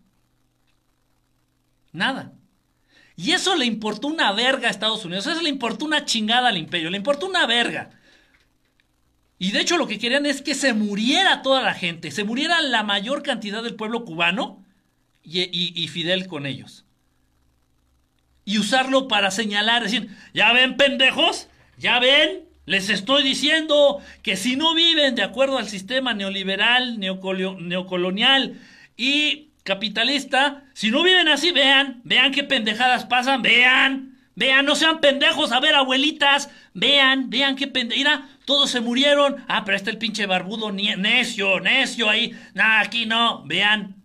[1.92, 2.32] Nada.
[3.16, 5.26] Y eso le importó una verga a Estados Unidos.
[5.26, 6.90] Eso le importó una chingada al imperio.
[6.90, 7.90] Le importó una verga.
[9.38, 12.62] Y de hecho lo que querían es que se muriera toda la gente, se muriera
[12.62, 14.64] la mayor cantidad del pueblo cubano
[15.22, 16.84] y, Fidel con ellos.
[18.44, 21.48] Y usarlo para señalar, decir, ya ven pendejos,
[21.78, 28.60] ya ven, les estoy diciendo que si no viven de acuerdo al sistema neoliberal, neocolonial
[28.96, 35.00] y capitalista, si no viven así, vean, vean qué pendejadas pasan, vean, Vean, no sean
[35.00, 38.22] pendejos, a ver, abuelitas, vean, vean qué pendejas.
[38.44, 39.36] todos se murieron.
[39.46, 42.32] Ah, pero está el pinche barbudo necio, necio ahí.
[42.52, 44.02] Nah, aquí no, vean.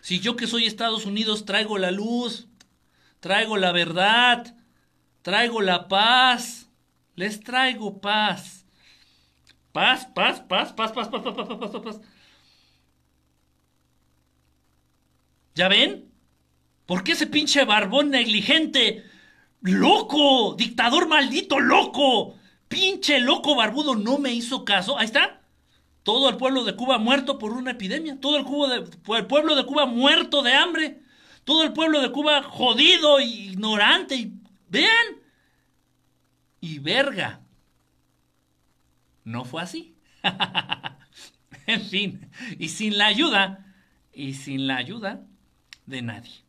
[0.00, 2.46] Si yo que soy Estados Unidos traigo la luz,
[3.22, 4.56] traigo la verdad,
[5.22, 6.68] traigo la paz,
[7.14, 8.66] les traigo paz.
[9.70, 12.00] Paz, paz, paz, paz, paz, paz, paz, paz, paz, paz, paz.
[15.54, 16.10] ¿Ya ven?
[16.84, 19.04] ¿Por qué ese pinche barbón negligente
[19.62, 20.56] ¡Loco!
[20.56, 22.34] ¡Dictador maldito, loco!
[22.66, 23.94] ¡Pinche loco barbudo!
[23.94, 24.98] No me hizo caso.
[24.98, 25.40] Ahí está.
[26.02, 28.18] Todo el pueblo de Cuba muerto por una epidemia.
[28.20, 31.01] Todo el, pueblo de Cuba muerto de hambre.
[31.44, 34.14] Todo el pueblo de Cuba jodido, ignorante.
[34.16, 34.32] Y,
[34.68, 35.06] vean.
[36.60, 37.40] Y verga.
[39.24, 39.96] No fue así.
[41.66, 42.30] en fin.
[42.58, 43.74] Y sin la ayuda.
[44.12, 45.26] Y sin la ayuda
[45.86, 46.44] de nadie.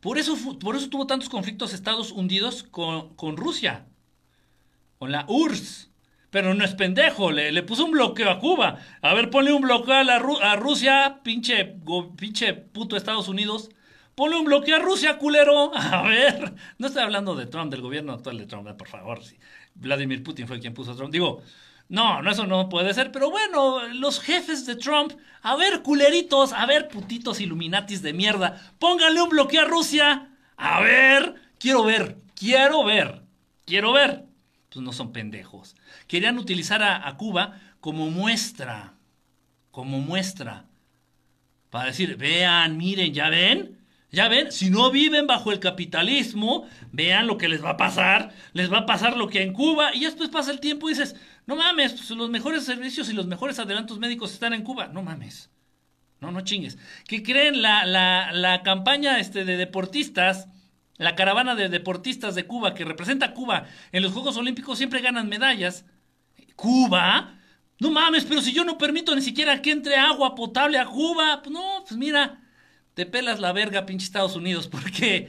[0.00, 3.86] Por eso, por eso tuvo tantos conflictos Estados Unidos con, con Rusia,
[4.98, 5.91] con la URSS.
[6.32, 8.78] Pero no es pendejo, le, puso un bloqueo a Cuba.
[9.02, 10.18] A ver, ponle un bloqueo a, la,
[10.56, 11.76] Rusia, pinche,
[12.16, 13.68] pinche puto Estados Unidos.
[14.14, 15.72] Ponle un bloqueo a Rusia, culero.
[15.76, 19.20] A ver, no estoy hablando de Trump, del gobierno actual de Trump, por favor.
[19.74, 21.12] Vladimir Putin fue quien puso a Trump.
[21.12, 21.42] Digo,
[21.90, 23.12] no, no, eso no puede ser.
[23.12, 28.72] Pero bueno, los jefes de Trump, a ver, culeritos, a ver, putitos iluminatis de mierda,
[28.78, 30.30] pónganle un bloqueo a Rusia.
[30.56, 33.20] A ver, quiero ver, quiero ver,
[33.66, 34.24] quiero ver.
[34.70, 35.76] Pues no son pendejos.
[36.12, 38.98] Querían utilizar a, Cuba como muestra,
[39.70, 40.66] como muestra,
[41.70, 43.78] para decir, vean, miren, ya ven,
[44.10, 48.34] ya ven, si no viven bajo el capitalismo, vean lo que les va a pasar,
[48.52, 51.16] les va a pasar lo que en Cuba, y después pasa el tiempo y dices,
[51.46, 55.02] no mames, pues, los mejores servicios y los mejores adelantos médicos están en Cuba, no
[55.02, 55.48] mames,
[56.20, 56.76] no, no chingues.
[57.08, 57.62] ¿Qué creen?
[57.62, 60.46] La, la, la campaña este, de deportistas
[60.98, 65.00] la caravana de deportistas de Cuba que representa a Cuba en los Juegos Olímpicos siempre
[65.00, 65.86] ganan medallas.
[66.62, 67.34] ¿Cuba?
[67.80, 71.42] No mames, pero si yo no permito ni siquiera que entre agua potable a Cuba,
[71.42, 72.40] pues no, pues mira,
[72.94, 75.28] te pelas la verga, pinche Estados Unidos, porque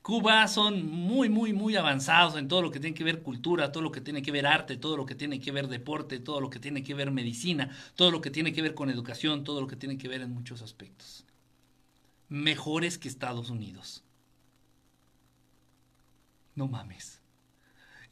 [0.00, 3.82] Cuba son muy, muy, muy avanzados en todo lo que tiene que ver cultura, todo
[3.82, 6.48] lo que tiene que ver arte, todo lo que tiene que ver deporte, todo lo
[6.48, 9.66] que tiene que ver medicina, todo lo que tiene que ver con educación, todo lo
[9.66, 11.26] que tiene que ver en muchos aspectos.
[12.30, 14.02] Mejores que Estados Unidos.
[16.54, 17.19] No mames.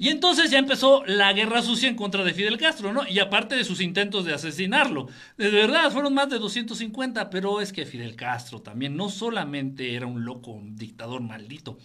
[0.01, 3.07] Y entonces ya empezó la guerra sucia en contra de Fidel Castro, ¿no?
[3.09, 5.09] Y aparte de sus intentos de asesinarlo.
[5.37, 10.07] De verdad, fueron más de 250, pero es que Fidel Castro también no solamente era
[10.07, 11.79] un loco, un dictador maldito,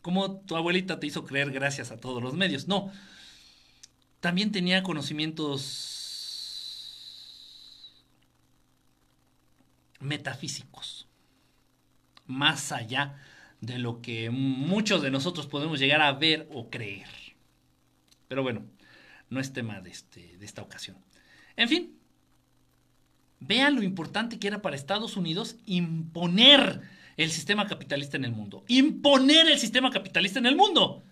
[0.00, 2.90] como tu abuelita te hizo creer gracias a todos los medios, no.
[4.20, 5.96] También tenía conocimientos
[10.00, 11.06] metafísicos,
[12.26, 13.16] más allá
[13.60, 17.27] de lo que muchos de nosotros podemos llegar a ver o creer.
[18.28, 18.66] Pero bueno,
[19.30, 20.96] no es tema de, este, de esta ocasión.
[21.56, 21.98] En fin,
[23.40, 26.82] vean lo importante que era para Estados Unidos imponer
[27.16, 28.64] el sistema capitalista en el mundo.
[28.68, 31.02] Imponer el sistema capitalista en el mundo.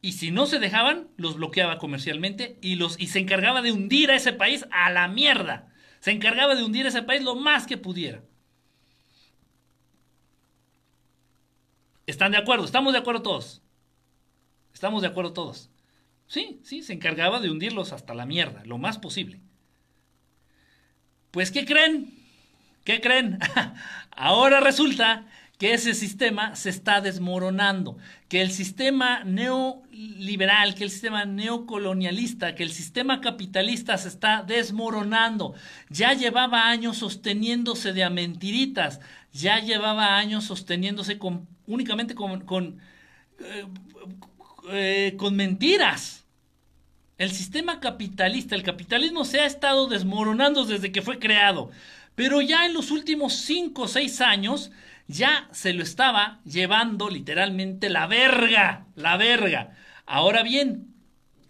[0.00, 4.10] Y si no se dejaban, los bloqueaba comercialmente y, los, y se encargaba de hundir
[4.10, 5.72] a ese país a la mierda.
[6.00, 8.22] Se encargaba de hundir a ese país lo más que pudiera.
[12.06, 12.64] ¿Están de acuerdo?
[12.64, 13.62] ¿Estamos de acuerdo todos?
[14.78, 15.70] ¿Estamos de acuerdo todos?
[16.28, 19.40] Sí, sí, se encargaba de hundirlos hasta la mierda, lo más posible.
[21.32, 22.14] Pues, ¿qué creen?
[22.84, 23.40] ¿Qué creen?
[24.12, 25.26] Ahora resulta
[25.58, 27.98] que ese sistema se está desmoronando,
[28.28, 35.54] que el sistema neoliberal, que el sistema neocolonialista, que el sistema capitalista se está desmoronando.
[35.90, 39.00] Ya llevaba años sosteniéndose de a mentiritas,
[39.32, 42.78] ya llevaba años sosteniéndose con, únicamente con,
[43.40, 43.66] eh,
[44.70, 46.26] eh, con mentiras.
[47.18, 51.70] El sistema capitalista, el capitalismo se ha estado desmoronando desde que fue creado,
[52.14, 54.70] pero ya en los últimos 5 o 6 años
[55.08, 59.76] ya se lo estaba llevando literalmente la verga, la verga.
[60.06, 60.94] Ahora bien,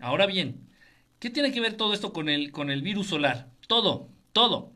[0.00, 0.68] ahora bien,
[1.18, 3.50] ¿qué tiene que ver todo esto con el, con el virus solar?
[3.66, 4.72] Todo, todo.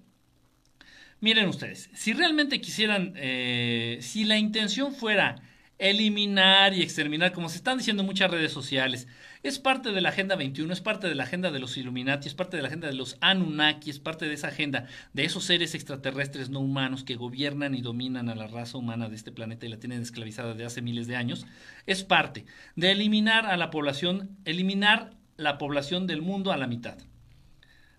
[1.21, 5.37] Miren ustedes, si realmente quisieran, eh, si la intención fuera
[5.83, 9.09] eliminar y exterminar, como se están diciendo en muchas redes sociales.
[9.43, 12.35] Es parte de la Agenda 21, es parte de la agenda de los Illuminati, es
[12.35, 15.75] parte de la agenda de los Anunnaki, es parte de esa agenda de esos seres
[15.75, 19.71] extraterrestres no humanos que gobiernan y dominan a la raza humana de este planeta y
[19.71, 21.47] la tienen esclavizada de hace miles de años.
[21.87, 22.47] Es parte
[22.77, 26.99] de eliminar a la población, eliminar la población del mundo a la mitad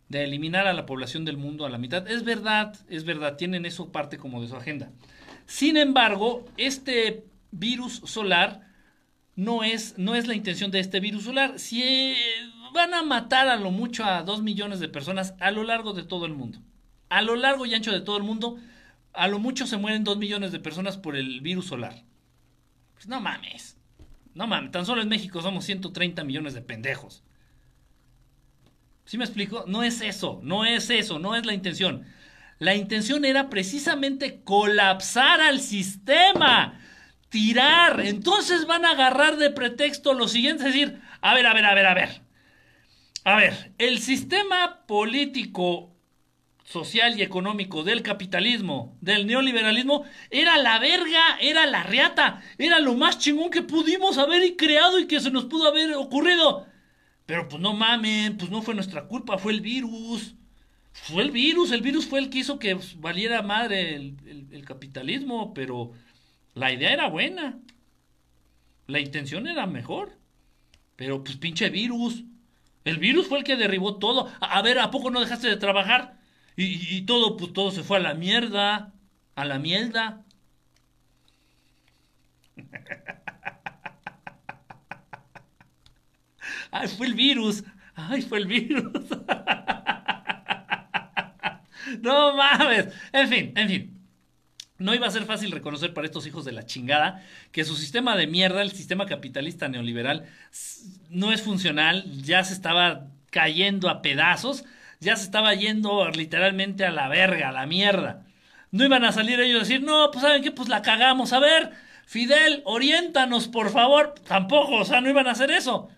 [0.08, 2.08] de eliminar a la población del mundo a la mitad.
[2.08, 4.92] Es verdad, es verdad, tienen eso parte como de su agenda.
[5.48, 7.24] Sin embargo, este
[7.54, 8.62] virus solar
[9.36, 11.60] no es, no es la intención de este virus solar.
[11.60, 12.16] Si eh,
[12.74, 16.04] van a matar a lo mucho a dos millones de personas a lo largo de
[16.04, 16.60] todo el mundo.
[17.10, 18.58] A lo largo y ancho de todo el mundo,
[19.14, 22.04] a lo mucho se mueren dos millones de personas por el virus solar.
[22.94, 23.78] Pues no mames.
[24.34, 27.24] No mames, tan solo en México somos 130 millones de pendejos.
[29.06, 29.66] ¿Sí me explico?
[29.68, 32.06] No es eso, no es eso, no es la intención.
[32.58, 36.80] La intención era precisamente colapsar al sistema
[37.34, 38.00] tirar.
[38.02, 41.74] Entonces van a agarrar de pretexto lo siguiente, es decir, a ver, a ver, a
[41.74, 42.22] ver, a ver.
[43.24, 45.96] A ver, el sistema político,
[46.64, 52.94] social y económico del capitalismo, del neoliberalismo, era la verga, era la riata, era lo
[52.94, 56.68] más chingón que pudimos haber creado y que se nos pudo haber ocurrido.
[57.26, 60.36] Pero pues no mamen, pues no fue nuestra culpa, fue el virus.
[60.92, 65.94] Fue el virus, el virus fue el que hizo que valiera madre el capitalismo, pero
[66.54, 67.60] la idea era buena.
[68.88, 70.18] La intención era mejor.
[70.96, 72.24] Pero pues pinche virus.
[72.84, 74.32] El virus fue el que derribó todo.
[74.40, 76.20] A, ver, ¿a poco no dejaste de trabajar?
[76.56, 78.94] Y, todo, pues todo se fue a la mierda.
[79.36, 80.24] A la mierda.
[86.72, 87.64] Ay, fue el virus.
[87.96, 88.92] Ay, fue el virus.
[92.02, 92.88] no mames.
[93.12, 93.93] En fin, en fin.
[94.78, 98.16] No iba a ser fácil reconocer para estos hijos de la chingada que su sistema
[98.16, 100.26] de mierda, el sistema capitalista neoliberal,
[101.10, 104.66] no es funcional, ya se estaba cayendo a pedazos,
[105.00, 108.26] ya se estaba yendo literalmente a la verga, a la mierda.
[108.72, 111.40] No iban a salir ellos a decir, no, pues saben qué, pues la cagamos, a
[111.40, 111.72] ver,
[112.06, 114.16] Fidel, oriéntanos, por favor.
[114.28, 115.90] Tampoco, o sea, no iban a hacer eso.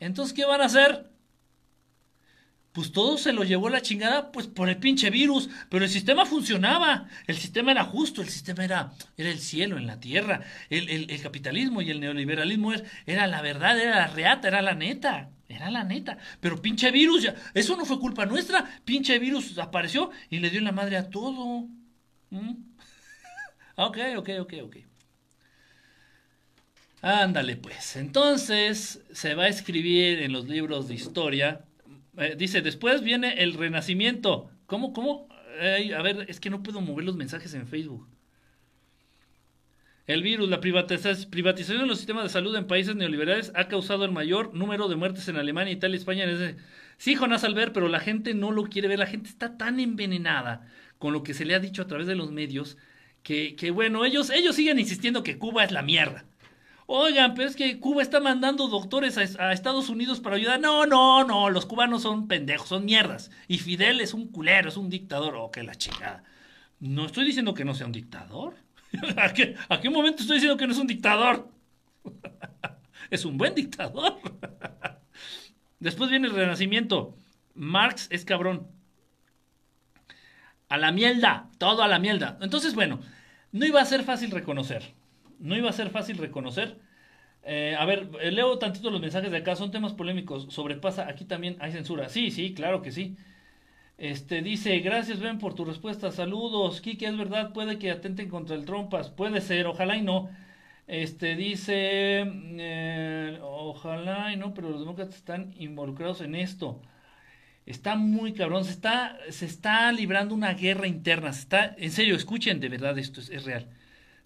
[0.00, 1.10] Entonces, ¿qué van a hacer?
[2.74, 6.26] Pues todo se lo llevó la chingada, pues por el pinche virus, pero el sistema
[6.26, 10.40] funcionaba, el sistema era justo, el sistema era, era el cielo en la tierra,
[10.70, 14.74] el, el, capitalismo y el neoliberalismo era, era, la verdad, era la reata, era la
[14.74, 20.10] neta, era la neta, pero pinche virus, eso no fue culpa nuestra, pinche virus apareció
[20.28, 21.68] y le dio la madre a todo.
[23.76, 24.76] Ok, ok, ok, ok.
[27.02, 31.64] Ándale pues, entonces se va a escribir en los libros de historia
[32.18, 34.50] eh, dice, después viene el renacimiento.
[34.66, 35.28] ¿Cómo, cómo?
[35.56, 38.08] a ver, es que no puedo mover los mensajes en Facebook.
[40.06, 44.10] El virus, la privatización de los sistemas de salud en países neoliberales ha causado el
[44.10, 46.24] mayor número de muertes en Alemania, Italia, España.
[46.24, 46.56] Ese...
[46.98, 48.98] Sí, Jonás Albert, pero la gente no lo quiere ver.
[48.98, 50.68] La gente está tan envenenada
[50.98, 52.76] con lo que se le ha dicho a través de los medios
[53.22, 56.26] que, que bueno, ellos, ellos siguen insistiendo que Cuba es la mierda.
[56.86, 60.60] Oigan, pero es que Cuba está mandando doctores a, Estados Unidos para ayudar.
[60.60, 63.30] No, no, no, los cubanos son pendejos, son mierdas.
[63.48, 65.34] Y Fidel es un culero, es un dictador.
[65.36, 66.24] Oh, qué la chingada.
[66.80, 68.56] No estoy diciendo que no sea un dictador.
[69.16, 71.48] ¿A qué, ¿A qué momento estoy diciendo que no es un dictador?
[73.10, 74.20] es un buen dictador.
[75.80, 77.16] Después viene el renacimiento.
[77.54, 78.68] Marx es cabrón.
[80.68, 82.38] A la mierda, todo a la mierda.
[82.42, 83.00] Entonces, bueno,
[83.52, 84.94] no iba a ser fácil reconocer
[85.40, 86.78] no iba a ser fácil reconocer.
[87.44, 91.24] Eh, a ver, eh, leo tantito los mensajes de acá, son temas polémicos, sobrepasa, aquí
[91.24, 92.08] también hay censura.
[92.08, 93.16] Sí, sí, claro que sí.
[93.98, 96.80] Este dice, gracias Ben por tu respuesta, saludos.
[96.80, 100.30] Kiki, es verdad, puede que atenten contra el trompas, puede ser, ojalá y no.
[100.86, 106.80] Este dice, eh, ojalá y no, pero los demócratas están involucrados en esto.
[107.66, 112.16] Está muy cabrón, se está, se está librando una guerra interna, se está, en serio,
[112.16, 113.68] escuchen de verdad esto, es real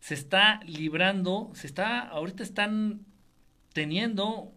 [0.00, 3.04] se está librando, se está, ahorita están
[3.72, 4.52] teniendo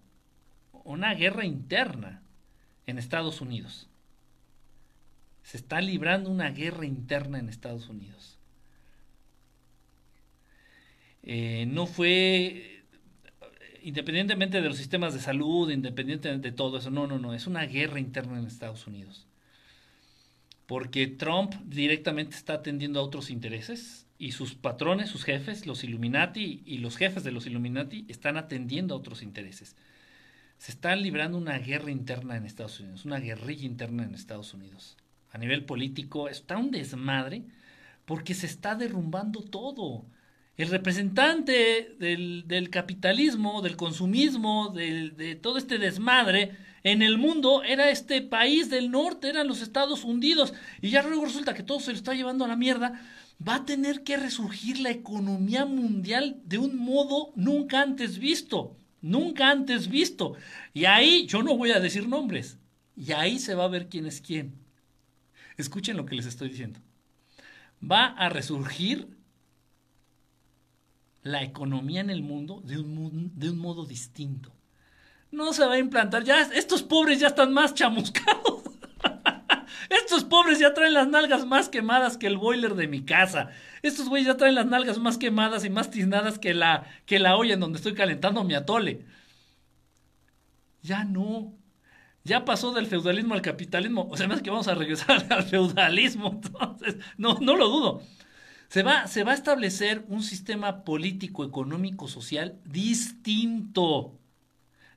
[0.84, 2.22] una guerra interna
[2.86, 3.90] en Estados Unidos.
[5.44, 8.38] Se está librando una guerra interna en Estados Unidos.
[11.24, 12.84] Eh, no fue,
[13.84, 17.66] independientemente de los sistemas de salud, independientemente de todo eso, no, no, no, es una
[17.66, 19.28] guerra interna en Estados Unidos.
[20.66, 26.62] Porque Trump directamente está atendiendo a otros intereses y sus patrones, sus jefes, los Illuminati
[26.64, 29.76] y los jefes de los Illuminati están atendiendo a otros intereses.
[30.60, 34.96] Se está librando una guerra interna en Estados Unidos, una guerrilla interna en Estados Unidos.
[35.32, 37.42] A nivel político está un desmadre
[38.06, 40.06] porque se está derrumbando todo.
[40.56, 48.22] El representante del, capitalismo, del consumismo, de todo este desmadre en el mundo era este
[48.22, 50.54] país del norte, eran los Estados hundidos.
[50.80, 53.02] Y ya luego resulta que todo se lo está llevando a la mierda
[53.48, 59.50] va a tener que resurgir la economía mundial de un modo nunca antes visto, nunca
[59.50, 60.36] antes visto.
[60.74, 62.58] Y ahí yo no voy a decir nombres,
[62.96, 64.56] y ahí se va a ver quién es quién.
[65.58, 66.80] Escuchen lo que les estoy diciendo.
[67.84, 69.08] Va a resurgir
[71.24, 74.52] la economía en el mundo de un, modo distinto.
[75.32, 78.51] No se va a implantar, ya estos pobres ya están más chamuscados.
[79.92, 83.50] Estos pobres ya traen las nalgas más quemadas que el boiler de mi casa.
[83.82, 87.36] Estos güeyes ya traen las nalgas más quemadas y más tiznadas que la, que la
[87.36, 89.06] olla en donde estoy calentando mi atole.
[90.82, 91.54] Ya no.
[92.24, 94.08] Ya pasó del feudalismo al capitalismo.
[94.10, 96.40] O sea, más que vamos a regresar al feudalismo.
[96.42, 98.02] Entonces, no, no lo dudo.
[98.70, 104.21] Se va, se va a establecer un sistema político, económico, social distinto.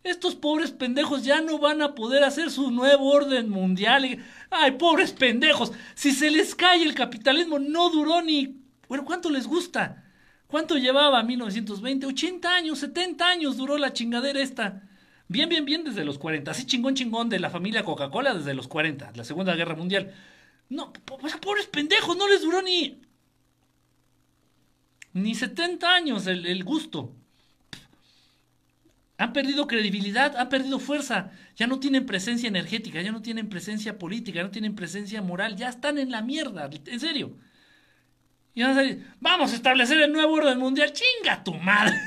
[0.05, 4.23] Estos pobres pendejos ya no van a poder hacer su nuevo orden mundial.
[4.51, 5.73] Ay, pobres pendejos.
[5.95, 8.61] Si se les cae el capitalismo, no duró ni...
[8.87, 10.05] Bueno, ¿cuánto les gusta?
[10.47, 12.05] ¿Cuánto llevaba 1920?
[12.05, 14.83] 80 años, 70 años duró la chingadera esta.
[15.27, 16.51] Bien, bien, bien desde los 40.
[16.51, 20.13] Así chingón, chingón de la familia Coca-Cola desde los 40, la Segunda Guerra Mundial.
[20.69, 23.01] No, pobres pendejos, no les duró ni...
[25.15, 27.15] Ni 70 años el, el gusto.
[29.25, 33.99] Han perdido credibilidad, han perdido fuerza, ya no tienen presencia energética, ya no tienen presencia
[33.99, 37.35] política, no tienen presencia moral, ya están en la mierda, en serio.
[38.53, 41.99] Y van a decir, vamos a establecer el nuevo orden mundial, chinga tu madre.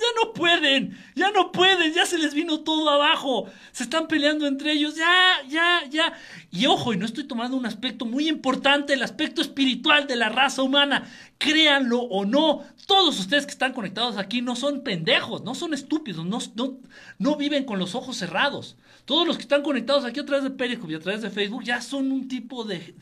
[0.00, 3.50] Ya no pueden, ya no pueden, ya se les vino todo abajo.
[3.70, 6.14] Se están peleando entre ellos, ya, ya, ya.
[6.50, 10.30] Y ojo, y no estoy tomando un aspecto muy importante, el aspecto espiritual de la
[10.30, 11.06] raza humana.
[11.36, 16.24] Créanlo o no, todos ustedes que están conectados aquí no son pendejos, no son estúpidos,
[16.24, 16.78] no, no,
[17.18, 18.76] no viven con los ojos cerrados.
[19.04, 21.62] Todos los que están conectados aquí a través de Periscope y a través de Facebook
[21.62, 22.94] ya son un tipo de...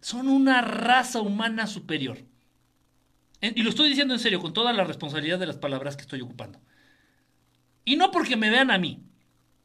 [0.00, 2.18] son una raza humana superior.
[3.54, 6.20] Y lo estoy diciendo en serio, con toda la responsabilidad de las palabras que estoy
[6.20, 6.60] ocupando.
[7.84, 9.02] Y no porque me vean a mí.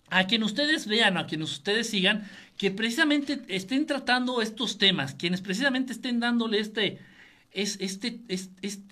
[0.09, 2.27] a quien ustedes vean, a quienes ustedes sigan,
[2.57, 6.99] que precisamente estén tratando estos temas, quienes precisamente estén dándole este,
[7.51, 8.21] es, este,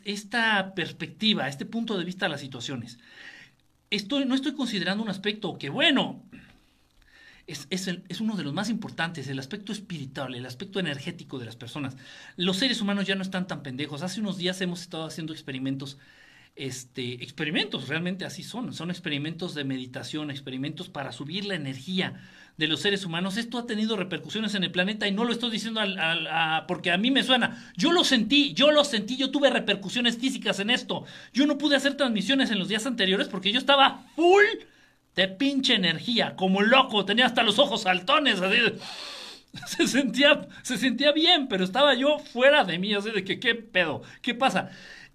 [0.05, 2.99] esta perspectiva, este punto de vista a las situaciones.
[3.89, 6.23] Estoy, no estoy considerando un aspecto que, bueno,
[7.47, 11.55] es, es, uno de los más importantes, el aspecto espiritual, el aspecto energético de las
[11.55, 11.95] personas.
[12.35, 14.01] Los seres humanos ya no están tan pendejos.
[14.01, 15.97] Hace unos días hemos estado haciendo experimentos
[16.57, 22.19] este, experimentos, realmente así son, son experimentos de meditación, experimentos para subir la energía
[22.57, 23.37] de los seres humanos.
[23.37, 25.79] Esto ha tenido repercusiones en el planeta y no lo estoy diciendo
[26.67, 27.71] porque a mí me suena.
[27.77, 31.05] Yo lo sentí, yo lo sentí, yo tuve repercusiones físicas en esto.
[31.31, 34.43] Yo no pude hacer transmisiones en los días anteriores porque yo estaba full
[35.17, 38.57] de pinche energía, como loco, tenía hasta los ojos saltones, así
[39.67, 43.55] se sentía, se sentía bien, pero estaba yo fuera de mí, así de que, ¿qué
[43.55, 44.03] pedo?
[44.21, 44.69] ¿Qué pasa?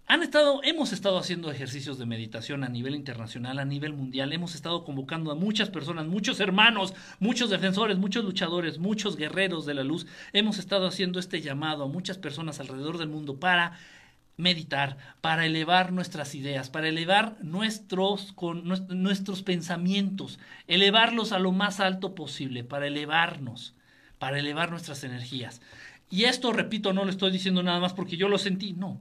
[0.08, 4.32] Han estado, hemos estado haciendo ejercicios de meditación a nivel internacional, a nivel mundial.
[4.32, 9.74] Hemos estado convocando a muchas personas, muchos hermanos, muchos defensores, muchos luchadores, muchos guerreros de
[9.74, 10.06] la luz.
[10.32, 13.78] Hemos estado haciendo este llamado a muchas personas alrededor del mundo para
[14.36, 21.80] meditar, para elevar nuestras ideas, para elevar nuestros, con, nuestros pensamientos, elevarlos a lo más
[21.80, 23.74] alto posible, para elevarnos,
[24.18, 25.60] para elevar nuestras energías.
[26.10, 29.00] Y esto, repito, no lo estoy diciendo nada más porque yo lo sentí, no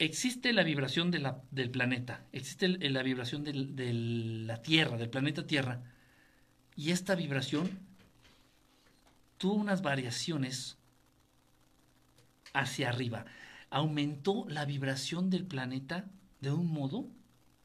[0.00, 5.46] existe la vibración de la, del planeta, existe la vibración de la Tierra, del planeta
[5.46, 5.82] Tierra,
[6.74, 7.78] y esta vibración
[9.36, 10.78] tuvo unas variaciones
[12.54, 13.26] hacia arriba.
[13.70, 16.10] Aumentó la vibración del planeta
[16.40, 17.06] de un modo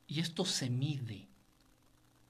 [0.08, 1.28] y esto se mide.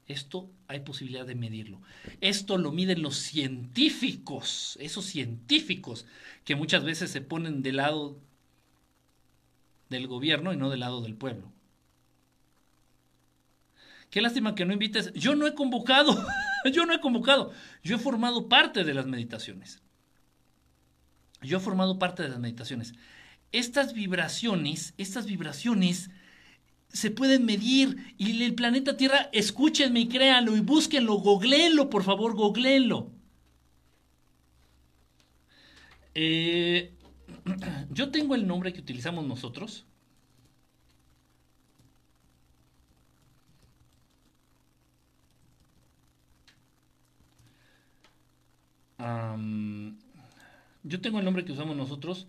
[0.08, 1.82] Esto hay posibilidad de medirlo.
[2.22, 6.06] Esto lo miden los científicos, esos científicos
[6.44, 8.20] que muchas veces se ponen de lado
[9.90, 11.52] del gobierno y no del lado del pueblo.
[14.12, 15.12] Qué lástima que no invites.
[15.14, 16.16] Yo no he convocado,
[16.72, 17.52] yo no he convocado.
[17.84, 19.82] Yo he formado parte de las meditaciones.
[21.42, 22.94] Yo he formado parte de las meditaciones.
[23.56, 26.10] Estas vibraciones, estas vibraciones
[26.90, 32.36] se pueden medir y el planeta Tierra, escúchenme y créanlo y búsquenlo, googleenlo, por favor,
[32.36, 33.12] googleenlo.
[36.16, 36.94] Eh,
[37.92, 39.86] yo tengo el nombre que utilizamos nosotros.
[50.84, 52.28] yo tengo el nombre que usamos nosotros.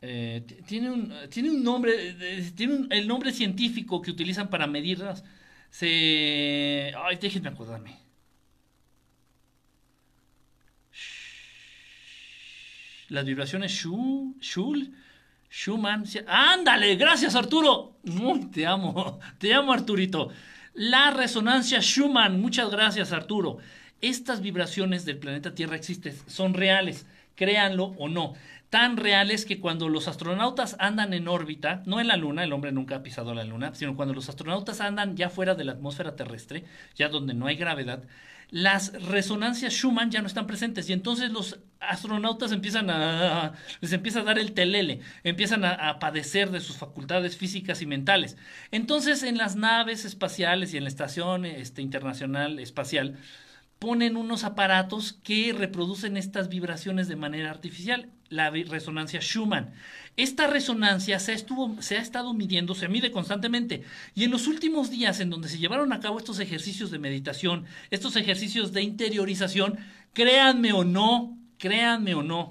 [0.00, 2.14] Eh, tiene, un, tiene un nombre,
[2.54, 5.24] tiene el nombre científico que utilizan para medirlas.
[5.70, 6.92] Se.
[6.96, 8.08] Ay, déjenme acordarme.
[13.08, 14.94] las vibraciones Shu, Shul,
[15.50, 16.04] Schumann.
[16.26, 16.96] ¡Ándale!
[16.96, 17.96] ¡Gracias, Arturo!
[18.52, 20.30] te amo, te amo, Arturito.
[20.74, 22.40] La resonancia Schumann.
[22.40, 23.58] Muchas gracias, Arturo.
[24.00, 28.34] Estas vibraciones del planeta Tierra existen, son reales, créanlo o no.
[28.70, 32.70] Tan reales que cuando los astronautas andan en órbita, no en la Luna, el hombre
[32.70, 36.16] nunca ha pisado la Luna, sino cuando los astronautas andan ya fuera de la atmósfera
[36.16, 36.64] terrestre,
[36.94, 38.04] ya donde no hay gravedad,
[38.50, 44.20] las resonancias Schumann ya no están presentes y entonces los astronautas empiezan a les empieza
[44.20, 48.36] a dar el telele, empiezan a, padecer de sus facultades físicas y mentales.
[48.70, 53.18] Entonces en las naves espaciales y en la estación este, internacional espacial
[53.78, 59.72] ponen unos aparatos que reproducen estas vibraciones de manera artificial, la resonancia Schumann.
[60.16, 63.84] Esta resonancia se, estuvo, se ha estado midiendo, se mide constantemente.
[64.14, 67.66] Y en los últimos días en donde se llevaron a cabo estos ejercicios de meditación,
[67.90, 69.78] estos ejercicios de interiorización,
[70.12, 72.48] créanme o no, créanme o no,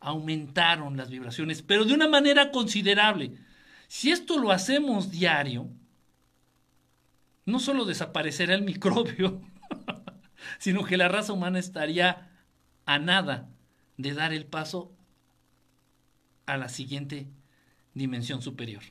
[0.00, 3.34] aumentaron las vibraciones, pero de una manera considerable.
[3.86, 5.68] Si esto lo hacemos diario,
[7.44, 9.42] no solo desaparecerá el microbio,
[10.58, 12.30] sino que la raza humana estaría
[12.86, 13.50] a nada
[14.02, 14.92] de dar el paso
[16.46, 17.28] a la siguiente
[17.94, 18.82] dimensión superior.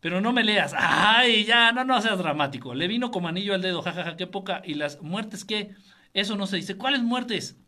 [0.00, 2.74] Pero no me leas, ay, ya, no, no seas dramático.
[2.74, 4.62] Le vino como anillo al dedo, jajaja, qué poca.
[4.64, 5.74] Y las muertes, ¿qué?
[6.14, 6.76] Eso no se dice.
[6.76, 7.58] ¿Cuáles muertes?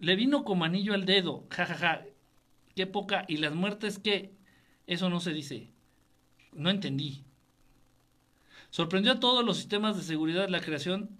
[0.00, 2.04] Le vino como anillo al dedo, jajaja,
[2.74, 3.24] qué poca.
[3.28, 4.34] Y las muertes, ¿qué?
[4.86, 5.72] Eso no se dice.
[6.52, 7.24] No entendí.
[8.68, 11.10] Sorprendió a todos los sistemas de seguridad la creación,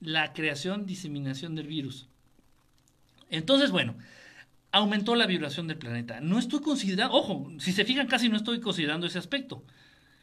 [0.00, 2.08] la creación, diseminación del virus.
[3.30, 3.96] Entonces, bueno,
[4.72, 6.20] aumentó la vibración del planeta.
[6.20, 9.64] No estoy considerando, ojo, si se fijan casi no estoy considerando ese aspecto,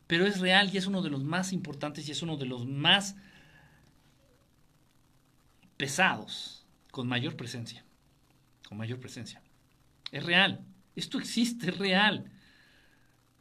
[0.07, 2.65] pero es real y es uno de los más importantes y es uno de los
[2.67, 3.15] más
[5.77, 7.85] pesados, con mayor presencia,
[8.67, 9.41] con mayor presencia.
[10.11, 10.65] Es real,
[10.95, 12.31] esto existe, es real.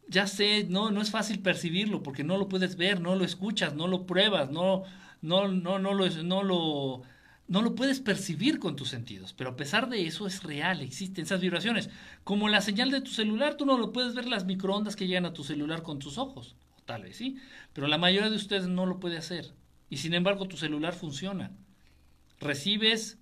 [0.08, 3.74] ya sé, no, no es fácil percibirlo porque no lo puedes ver, no lo escuchas,
[3.74, 4.84] no lo pruebas, no,
[5.22, 7.02] no, no, no lo, no lo,
[7.46, 11.24] no lo puedes percibir con tus sentidos, pero a pesar de eso es real, existen
[11.24, 11.90] esas vibraciones.
[12.24, 15.26] Como la señal de tu celular, tú no lo puedes ver las microondas que llegan
[15.26, 17.36] a tu celular con tus ojos, o tal vez sí,
[17.72, 19.52] pero la mayoría de ustedes no lo puede hacer.
[19.90, 21.52] Y sin embargo tu celular funciona.
[22.40, 23.18] Recibes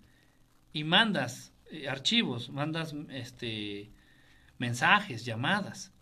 [0.72, 3.90] y mandas eh, archivos, mandas este,
[4.58, 5.92] mensajes, llamadas.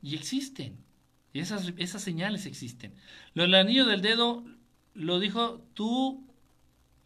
[0.00, 0.78] Y existen.
[1.32, 2.94] Y esas, esas señales existen.
[3.34, 4.44] Lo del anillo del dedo
[4.94, 6.29] lo dijo tú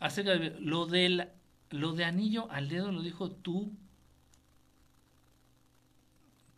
[0.05, 1.29] acerca de lo del
[1.71, 3.73] lo de anillo al dedo lo dijo tú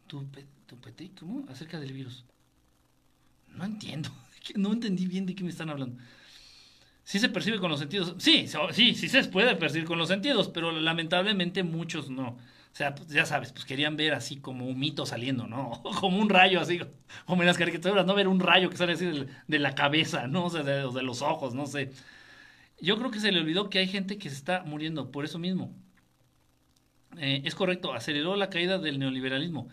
[0.06, 0.26] tu,
[0.66, 0.76] tu,
[1.18, 1.48] ¿cómo?
[1.48, 2.24] acerca del virus.
[3.48, 4.10] No entiendo,
[4.56, 5.96] no entendí bien de qué me están hablando.
[7.04, 8.16] Sí se percibe con los sentidos.
[8.18, 12.30] Sí, sí, sí se puede percibir con los sentidos, pero lamentablemente muchos no.
[12.30, 12.38] O
[12.76, 15.82] sea, pues, ya sabes, pues querían ver así como un mito saliendo, ¿no?
[16.00, 16.78] Como un rayo así,
[17.24, 18.14] como en las caricaturas, ¿no?
[18.14, 19.06] Ver un rayo que sale así
[19.46, 20.46] de, la cabeza, ¿no?
[20.46, 21.92] O sea, de, los ojos, no sé.
[22.80, 25.38] Yo creo que se le olvidó que hay gente que se está muriendo por eso
[25.38, 25.74] mismo.
[27.18, 29.68] Eh, es correcto, aceleró la caída del neoliberalismo.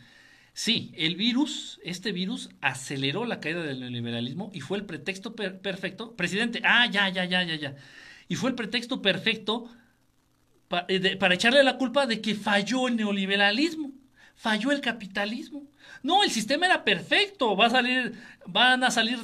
[0.54, 6.16] Sí, el virus, este virus aceleró la caída del neoliberalismo y fue el pretexto perfecto.
[6.16, 7.76] Presidente, ah, ya, ya, ya, ya, ya.
[8.28, 9.70] Y fue el pretexto perfecto
[10.88, 13.92] eh, para echarle la culpa de que falló el neoliberalismo,
[14.36, 15.68] falló el capitalismo.
[16.04, 17.56] No, el sistema era perfecto.
[17.56, 18.14] Va a salir,
[18.46, 19.18] van a salir,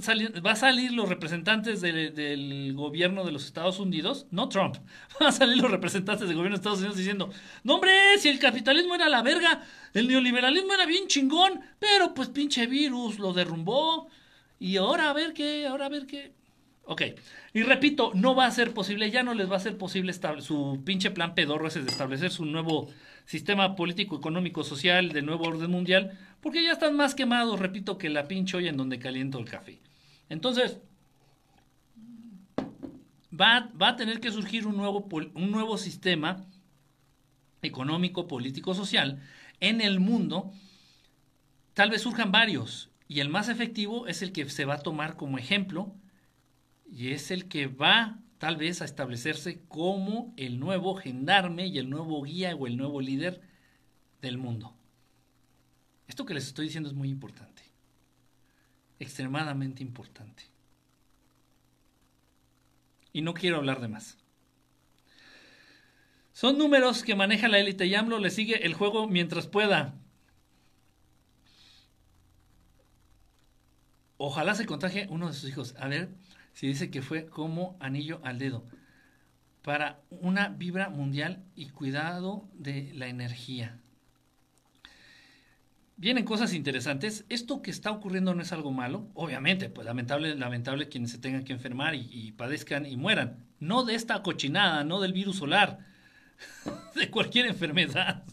[0.45, 4.77] va a salir los representantes del gobierno de los Estados Unidos, no Trump,
[5.19, 7.30] van a salir los representantes del gobierno de Estados Unidos diciendo,
[7.64, 9.61] no hombre, si el capitalismo era la verga,
[9.93, 14.07] el neoliberalismo era bien chingón, pero pues pinche virus lo derrumbó.
[14.57, 16.34] Y ahora a ver qué, ahora a ver qué.
[16.84, 17.03] Ok.
[17.53, 20.81] Y repito, no va a ser posible, ya no les va a ser posible su
[20.85, 22.89] pinche plan pedorro ese de establecer su nuevo
[23.30, 28.10] sistema político, económico, social, de nuevo orden mundial, porque ya están más quemados, repito, que
[28.10, 29.80] la pinche olla en donde caliento el café.
[30.30, 30.80] Entonces,
[33.31, 36.43] va, va a tener que surgir un nuevo, un nuevo sistema
[37.61, 39.22] económico, político, social
[39.60, 40.51] en el mundo.
[41.76, 45.18] Tal vez surjan varios, y el más efectivo es el que se va a tomar
[45.18, 45.93] como ejemplo
[46.91, 51.89] y es el que va tal vez a establecerse como el nuevo gendarme y el
[51.89, 53.41] nuevo guía o el nuevo líder
[54.21, 54.73] del mundo.
[56.07, 57.61] Esto que les estoy diciendo es muy importante,
[58.97, 60.43] extremadamente importante.
[63.11, 64.17] Y no quiero hablar de más.
[66.31, 69.95] Son números que maneja la élite y le sigue el juego mientras pueda.
[74.17, 75.75] Ojalá se contagie uno de sus hijos.
[75.77, 76.09] A ver,
[76.60, 78.65] se dice que fue como anillo al dedo
[79.61, 83.80] para una vibra mundial y cuidado de la energía.
[85.95, 87.23] Vienen cosas interesantes.
[87.30, 89.07] Esto que está ocurriendo no es algo malo.
[89.14, 93.45] Obviamente, pues lamentable, lamentable quienes se tengan que enfermar y, y padezcan y mueran.
[93.61, 95.80] No de esta cochinada, no del virus solar,
[96.94, 98.26] de cualquier enfermedad.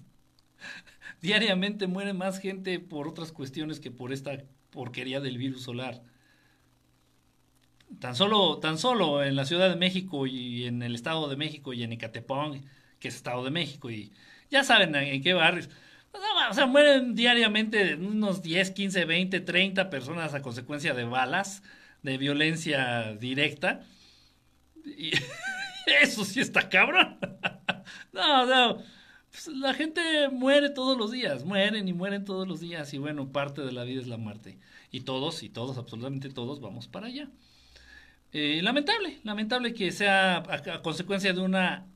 [1.23, 4.36] Diariamente muere más gente por otras cuestiones que por esta
[4.70, 6.03] porquería del virus solar.
[8.00, 11.72] Tan solo, tan solo en la Ciudad de México y en el Estado de México
[11.72, 12.64] y en Ecatepón,
[12.98, 14.12] que es Estado de México, y
[14.50, 15.68] ya saben en qué barrios.
[16.50, 21.62] O sea, mueren diariamente unos 10, 15, 20, 30 personas a consecuencia de balas,
[22.02, 23.84] de violencia directa.
[24.84, 25.10] Y
[26.02, 27.18] eso sí está cabrón.
[28.12, 28.82] No, no.
[29.30, 30.00] Pues la gente
[30.32, 32.92] muere todos los días, mueren y mueren todos los días.
[32.94, 34.58] Y bueno, parte de la vida es la muerte.
[34.90, 37.28] Y todos, y todos, absolutamente todos, vamos para allá.
[38.32, 41.86] Eh, lamentable, lamentable que sea a, consecuencia de una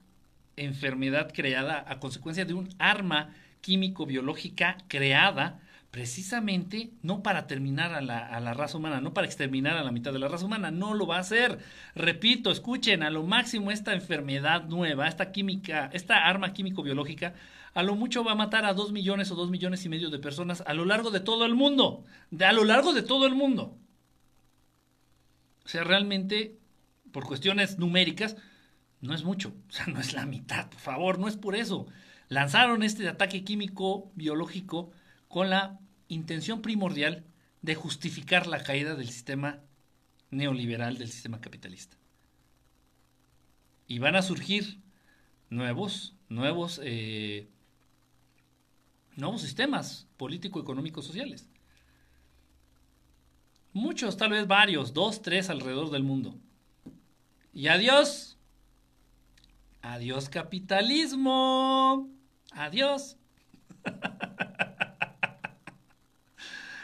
[0.57, 8.27] enfermedad creada, a consecuencia de un arma químico-biológica creada precisamente no para terminar a la,
[8.27, 10.94] a la, raza humana, no para exterminar a la mitad de la raza humana, no
[10.94, 11.59] lo va a hacer.
[11.94, 17.35] Repito, escuchen, a lo máximo esta enfermedad nueva, esta química, esta arma químico-biológica,
[17.74, 20.19] a lo mucho va a matar a dos millones o dos millones y medio de
[20.19, 23.35] personas a lo largo de todo el mundo, de, a lo largo de todo el
[23.35, 23.77] mundo.
[25.70, 26.59] O sea, realmente,
[27.12, 28.36] por cuestiones numéricas,
[29.01, 29.55] no es mucho.
[29.68, 31.86] O sea, no es la mitad, por favor, no es por eso.
[32.28, 34.90] Lanzaron este ataque químico biológico
[35.28, 35.78] con la
[36.09, 37.22] intención primordial
[37.62, 39.60] de justificar la caída del sistema
[40.32, 41.97] neoliberal, del sistema capitalista.
[43.86, 44.80] Y van a surgir
[45.51, 47.48] nuevos, nuevos, eh,
[49.14, 51.48] nuevos sistemas político-económicos sociales.
[53.72, 56.34] Muchos, tal vez varios, dos, tres alrededor del mundo.
[57.52, 58.38] Y adiós.
[59.82, 62.09] Adiós capitalismo.
[62.52, 63.16] Adiós.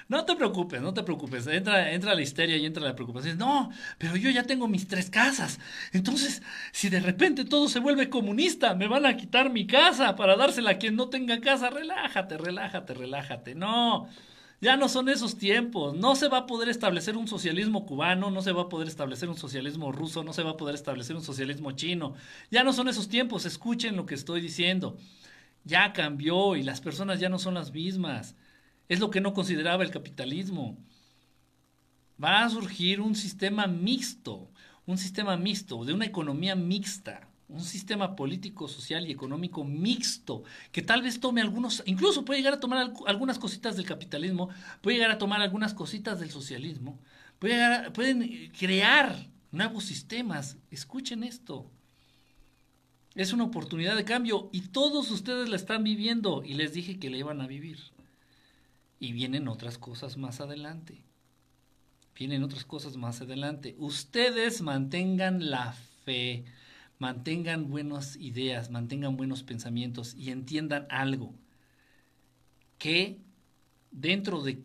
[0.08, 1.46] No te preocupes, no te preocupes.
[1.48, 3.38] Entra, entra la histeria y entra la preocupación.
[3.38, 5.58] No, pero yo ya tengo mis tres casas.
[5.92, 6.42] Entonces,
[6.72, 10.72] si de repente todo se vuelve comunista, me van a quitar mi casa para dársela
[10.72, 11.70] a quien no tenga casa.
[11.70, 13.54] Relájate, relájate, relájate.
[13.56, 14.08] No.
[14.60, 15.94] Ya no son esos tiempos.
[15.94, 19.28] No se va a poder establecer un socialismo cubano, no se va a poder establecer
[19.28, 22.14] un socialismo ruso, no se va a poder establecer un socialismo chino.
[22.50, 23.44] Ya no son esos tiempos.
[23.44, 24.96] Escuchen lo que estoy diciendo.
[25.64, 28.36] Ya cambió y las personas ya no son las mismas.
[28.88, 30.78] Es lo que no consideraba el capitalismo.
[32.22, 34.50] Va a surgir un sistema mixto,
[34.86, 40.42] un sistema mixto, de una economía mixta un sistema político, social y económico mixto,
[40.72, 44.48] que tal vez tome algunos, incluso puede llegar a tomar algunas cositas del capitalismo,
[44.80, 46.98] puede llegar a tomar algunas cositas del socialismo,
[47.38, 50.56] puede pueden crear nuevos sistemas.
[50.70, 51.70] Escuchen esto.
[53.14, 57.10] Es una oportunidad de cambio y todos ustedes la están viviendo y les dije que
[57.10, 57.78] la iban a vivir.
[58.98, 61.02] Y vienen otras cosas más adelante.
[62.14, 63.74] Vienen otras cosas más adelante.
[63.78, 65.74] Ustedes mantengan la
[66.04, 66.44] fe
[66.98, 71.34] mantengan buenas ideas, mantengan buenos pensamientos y entiendan algo,
[72.78, 73.20] que
[73.90, 74.62] dentro de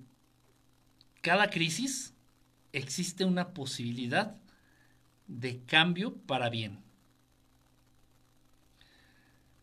[1.21, 2.13] cada crisis
[2.73, 4.37] existe una posibilidad
[5.27, 6.79] de cambio para bien.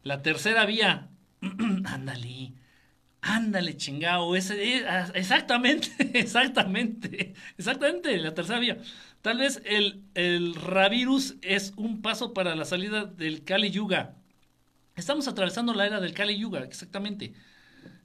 [0.03, 1.11] La tercera vía,
[1.85, 2.55] ándale,
[3.21, 8.79] ándale chingao, ese, ah, exactamente, exactamente, exactamente, la tercera vía.
[9.23, 14.15] Tal vez el, el Ravirus es un paso para la salida del Kali Yuga.
[14.95, 17.33] Estamos atravesando la era del Kali Yuga, exactamente.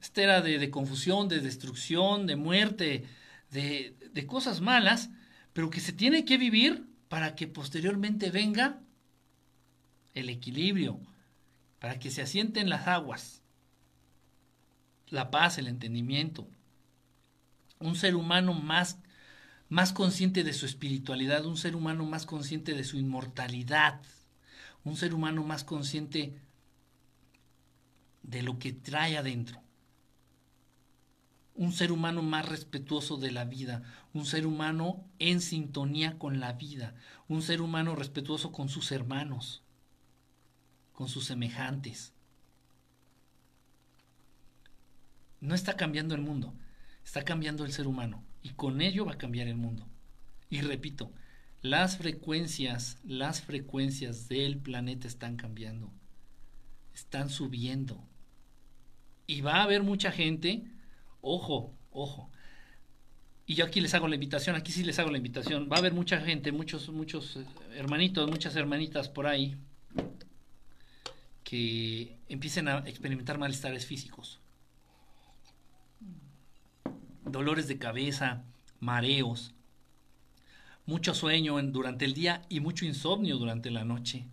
[0.00, 3.04] Esta era de, confusión, de destrucción, de muerte,
[3.50, 5.10] de, de cosas malas,
[5.52, 8.80] pero que se tiene que vivir para que posteriormente venga
[10.14, 11.00] el equilibrio,
[11.78, 13.42] para que se asienten las aguas,
[15.08, 16.46] la paz, el entendimiento.
[17.78, 18.98] Un ser humano más
[19.74, 24.00] más consciente de su espiritualidad, un ser humano más consciente de su inmortalidad,
[24.84, 26.40] un ser humano más consciente
[28.22, 29.60] de lo que trae adentro,
[31.56, 33.82] un ser humano más respetuoso de la vida,
[34.12, 36.94] un ser humano en sintonía con la vida,
[37.26, 39.64] un ser humano respetuoso con sus hermanos,
[40.92, 42.12] con sus semejantes.
[45.40, 46.54] No está cambiando el mundo,
[47.04, 49.88] está cambiando el ser humano y con ello va a cambiar el mundo.
[50.50, 51.10] Y repito,
[51.62, 55.90] las frecuencias, las frecuencias del planeta están cambiando,
[56.94, 58.06] están subiendo.
[59.26, 60.62] Y va a haber mucha gente,
[61.22, 62.30] ojo, ojo.
[63.46, 65.70] Y yo aquí les hago la invitación, aquí sí les hago la invitación.
[65.72, 69.56] Va a haber mucha gente, muchos, muchos eh, hermanitos, muchas hermanitas por ahí
[71.42, 74.43] que empiecen a experimentar malestares físicos
[77.24, 78.44] dolores de cabeza,
[78.80, 79.54] mareos,
[80.86, 84.26] mucho sueño durante el día y mucho insomnio durante la noche,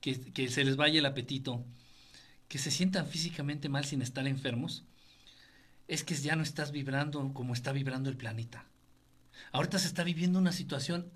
[0.00, 1.64] que, que se les vaya el apetito,
[2.48, 4.84] que se sientan físicamente mal sin estar enfermos,
[5.88, 8.66] es que ya no estás vibrando como está vibrando el planeta.
[9.52, 11.10] Ahorita se está viviendo una situación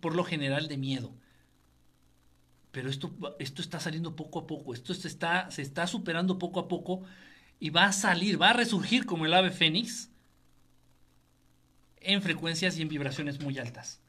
[0.00, 1.12] por lo general de miedo.
[2.72, 6.60] Pero esto, esto está saliendo poco a poco, esto se está, se está superando poco
[6.60, 7.02] a poco
[7.58, 10.10] y va a salir, va a resurgir como el ave fénix
[12.00, 14.00] en frecuencias y en vibraciones muy altas.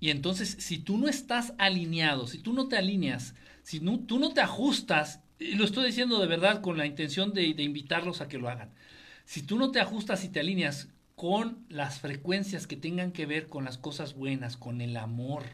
[0.00, 4.18] Y entonces, si tú no estás alineado, si tú no te alineas, si no, tú
[4.18, 8.22] no te ajustas, y lo estoy diciendo de verdad con la intención de, de invitarlos
[8.22, 8.72] a que lo hagan,
[9.26, 13.46] si tú no te ajustas y te alineas con las frecuencias que tengan que ver
[13.46, 15.44] con las cosas buenas, con el amor,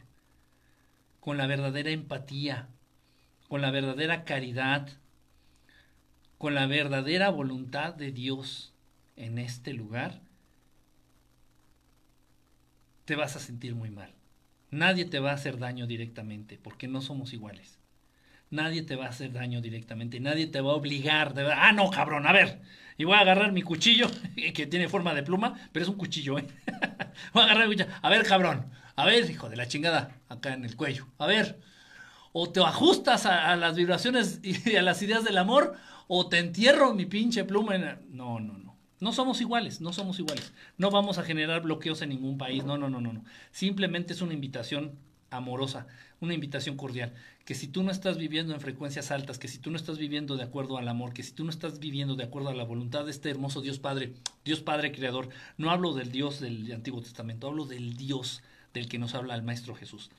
[1.18, 2.68] con la verdadera empatía,
[3.48, 4.88] con la verdadera caridad,
[6.38, 8.74] con la verdadera voluntad de Dios
[9.16, 10.20] en este lugar,
[13.04, 14.12] te vas a sentir muy mal.
[14.70, 17.78] Nadie te va a hacer daño directamente, porque no somos iguales.
[18.50, 21.34] Nadie te va a hacer daño directamente, nadie te va a obligar.
[21.34, 22.60] De, ah, no, cabrón, a ver.
[22.98, 24.10] Y voy a agarrar mi cuchillo,
[24.54, 26.46] que tiene forma de pluma, pero es un cuchillo, ¿eh?
[27.32, 27.90] voy a agarrar el cuchillo.
[28.02, 28.70] A ver, cabrón.
[28.96, 31.06] A ver, hijo de la chingada, acá en el cuello.
[31.18, 31.60] A ver.
[32.38, 35.74] O te ajustas a las vibraciones y a las ideas del amor,
[36.06, 37.98] o te entierro mi pinche pluma en...
[38.14, 38.76] No, no, no.
[39.00, 40.52] No somos iguales, no somos iguales.
[40.76, 42.62] No vamos a generar bloqueos en ningún país.
[42.62, 43.24] No, no, no, no, no.
[43.52, 44.98] Simplemente es una invitación
[45.30, 45.86] amorosa,
[46.20, 47.14] una invitación cordial.
[47.46, 50.36] Que si tú no estás viviendo en frecuencias altas, que si tú no estás viviendo
[50.36, 53.06] de acuerdo al amor, que si tú no estás viviendo de acuerdo a la voluntad
[53.06, 54.12] de este hermoso Dios Padre,
[54.44, 58.42] Dios Padre Creador, no hablo del Dios del Antiguo Testamento, hablo del Dios
[58.74, 60.10] del que nos habla el Maestro Jesús.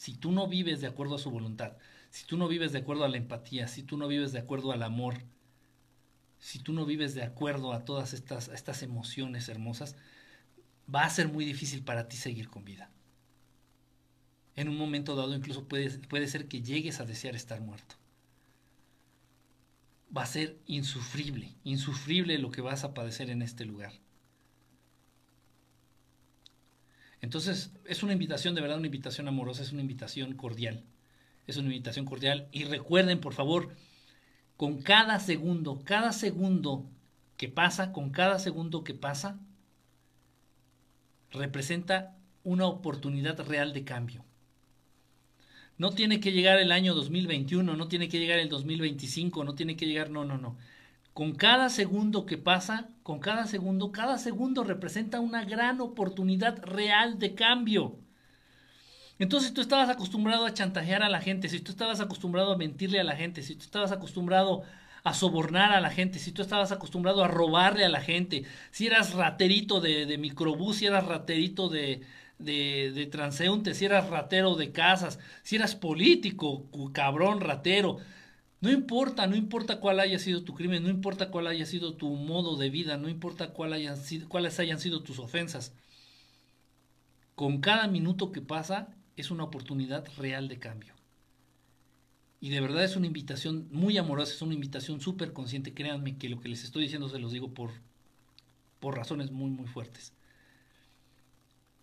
[0.00, 1.76] Si tú no vives de acuerdo a su voluntad,
[2.08, 4.72] si tú no vives de acuerdo a la empatía, si tú no vives de acuerdo
[4.72, 5.24] al amor,
[6.38, 9.96] si tú no vives de acuerdo a todas estas, estas emociones hermosas,
[10.92, 12.90] va a ser muy difícil para ti seguir con vida.
[14.56, 17.96] En un momento dado incluso puede, puede ser que llegues a desear estar muerto.
[20.16, 23.92] Va a ser insufrible, insufrible lo que vas a padecer en este lugar.
[27.22, 30.84] Entonces, es una invitación, de verdad, una invitación amorosa, es una invitación cordial.
[31.46, 32.48] Es una invitación cordial.
[32.52, 33.74] Y recuerden, por favor,
[34.56, 36.86] con cada segundo, cada segundo
[37.36, 39.38] que pasa, con cada segundo que pasa,
[41.30, 44.24] representa una oportunidad real de cambio.
[45.78, 49.76] No tiene que llegar el año 2021, no tiene que llegar el 2025, no tiene
[49.76, 50.58] que llegar, no, no, no.
[51.20, 57.18] Con cada segundo que pasa, con cada segundo, cada segundo representa una gran oportunidad real
[57.18, 57.98] de cambio.
[59.18, 62.56] Entonces, si tú estabas acostumbrado a chantajear a la gente, si tú estabas acostumbrado a
[62.56, 64.62] mentirle a la gente, si tú estabas acostumbrado
[65.04, 68.86] a sobornar a la gente, si tú estabas acostumbrado a robarle a la gente, si
[68.86, 72.00] eras raterito de, microbús, si eras raterito de,
[72.38, 76.64] de, de transeúnte, si eras ratero de casas, si eras político,
[76.94, 77.98] cabrón, ratero,
[78.60, 82.10] no importa, no importa cuál haya sido tu crimen, no importa cuál haya sido tu
[82.10, 85.72] modo de vida, no importa cuáles hayan sido tus ofensas.
[87.34, 90.94] Con cada minuto que pasa es una oportunidad real de cambio.
[92.38, 95.72] Y de verdad es una invitación muy amorosa, es una invitación súper consciente.
[95.72, 97.70] Créanme que lo que les estoy diciendo se los digo por,
[98.78, 100.12] por razones muy, muy fuertes.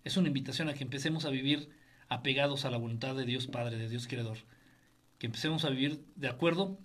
[0.03, 1.69] Es una invitación a que empecemos a vivir
[2.07, 4.37] apegados a la voluntad de Dios Padre, de Dios Creador.
[5.17, 6.77] Que empecemos a vivir de acuerdo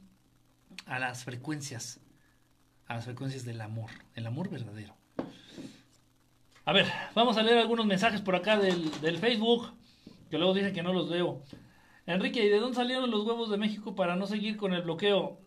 [0.86, 2.00] a las frecuencias,
[2.86, 4.96] a las frecuencias del amor, el amor verdadero.
[6.64, 9.72] A ver, vamos a leer algunos mensajes por acá del, Facebook,
[10.30, 11.42] que luego dicen que no los leo.
[12.06, 15.40] Enrique, ¿y de dónde salieron los huevos de México para no seguir con el bloqueo?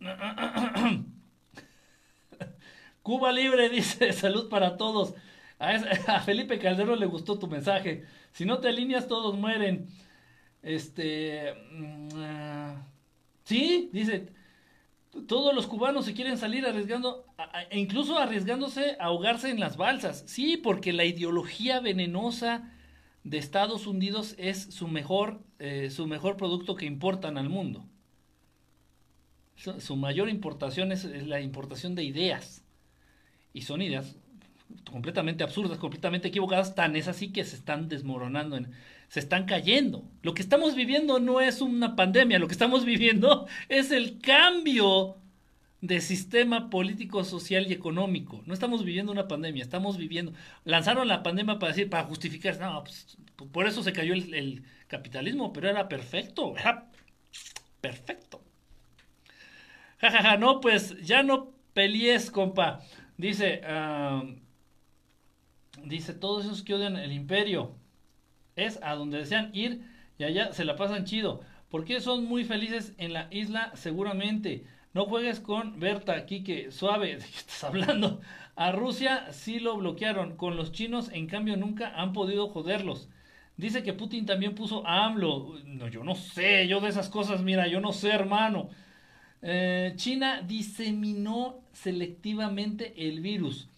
[3.02, 5.14] Cuba Libre dice, salud para todos.
[5.58, 8.04] A, Felipe Calderón le gustó tu mensaje.
[8.32, 9.88] Si no te alineas, todos mueren.
[10.62, 11.54] Este...
[11.72, 12.86] Mm, ah,
[13.44, 14.28] sí, dice,
[15.26, 17.24] todos los cubanos se quieren salir arriesgando,
[17.70, 20.24] e incluso arriesgándose a ahogarse en las balsas.
[20.26, 22.72] Sí, porque la ideología venenosa
[23.24, 27.84] de Estados Unidos es su mejor, eh, su mejor producto que importan al mundo.
[29.56, 32.62] Su, mayor importación es, la importación de ideas.
[33.54, 34.16] Y son ideas
[34.90, 38.58] completamente absurdas, completamente equivocadas, tan es así que se están desmoronando,
[39.08, 40.04] se están cayendo.
[40.22, 45.16] Lo que estamos viviendo no es una pandemia, lo que estamos viviendo es el cambio
[45.80, 48.42] de sistema político, social y económico.
[48.46, 50.32] No estamos viviendo una pandemia, estamos viviendo.
[50.64, 53.18] Lanzaron la pandemia para decir, para justificar, no, pues,
[53.52, 56.54] por eso se cayó el, capitalismo, pero era perfecto,
[57.80, 58.40] perfecto.
[59.98, 62.80] Jajaja, ja, ja, no, pues ya no pelees, compa.
[63.16, 63.62] Dice,
[65.82, 67.74] dice, todos esos que odian el imperio
[68.56, 69.82] es a donde desean ir
[70.18, 71.42] y allá se la pasan chido.
[71.70, 74.64] Porque son muy felices en la isla, seguramente.
[74.94, 78.20] No juegues con Berta, Kike, suave, ¿de qué estás hablando?
[78.56, 83.08] A Rusia sí lo bloquearon, con los chinos en cambio nunca han podido joderlos.
[83.58, 85.58] Dice que Putin también puso a AMLO.
[85.64, 88.70] No, yo no sé, yo de esas cosas, mira, yo no sé, hermano.
[89.42, 93.68] Eh, China diseminó selectivamente el virus.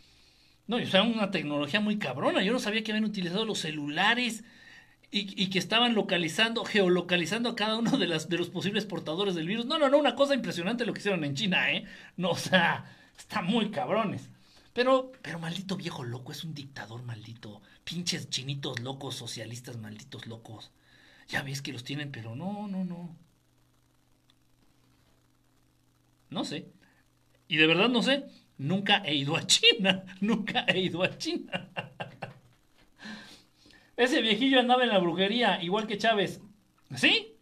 [0.66, 2.42] No, sea, una tecnología muy cabrona.
[2.42, 4.44] Yo no sabía que habían utilizado los celulares
[5.10, 9.46] y, que estaban localizando, geolocalizando a cada uno de, las, de los posibles portadores del
[9.46, 9.64] virus.
[9.64, 11.86] No, no, no, una cosa impresionante lo que hicieron en China, ¿eh?
[12.16, 12.84] No, o sea,
[13.16, 14.28] está muy cabrones.
[14.74, 17.62] Pero, pero maldito viejo loco, es un dictador maldito.
[17.84, 20.72] Pinches chinitos locos, socialistas malditos locos.
[21.28, 23.16] Ya ves que los tienen, pero no, no, no.
[26.30, 26.68] No sé.
[27.48, 28.26] Y de verdad no sé.
[28.58, 30.04] Nunca he ido a China.
[30.20, 31.70] Nunca he ido a China.
[33.98, 36.40] Ese viejillo andaba en la brujería, igual que Chávez.
[36.94, 37.34] ¿Sí?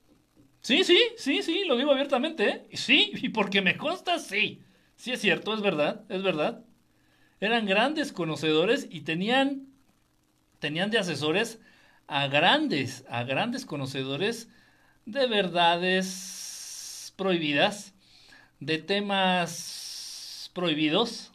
[0.63, 2.69] Sí, sí, sí, sí, lo digo abiertamente, ¿eh?
[2.73, 4.63] Sí, y porque me consta, sí.
[4.97, 6.65] Sí es cierto, es verdad, es verdad.
[7.41, 9.67] Eran grandes conocedores y tenían,
[10.59, 11.61] tenían de asesores
[12.09, 14.49] a grandes, a grandes conocedores
[15.05, 17.95] de verdades prohibidas,
[18.61, 21.33] de temas prohibidos,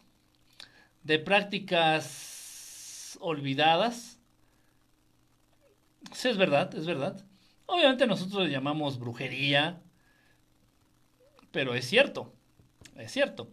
[1.03, 4.10] de prácticas olvidadas,
[6.13, 7.25] Sí, es verdad, es verdad.
[7.65, 9.81] Obviamente nosotros le llamamos brujería,
[11.51, 12.33] pero es cierto,
[12.97, 13.49] es cierto.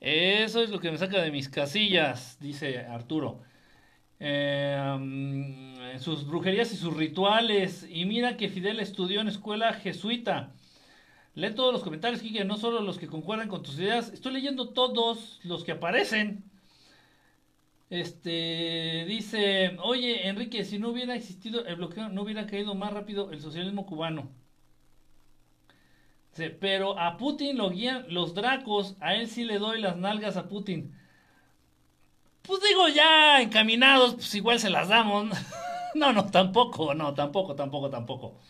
[0.00, 3.42] Eso es lo que me saca de mis casillas, dice Arturo.
[4.20, 7.86] mm, sus brujerías y sus rituales.
[7.90, 10.52] Y mira que Fidel estudió en escuela jesuita.
[11.34, 14.10] Lee todos los comentarios, Kike, no solo los que concuerdan con tus ideas.
[14.12, 16.44] Estoy leyendo todos los que aparecen.
[17.88, 23.30] Este dice, oye Enrique, si no hubiera existido el bloqueo, no hubiera caído más rápido
[23.30, 24.28] el socialismo cubano.
[26.60, 30.48] pero a Putin lo guían los dracos, a él sí le doy las nalgas a
[30.48, 30.94] Putin.
[32.42, 35.28] Pues digo, ya encaminados, pues igual se las damos.
[35.94, 38.40] no, no, tampoco, no, tampoco, tampoco, tampoco.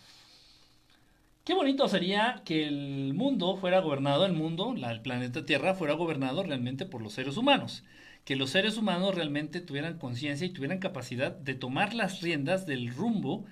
[1.44, 6.42] Qué bonito sería que el mundo fuera gobernado, el mundo, el planeta Tierra, fuera gobernado
[6.42, 7.84] realmente por los seres humanos
[8.26, 12.92] que los seres humanos realmente tuvieran conciencia y tuvieran capacidad de tomar las riendas del
[12.92, 13.46] rumbo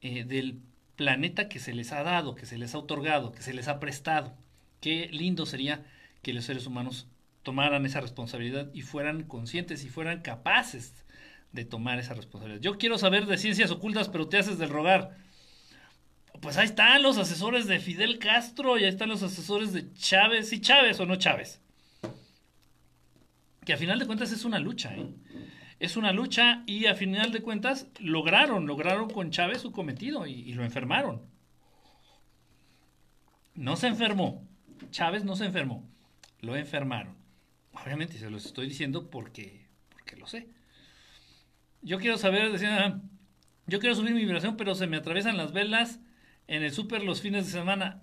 [0.00, 0.58] eh, del
[0.96, 3.78] planeta que se les ha dado, que se les ha otorgado, que se les ha
[3.78, 4.34] prestado.
[4.80, 5.84] Qué lindo sería
[6.22, 7.08] que los seres humanos
[7.42, 11.04] tomaran esa responsabilidad y fueran conscientes y fueran capaces
[11.52, 12.62] de tomar esa responsabilidad.
[12.62, 15.18] Yo quiero saber de ciencias ocultas, pero te haces del rogar.
[16.40, 20.48] Pues ahí están los asesores de Fidel Castro y ahí están los asesores de Chávez.
[20.48, 21.60] ¿Sí Chávez o no Chávez?
[23.70, 25.06] Que a final de cuentas es una lucha, ¿eh?
[25.78, 30.52] Es una lucha y a final de cuentas lograron, lograron con Chávez su cometido y,
[30.54, 31.22] lo enfermaron.
[33.54, 34.44] No se enfermó.
[34.90, 35.88] Chávez no se enfermó.
[36.40, 37.14] Lo enfermaron.
[37.72, 40.48] Obviamente se los estoy diciendo porque, porque lo sé.
[41.80, 43.00] Yo quiero saber, decía,
[43.68, 46.00] yo quiero subir mi vibración, pero se me atraviesan las velas
[46.48, 48.02] en el súper los fines de semana.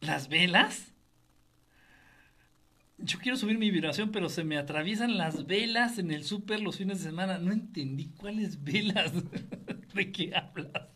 [0.00, 0.89] ¿Las velas?
[3.02, 6.76] Yo quiero subir mi vibración, pero se me atraviesan las velas en el súper los
[6.76, 7.38] fines de semana.
[7.38, 9.12] No entendí cuáles velas.
[9.94, 10.88] ¿De qué hablas?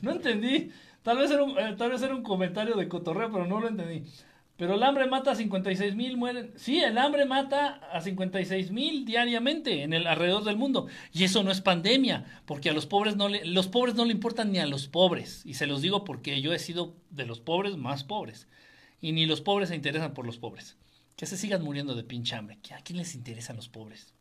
[0.00, 0.70] No entendí.
[1.02, 3.68] Tal vez, era un, eh, tal vez era un comentario de cotorreo, pero no lo
[3.68, 4.04] entendí.
[4.56, 6.52] Pero el hambre mata a 56 mil, mueren.
[6.56, 10.86] Sí, el hambre mata a 56 mil diariamente en el alrededor del mundo.
[11.12, 14.12] Y eso no es pandemia, porque a los pobres no le, los pobres no le
[14.12, 15.42] importan ni a los pobres.
[15.44, 18.46] Y se los digo porque yo he sido de los pobres más pobres.
[19.00, 20.76] Y ni los pobres se interesan por los pobres.
[21.22, 22.58] Que se sigan muriendo de pinche hambre.
[22.76, 24.12] ¿A quién les interesan los pobres?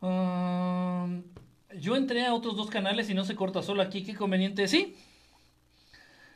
[0.00, 1.24] Um,
[1.76, 4.04] yo entré a otros dos canales y no se corta solo aquí.
[4.04, 4.68] Qué conveniente.
[4.68, 4.94] Sí.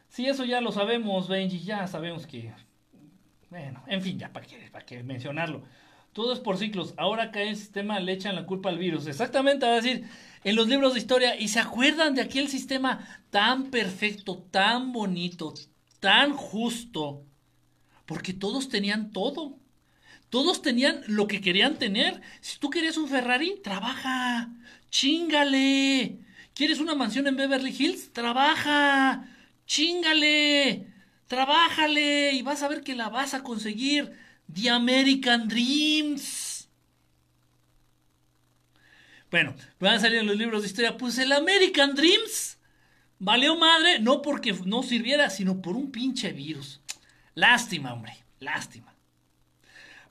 [0.09, 1.61] Sí, eso ya lo sabemos, Benji.
[1.61, 2.53] Ya sabemos que.
[3.49, 5.63] Bueno, en fin, ya para qué, qué mencionarlo.
[6.13, 6.95] Todo es por ciclos.
[6.97, 9.07] Ahora cae el sistema, le echan la culpa al virus.
[9.07, 10.05] Exactamente, va a decir
[10.43, 11.37] en los libros de historia.
[11.39, 15.55] Y se acuerdan de aquel sistema tan perfecto, tan bonito,
[16.01, 17.25] tan justo,
[18.07, 19.59] porque todos tenían todo.
[20.31, 22.21] Todos tenían lo que querían tener.
[22.41, 24.51] Si tú querías un Ferrari, trabaja,
[24.91, 26.19] chingale.
[26.55, 28.13] ¿Quieres una mansión en Beverly Hills?
[28.13, 29.27] Trabaja,
[29.67, 30.93] chingale,
[31.29, 34.13] trabájale y vas a ver que la vas a conseguir.
[34.53, 36.69] The American Dreams.
[39.31, 40.97] Bueno, van a salir en los libros de historia.
[40.97, 42.58] Pues el American Dreams
[43.21, 46.81] Valió madre, no porque no sirviera, sino por un pinche virus.
[47.35, 48.95] Lástima, hombre, lástima.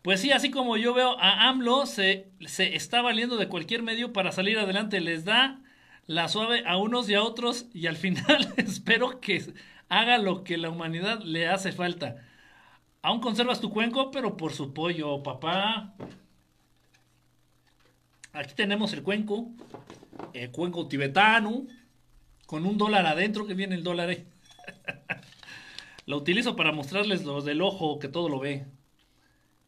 [0.01, 4.13] Pues sí, así como yo veo a AMLO, se, se está valiendo de cualquier medio
[4.13, 4.99] para salir adelante.
[4.99, 5.61] Les da
[6.05, 9.53] la suave a unos y a otros y al final espero que
[9.89, 12.17] haga lo que la humanidad le hace falta.
[13.01, 15.93] Aún conservas tu cuenco, pero por su pollo, papá.
[18.33, 19.49] Aquí tenemos el cuenco,
[20.33, 21.67] el cuenco tibetano
[22.47, 24.25] con un dólar adentro, que viene el dólar ahí.
[26.07, 28.65] lo utilizo para mostrarles los del ojo que todo lo ve.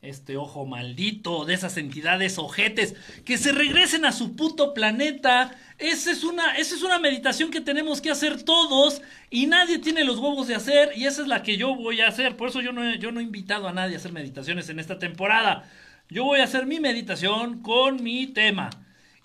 [0.02, 2.96] Este ojo maldito de esas entidades ojetes
[3.26, 5.52] que se regresen a su puto planeta.
[5.78, 10.06] Esa es una, esa es una meditación que tenemos que hacer todos y nadie tiene
[10.06, 12.38] los huevos de hacer y esa es la que yo voy a hacer.
[12.38, 14.98] Por eso yo no, yo no he invitado a nadie a hacer meditaciones en esta
[15.00, 15.70] temporada.
[16.10, 18.70] Yo voy a hacer mi meditación con mi tema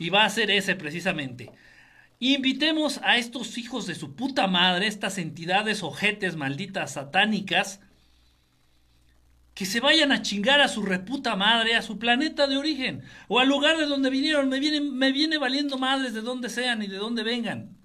[0.01, 1.53] y va a ser ese precisamente.
[2.27, 7.81] Invitemos a estos hijos de su puta madre, estas entidades ojetes malditas satánicas,
[9.53, 13.41] que se vayan a chingar a su reputa madre, a su planeta de origen, o
[13.41, 14.49] al lugar de donde vinieron.
[14.49, 14.59] Me
[15.13, 17.77] viene, valiendo madres de donde sean y de donde vengan,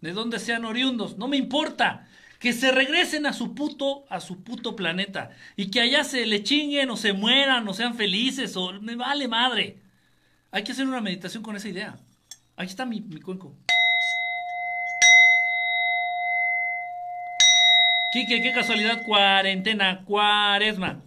[0.00, 2.06] de donde sean oriundos, no me importa.
[2.38, 5.30] Que se regresen a su puto, a su puto planeta.
[5.56, 9.26] Y que allá se le chinguen o se mueran o sean felices o me vale
[9.26, 9.80] madre.
[10.52, 11.98] Hay que hacer una meditación con esa idea.
[12.56, 13.56] Aquí está mi, mi cuenco.
[18.12, 21.00] Quique, qué casualidad, cuarentena, cuaresma.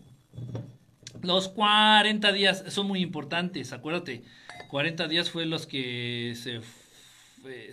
[1.21, 4.23] Los 40 días son muy importantes, acuérdate.
[4.69, 6.61] 40 días fue los que se,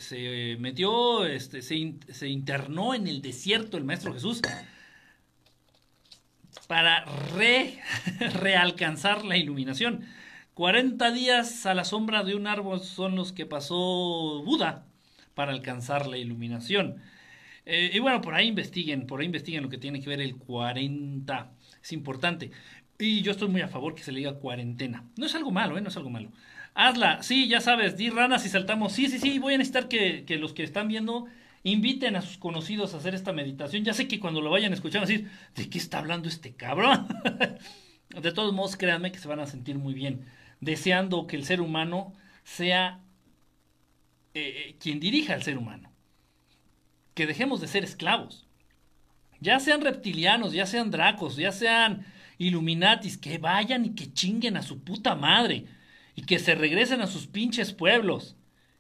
[0.00, 4.42] se metió, este, se, se internó en el desierto el Maestro Jesús
[6.66, 7.78] para re,
[8.40, 10.06] realcanzar la iluminación.
[10.54, 14.86] 40 días a la sombra de un árbol son los que pasó Buda
[15.34, 17.00] para alcanzar la iluminación.
[17.66, 20.36] Eh, y bueno, por ahí investiguen, por ahí investiguen lo que tiene que ver el
[20.36, 21.52] 40.
[21.82, 22.50] Es importante.
[22.98, 25.04] Y yo estoy muy a favor que se le diga cuarentena.
[25.16, 25.80] No es algo malo, ¿eh?
[25.80, 26.30] No es algo malo.
[26.74, 28.92] Hazla, sí, ya sabes, di ranas y saltamos.
[28.92, 31.26] Sí, sí, sí, voy a necesitar que, que los que están viendo
[31.62, 33.84] inviten a sus conocidos a hacer esta meditación.
[33.84, 37.06] Ya sé que cuando lo vayan a escuchar decir, ¿de qué está hablando este cabrón?
[38.08, 40.26] de todos modos, créanme que se van a sentir muy bien,
[40.60, 42.14] deseando que el ser humano
[42.44, 43.00] sea
[44.34, 45.89] eh, eh, quien dirija al ser humano.
[47.20, 48.46] Que dejemos de ser esclavos.
[49.40, 52.06] Ya sean reptilianos, ya sean dracos, ya sean
[52.38, 55.66] illuminatis, que vayan y que chinguen a su puta madre
[56.14, 58.36] y que se regresen a sus pinches pueblos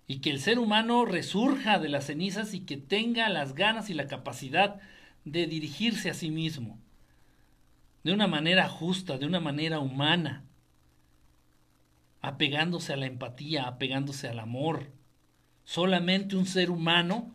[0.06, 3.92] y que el ser humano resurja de las cenizas y que tenga las ganas y
[3.92, 4.80] la capacidad
[5.26, 6.80] de dirigirse a sí mismo
[8.04, 10.46] de una manera justa, de una manera humana,
[12.22, 14.90] apegándose a la empatía, apegándose al amor.
[15.64, 17.34] Solamente un ser humano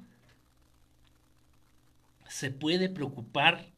[2.35, 3.71] se puede preocupar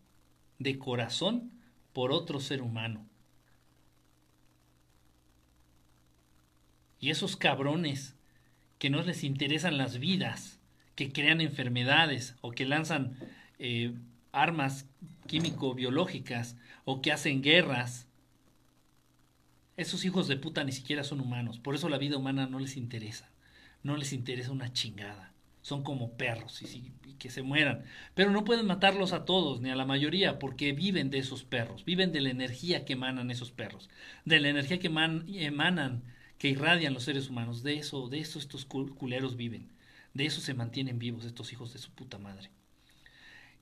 [0.57, 1.51] de corazón
[1.93, 3.07] por otro ser humano.
[6.99, 8.15] Y esos cabrones
[8.79, 10.59] que no les interesan las vidas,
[10.95, 13.15] que crean enfermedades o que lanzan
[13.59, 13.93] eh,
[14.31, 14.87] armas
[15.27, 18.07] químico-biológicas o que hacen guerras,
[19.75, 21.59] esos hijos de puta ni siquiera son humanos.
[21.59, 23.29] Por eso la vida humana no les interesa.
[23.83, 25.36] No les interesa una chingada.
[25.67, 27.83] Son como perros y, que se mueran.
[28.13, 31.83] Pero no pueden matarlos a todos, ni a la mayoría, porque viven de esos perros.
[31.83, 33.89] Viven de la energía que emanan esos perros.
[34.23, 36.03] De la energía que emanan
[36.37, 37.63] que irradian los seres humanos.
[37.63, 39.67] De eso, de eso estos culeros viven.
[40.13, 42.49] De eso se mantienen vivos estos hijos de su puta madre.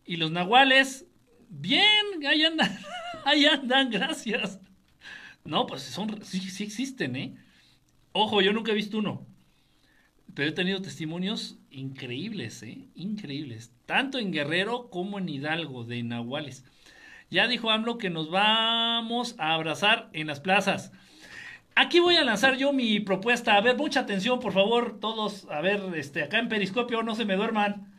[0.05, 1.07] Y los nahuales,
[1.49, 2.77] bien, ahí andan,
[3.25, 4.59] ahí andan, gracias.
[5.43, 7.35] No, pues son, sí, sí existen, ¿eh?
[8.11, 9.25] Ojo, yo nunca he visto uno.
[10.35, 12.89] Pero he tenido testimonios increíbles, ¿eh?
[12.93, 13.73] Increíbles.
[13.85, 16.65] Tanto en Guerrero como en Hidalgo, de Nahuales.
[17.31, 20.91] Ya dijo AMLO que nos vamos a abrazar en las plazas.
[21.73, 23.55] Aquí voy a lanzar yo mi propuesta.
[23.55, 25.47] A ver, mucha atención, por favor, todos.
[25.49, 27.93] A ver, este, acá en Periscopio, no se me duerman.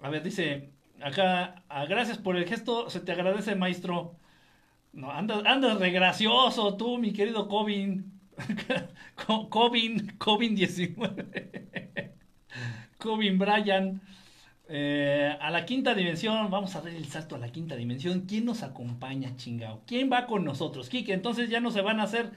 [0.00, 0.70] A ver, dice
[1.02, 4.16] acá, ah, gracias por el gesto, se te agradece, maestro.
[4.92, 8.15] No, andas, andas regracioso tú, mi querido Cobin.
[9.50, 12.12] Cobin, Cobin 19.
[12.98, 14.00] Cobin Bryan.
[14.68, 18.22] Eh, a la quinta dimensión, vamos a dar el salto a la quinta dimensión.
[18.22, 19.82] ¿Quién nos acompaña, chingao?
[19.86, 20.88] ¿Quién va con nosotros?
[20.88, 22.32] Kike, entonces ya no se van a hacer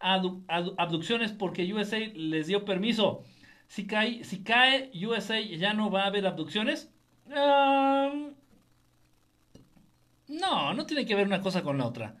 [0.00, 3.22] abducciones porque USA les dio permiso.
[3.68, 6.90] Si cae, si cae USA, ya no va a haber abducciones.
[10.28, 12.16] no, no tiene que ver una cosa con la otra.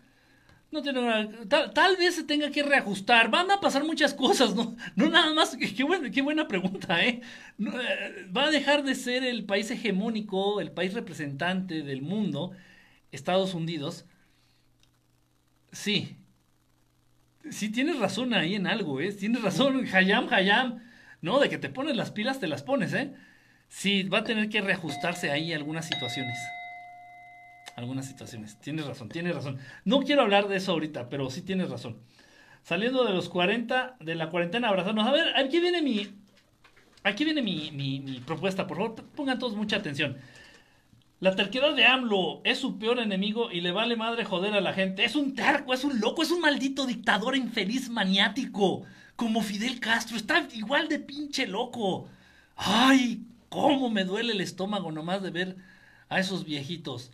[0.70, 3.30] No tiene tal, vez se tenga que reajustar.
[3.30, 4.76] Van a pasar muchas cosas, ¿no?
[4.96, 5.56] No nada más.
[5.56, 7.20] Qué, buena, qué buena pregunta, ¿eh?
[7.58, 8.26] ¿eh?
[8.36, 12.52] Va a dejar de ser el país hegemónico, el país representante del mundo,
[13.10, 14.06] Estados Unidos.
[15.72, 16.16] Sí,
[17.50, 19.12] sí tienes razón ahí en algo, ¿eh?
[19.12, 20.82] Tienes razón, Hayam, Hayam.
[21.22, 23.14] No, de que te pones las pilas, te las pones, ¿eh?
[23.68, 26.59] Sí, va a tener que reajustarse ahí algunas situaciones.
[27.76, 28.58] Algunas situaciones.
[28.60, 29.58] Tienes razón, tienes razón.
[29.84, 31.98] No quiero hablar de eso ahorita, pero sí tienes razón.
[32.62, 35.06] Saliendo de los 40, de la cuarentena, abrazarnos.
[35.06, 36.10] A ver, aquí viene mi.
[37.02, 40.18] Aquí viene mi, mi, mi propuesta, por favor, pongan todos mucha atención.
[41.20, 44.72] La terquedad de AMLO es su peor enemigo y le vale madre joder a la
[44.72, 45.04] gente.
[45.04, 48.82] Es un terco, es un loco, es un maldito dictador infeliz maniático.
[49.16, 50.16] Como Fidel Castro.
[50.16, 52.08] Está igual de pinche loco.
[52.56, 55.56] Ay, cómo me duele el estómago nomás de ver
[56.08, 57.10] a esos viejitos.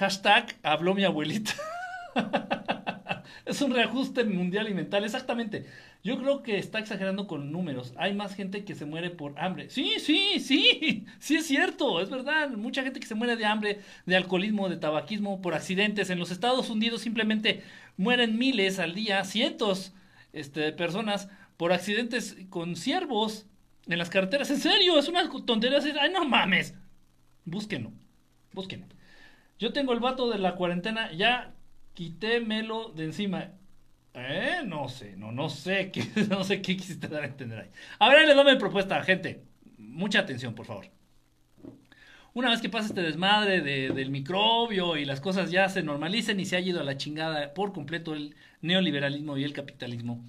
[0.00, 1.52] Hashtag habló mi abuelita.
[3.44, 5.66] es un reajuste mundial y mental, exactamente.
[6.02, 7.92] Yo creo que está exagerando con números.
[7.98, 9.68] Hay más gente que se muere por hambre.
[9.68, 12.48] Sí, sí, sí, sí es cierto, es verdad.
[12.48, 16.08] Mucha gente que se muere de hambre, de alcoholismo, de tabaquismo, por accidentes.
[16.08, 17.62] En los Estados Unidos simplemente
[17.98, 19.92] mueren miles al día, cientos
[20.32, 21.28] este, de personas
[21.58, 23.44] por accidentes con ciervos
[23.86, 24.48] en las carreteras.
[24.48, 25.78] En serio, es una tontería.
[26.00, 26.74] Ay, no mames.
[27.44, 27.92] Búsquenlo,
[28.54, 28.86] búsquenlo.
[29.60, 31.52] Yo tengo el vato de la cuarentena, ya
[31.92, 33.50] quitémelo de encima.
[34.14, 37.70] Eh, no sé, no, no sé qué, no sé qué quisiste dar a entender ahí.
[37.98, 39.44] A ver, le doy mi propuesta, gente.
[39.76, 40.86] Mucha atención, por favor.
[42.32, 46.46] Una vez que pasa este desmadre del microbio y las cosas ya se normalicen y
[46.46, 50.24] se ha ido a la chingada por completo el neoliberalismo y el capitalismo.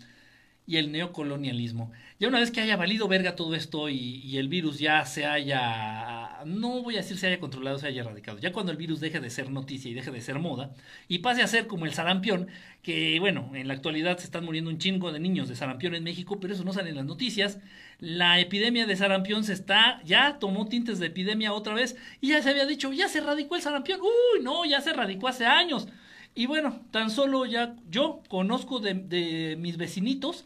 [0.72, 1.92] Y el neocolonialismo.
[2.18, 6.46] Ya una vez que haya valido verga todo esto y, el virus ya se haya,
[6.46, 9.20] no voy a decir se haya controlado, se haya erradicado, ya cuando el virus deje
[9.20, 10.74] de ser noticia y deje de ser moda
[11.10, 12.48] y pase a ser como el sarampión,
[12.84, 16.06] que bueno, en la actualidad se están muriendo un chingo de niños de sarampión en
[16.06, 17.60] México, pero eso no sale en las noticias.
[18.00, 22.42] La epidemia de sarampión se está, ya tomó tintes de epidemia otra vez y ya
[22.42, 24.00] se había dicho, ya se erradicó el sarampión.
[24.00, 25.90] Uy, no, ya se erradicó hace años.
[26.34, 30.46] Y bueno, tan solo ya yo conozco de, mis vecinitos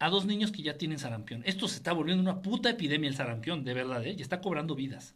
[0.00, 1.42] a dos niños que ya tienen sarampión.
[1.44, 4.16] Esto se está volviendo una puta epidemia el sarampión, de verdad, ¿eh?
[4.18, 5.14] Y está cobrando vidas.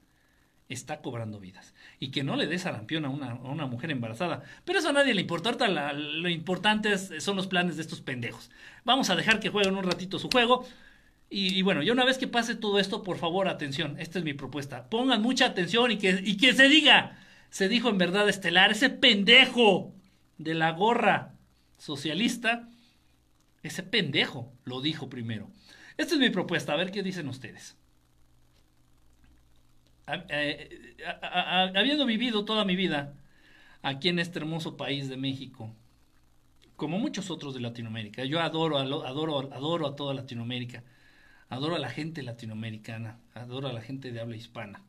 [0.69, 1.74] Está cobrando vidas.
[1.98, 4.43] Y que no le dé sarampión a una, mujer embarazada.
[4.65, 5.66] Pero eso a nadie le importa.
[5.94, 8.51] lo importante son los planes de estos pendejos.
[8.85, 10.66] Vamos a dejar que jueguen un ratito su juego.
[11.31, 13.97] Y, bueno, ya una vez que pase todo esto, por favor, atención.
[13.98, 14.89] Esta es mi propuesta.
[14.90, 17.19] Pongan mucha atención y que, y que se diga.
[17.48, 19.94] Se dijo en verdad estelar, ese pendejo
[20.36, 21.32] de la gorra
[21.78, 22.69] socialista,
[23.64, 25.50] ese pendejo lo dijo primero.
[25.96, 27.76] Esta es mi propuesta, a ver qué dicen ustedes.
[30.06, 30.96] Eh,
[31.74, 33.14] habiendo vivido toda mi vida
[33.82, 35.74] aquí en este hermoso país de México,
[36.76, 40.84] como muchos otros de Latinoamérica, yo adoro, adoro, adoro a toda Latinoamérica,
[41.48, 44.82] adoro a la gente latinoamericana, adoro a la gente de habla hispana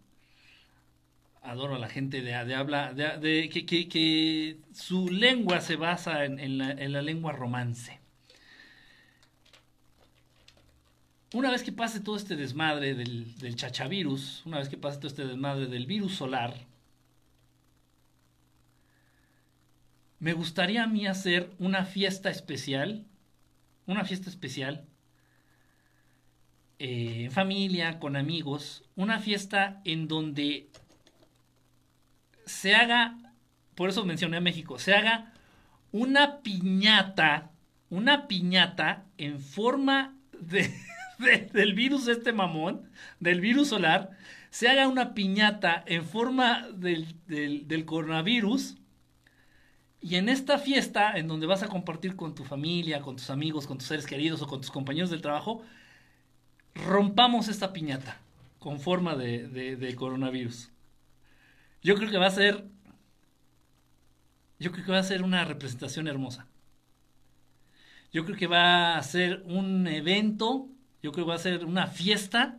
[1.45, 7.31] adoro a la gente de, habla, de, que, su lengua se basa en, la, lengua
[7.31, 7.99] romance.
[11.33, 15.07] Una vez que pase todo este desmadre del, del chachavirus, una vez que pase todo
[15.07, 16.55] este desmadre del virus solar,
[20.19, 23.05] me gustaría a mí hacer una fiesta especial,
[23.85, 24.85] una fiesta especial,
[26.77, 30.67] eh, en familia, con amigos, una fiesta en donde
[32.45, 33.17] se haga,
[33.75, 35.33] por eso mencioné a México, se haga
[35.93, 37.51] una piñata,
[37.89, 40.69] una piñata en forma de,
[41.53, 42.89] del virus este mamón,
[43.19, 44.11] del virus solar,
[44.49, 48.77] se haga una piñata en forma del, del, coronavirus.
[49.99, 53.67] Y en esta fiesta, en donde vas a compartir con tu familia, con tus amigos,
[53.67, 55.61] con tus seres queridos o con tus compañeros del trabajo,
[56.73, 58.21] rompamos esta piñata
[58.59, 60.71] con forma de, de coronavirus.
[61.81, 62.65] Yo creo que va a ser.
[64.57, 66.47] Yo creo que va a ser una representación hermosa.
[68.13, 70.69] Yo creo que va a ser un evento.
[71.05, 72.57] Yo creo que va a ser una fiesta.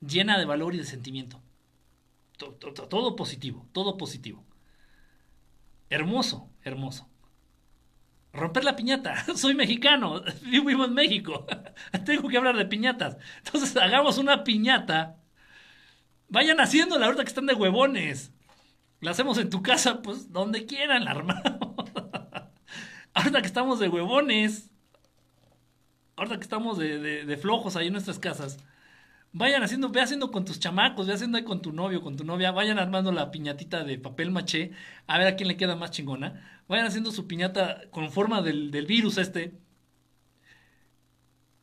[0.00, 1.40] Llena de valor y de sentimiento.
[2.36, 4.44] Todo, positivo, todo positivo.
[5.90, 7.08] Hermoso, hermoso
[8.32, 9.24] romper la piñata.
[9.36, 11.46] Soy mexicano, vivo en México.
[12.04, 13.16] Tengo que hablar de piñatas.
[13.44, 15.20] Entonces hagamos una piñata.
[16.28, 18.32] Vayan haciéndola ahorita que están de huevones.
[19.00, 21.67] La hacemos en tu casa, pues donde quieran la.
[23.18, 24.70] Ahorita que estamos de huevones.
[26.16, 28.58] Ahorita que estamos de, flojos ahí en nuestras casas
[29.32, 32.24] Vayan haciendo, ve haciendo con tus chamacos, ve haciendo ahí con tu novio, con tu
[32.24, 34.72] novia, vayan armando la piñatita de papel maché,
[35.06, 36.62] a ver a quién le queda más chingona.
[36.66, 39.52] Vayan haciendo su piñata con forma del, virus este.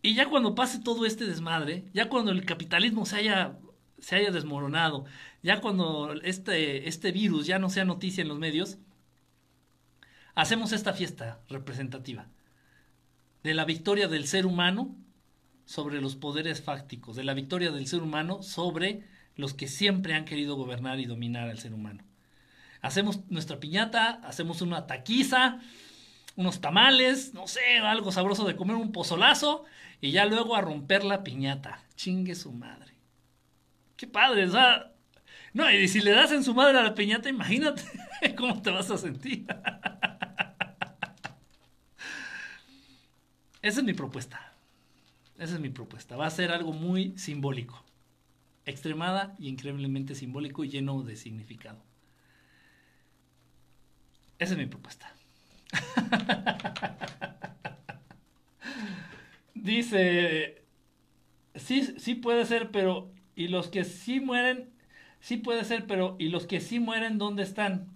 [0.04, 3.58] Y ya cuando pase todo este desmadre, ya cuando el capitalismo se haya,
[3.98, 5.06] se haya desmoronado,
[5.42, 8.78] ya cuando este, este virus ya no sea noticia en los medios,
[10.36, 12.28] hacemos esta fiesta representativa
[13.44, 14.96] de la victoria del ser humano
[15.66, 19.04] sobre los poderes fácticos, de la victoria del ser humano sobre
[19.36, 22.04] los que siempre han querido gobernar y dominar al ser humano.
[22.82, 25.60] Hacemos nuestra piñata, hacemos una taquiza,
[26.36, 29.66] unos tamales, no sé, algo sabroso de comer, un pozolazo,
[30.02, 31.84] y ya luego a romper la piñata.
[31.96, 32.94] Chingue su madre.
[33.96, 34.92] Qué padre, o sea.
[35.54, 37.84] No, y si le das en su madre a la piñata, imagínate
[38.38, 39.46] cómo te vas a sentir.
[43.66, 44.54] Esa es mi propuesta.
[45.40, 46.16] Esa es mi propuesta.
[46.16, 47.84] Va a ser algo muy simbólico.
[48.66, 51.84] Extremada y increíblemente simbólico y lleno de significado.
[54.40, 55.14] Esa es mi propuesta.
[59.54, 60.64] Dice,
[61.56, 64.72] sí, sí puede ser, pero y los que sí mueren,
[65.20, 67.90] sí puede ser, pero y los que sí mueren, ¿dónde están?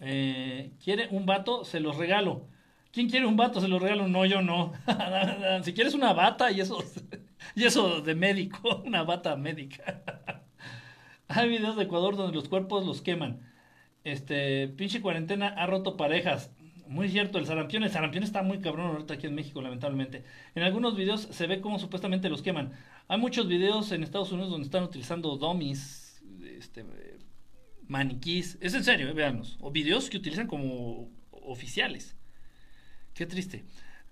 [0.00, 1.64] Eh, ¿Quiere un vato?
[1.64, 2.46] Se los regalo.
[2.92, 3.60] ¿Quién quiere un vato?
[3.60, 4.06] Se lo regalo.
[4.06, 4.72] No, yo no.
[5.64, 6.84] si quieres una bata y eso,
[7.56, 10.44] y eso de médico, una bata médica.
[11.28, 13.40] Hay videos de Ecuador donde los cuerpos los queman.
[14.04, 16.52] Este, pinche cuarentena ha roto parejas.
[16.86, 20.24] Muy cierto, el sarampión, el sarampión está muy cabrón ahorita aquí en México, lamentablemente.
[20.54, 22.72] En algunos videos se ve cómo supuestamente los queman.
[23.08, 26.84] Hay muchos videos en Estados Unidos donde están utilizando dummies, este,
[27.88, 28.58] maniquís.
[28.60, 32.18] Es en serio, eh, O videos que utilizan como oficiales.
[33.14, 33.64] Qué triste.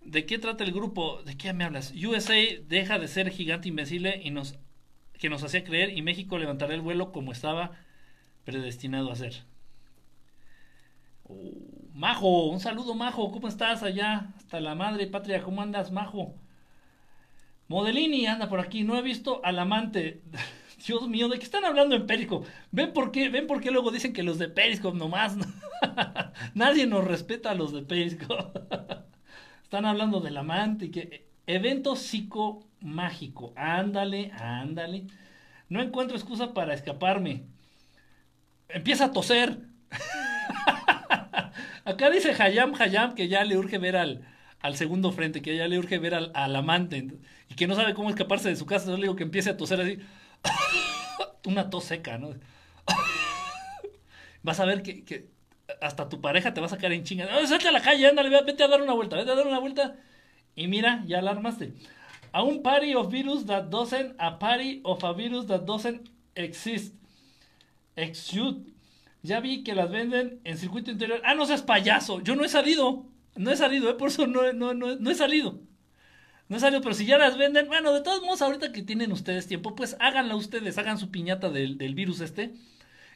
[0.02, 1.22] ¿De qué trata el grupo?
[1.22, 1.92] ¿De qué me hablas?
[1.92, 2.34] USA
[2.66, 4.58] deja de ser gigante invencible y nos
[5.20, 7.72] que nos hacía creer y México levantará el vuelo como estaba
[8.44, 9.44] predestinado a ser.
[11.24, 11.52] Oh,
[11.92, 14.32] Majo, un saludo Majo, ¿cómo estás allá?
[14.38, 16.34] Hasta la madre patria, ¿cómo andas Majo?
[17.68, 20.22] Modelini anda por aquí, no he visto al amante.
[20.86, 22.48] Dios mío, ¿de qué están hablando en Periscope?
[22.70, 23.28] ¿Ven por qué?
[23.28, 25.36] ¿Ven por qué luego dicen que los de Periscope nomás?
[26.54, 28.60] Nadie nos respeta a los de Periscope.
[29.62, 33.52] están hablando del amante y que evento psicomágico.
[33.56, 35.06] Ándale, ándale.
[35.68, 37.44] No encuentro excusa para escaparme.
[38.68, 39.58] Empieza a toser.
[41.84, 44.26] Acá dice Hayam Hayam que ya le urge ver al,
[44.60, 47.06] al segundo frente, que ya le urge ver al, al amante
[47.48, 48.86] y que no sabe cómo escaparse de su casa.
[48.86, 49.98] Yo le digo que empiece a toser así.
[51.46, 52.34] Una tos seca, ¿no?
[54.42, 55.28] Vas a ver que,
[55.80, 57.28] hasta tu pareja te va a sacar en chinga.
[57.46, 59.96] salte a la calle, ándale, vete a dar una vuelta, vete a dar una vuelta.
[60.56, 61.74] Y mira, ya alarmaste.
[62.32, 66.94] A un party of virus that doesn't, a party of a virus that doesn't exist.
[67.96, 68.72] Exude.
[69.22, 71.20] Ya vi que las venden en circuito interior.
[71.24, 72.20] Ah, no seas payaso.
[72.20, 73.04] Yo no he salido.
[73.36, 73.94] No he salido, ¿eh?
[73.94, 75.60] por eso no, no, no he salido.
[76.58, 79.76] Salido, pero si ya las venden, bueno, de todos modos, ahorita que tienen ustedes tiempo,
[79.76, 82.54] pues háganla ustedes, hagan su piñata del, del virus este.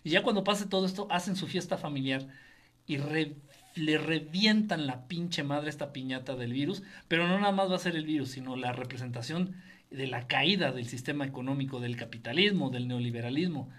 [0.05, 2.28] Y ya cuando pase todo esto, hacen su fiesta familiar
[2.86, 2.98] y
[3.77, 6.82] le revientan la pinche madre esta piñata del virus.
[7.09, 9.56] Pero no nada más va a ser el virus, sino la representación
[9.90, 13.70] de la caída del sistema económico, del capitalismo, del neoliberalismo.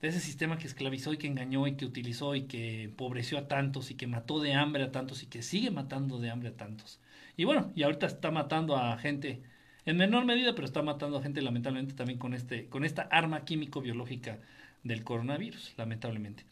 [0.00, 3.48] De ese sistema que esclavizó y que engañó y que utilizó y que empobreció a
[3.48, 6.56] tantos y que mató de hambre a tantos y que sigue matando de hambre a
[6.56, 7.00] tantos.
[7.36, 9.42] Y bueno, y ahorita está matando a gente
[9.84, 13.44] en menor medida, pero está matando a gente lamentablemente también con, este, con esta arma
[13.44, 14.40] químico-biológica
[14.82, 16.44] del coronavirus, lamentablemente.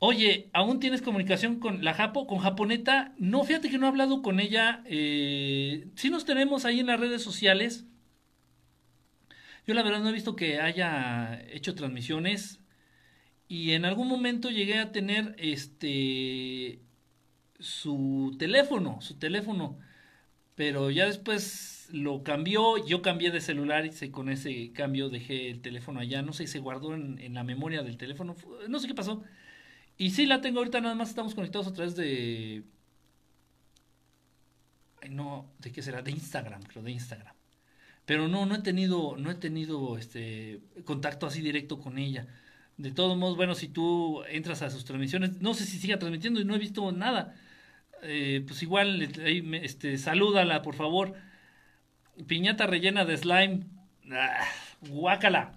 [0.00, 3.14] Oye, ¿aún tienes comunicación con la Japo, con Japoneta?
[3.18, 4.82] No, fíjate que no he hablado con ella.
[4.84, 7.84] Eh, sí nos tenemos ahí en las redes sociales.
[9.66, 12.60] Yo la verdad no he visto que haya hecho transmisiones.
[13.48, 16.80] Y en algún momento llegué a tener este
[17.58, 19.78] su teléfono, su teléfono.
[20.54, 25.60] Pero ya después lo cambió, yo cambié de celular y con ese cambio dejé el
[25.60, 28.36] teléfono allá, no sé, se guardó en, la memoria del teléfono,
[28.68, 29.22] no sé qué pasó.
[29.96, 32.64] Y sí la tengo ahorita, nada más estamos conectados a través de...
[35.10, 36.02] no, ¿de qué será?
[36.02, 37.34] De Instagram, creo, de Instagram.
[38.04, 42.26] Pero no, no he tenido, no he tenido este contacto así directo con ella.
[42.78, 46.40] De todos modos, bueno, si tú entras a sus transmisiones, no sé si siga transmitiendo
[46.40, 47.36] y no he visto nada.
[48.02, 51.14] Eh, pues igual, este, salúdala, por favor.
[52.26, 53.66] Piñata rellena de slime.
[54.10, 54.44] Ah,
[54.88, 55.52] guácala.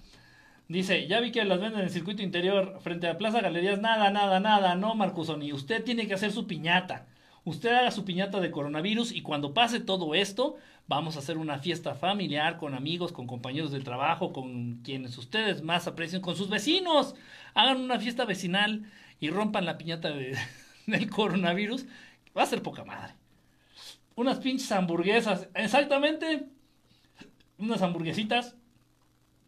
[0.68, 3.82] Dice, ya vi que las venden en el circuito interior frente a Plaza Galerías.
[3.82, 4.76] Nada, nada, nada.
[4.76, 5.52] No, Marcusoni.
[5.52, 7.08] Usted tiene que hacer su piñata.
[7.44, 10.58] Usted haga su piñata de coronavirus y cuando pase todo esto,
[10.88, 15.64] vamos a hacer una fiesta familiar con amigos, con compañeros del trabajo, con quienes ustedes
[15.64, 17.16] más aprecien, con sus vecinos.
[17.56, 18.86] Hagan una fiesta vecinal
[19.20, 20.38] y rompan la piñata de,
[20.86, 21.88] del coronavirus
[22.38, 23.14] Va a ser poca madre.
[24.16, 25.50] Unas pinches hamburguesas.
[25.54, 26.48] Exactamente.
[27.58, 28.56] Unas hamburguesitas.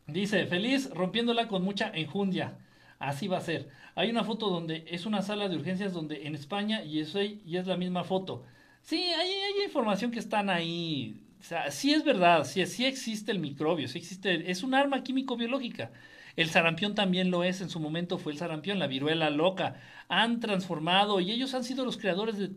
[0.08, 2.58] Dice, feliz rompiéndola con mucha enjundia.
[3.00, 3.70] Así va a ser.
[3.96, 7.58] Hay una foto donde es una sala de urgencias donde en España y, eso, y
[7.58, 8.44] es la misma foto.
[8.82, 11.22] Sí, hay, hay información que están ahí.
[11.40, 15.04] O sea, sí es verdad, sí, sí existe el microbio, sí existe, es un arma
[15.04, 15.92] químico-biológica.
[16.36, 19.76] El sarampión también lo es, en su momento fue el sarampión, la viruela loca.
[20.08, 22.52] Han transformado y ellos han sido los creadores de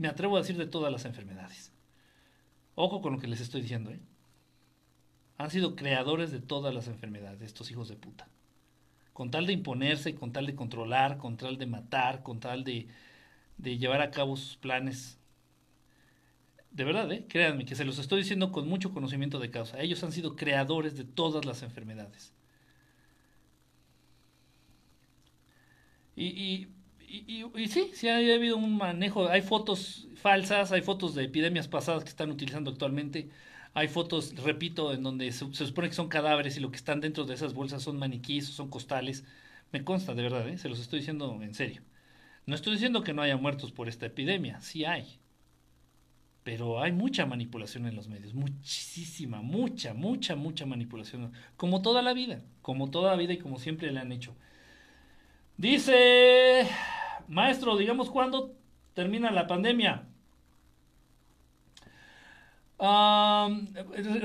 [0.00, 1.74] me atrevo a decir de todas las enfermedades.
[2.74, 4.00] Ojo con lo que les estoy diciendo, ¿eh?
[5.36, 8.26] Han sido creadores de todas las enfermedades, estos hijos de puta.
[9.12, 12.88] Con tal de imponerse, con tal de controlar, con tal de matar, con tal de,
[13.58, 15.18] llevar a cabo sus planes.
[16.70, 17.26] De verdad, ¿eh?
[17.28, 19.82] créanme que se los estoy diciendo con mucho conocimiento de causa.
[19.82, 22.32] Ellos han sido creadores de todas las enfermedades.
[26.16, 26.68] Y
[27.10, 29.28] y, y, sí, sí ha habido un manejo.
[29.28, 33.30] Hay fotos falsas, hay fotos de epidemias pasadas que están utilizando actualmente.
[33.74, 37.24] Hay fotos, repito, en donde se, supone que son cadáveres y lo que están dentro
[37.24, 39.24] de esas bolsas son maniquíes, son costales.
[39.72, 40.58] Me consta, de verdad, ¿eh?
[40.58, 41.82] se los estoy diciendo en serio.
[42.46, 45.18] No estoy diciendo que no haya muertos por esta epidemia, sí hay.
[46.44, 51.32] Pero hay mucha manipulación en los medios, muchísima, mucha, mucha, mucha manipulación.
[51.56, 54.34] Como toda la vida, como toda la vida y como siempre le han hecho.
[55.56, 56.66] Dice
[57.30, 58.56] Maestro, digamos cuándo
[58.92, 60.08] termina la pandemia.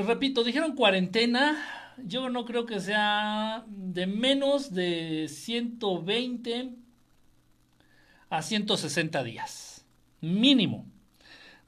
[0.07, 1.55] repito, dijeron cuarentena.
[2.03, 6.71] yo no creo que sea de menos de 120
[8.31, 9.85] a 160 días.
[10.21, 10.87] Mínimo.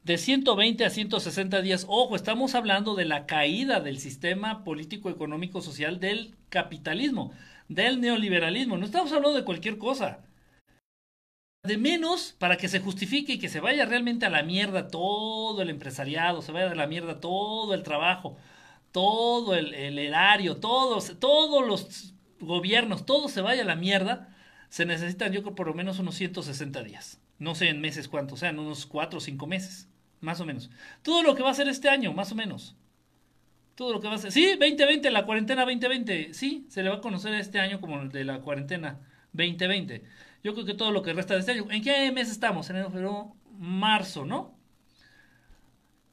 [0.02, 1.86] De 120 a 160 días.
[1.88, 7.30] Ojo, estamos hablando de la caída del sistema político, económico, social del capitalismo,
[7.68, 8.76] del neoliberalismo.
[8.76, 10.24] No estamos hablando de cualquier cosa.
[11.64, 15.60] De menos para que se justifique y que se vaya realmente a la mierda todo
[15.60, 18.36] el empresariado, se vaya a la mierda todo el trabajo,
[18.92, 24.28] todo el, erario, todos, todos los gobiernos, todo se vaya a la mierda,
[24.68, 27.20] se necesitan yo creo por lo menos unos 160 días.
[27.40, 29.88] No sé en meses cuántos sean, unos 4 o 5 meses,
[30.20, 30.70] más o menos.
[31.02, 32.76] Todo lo que va a ser este año, más o menos.
[33.74, 34.32] Todo lo que va a ser.
[34.32, 36.34] Sí, 2020, la cuarentena 2020.
[36.34, 39.00] Sí, se le va a conocer este año como el de la cuarentena
[39.32, 40.04] 2020.
[40.42, 41.66] Yo creo que todo lo que resta de este año.
[41.70, 42.70] ¿En qué mes estamos?
[42.70, 44.58] Enero, febrero, marzo, ¿no?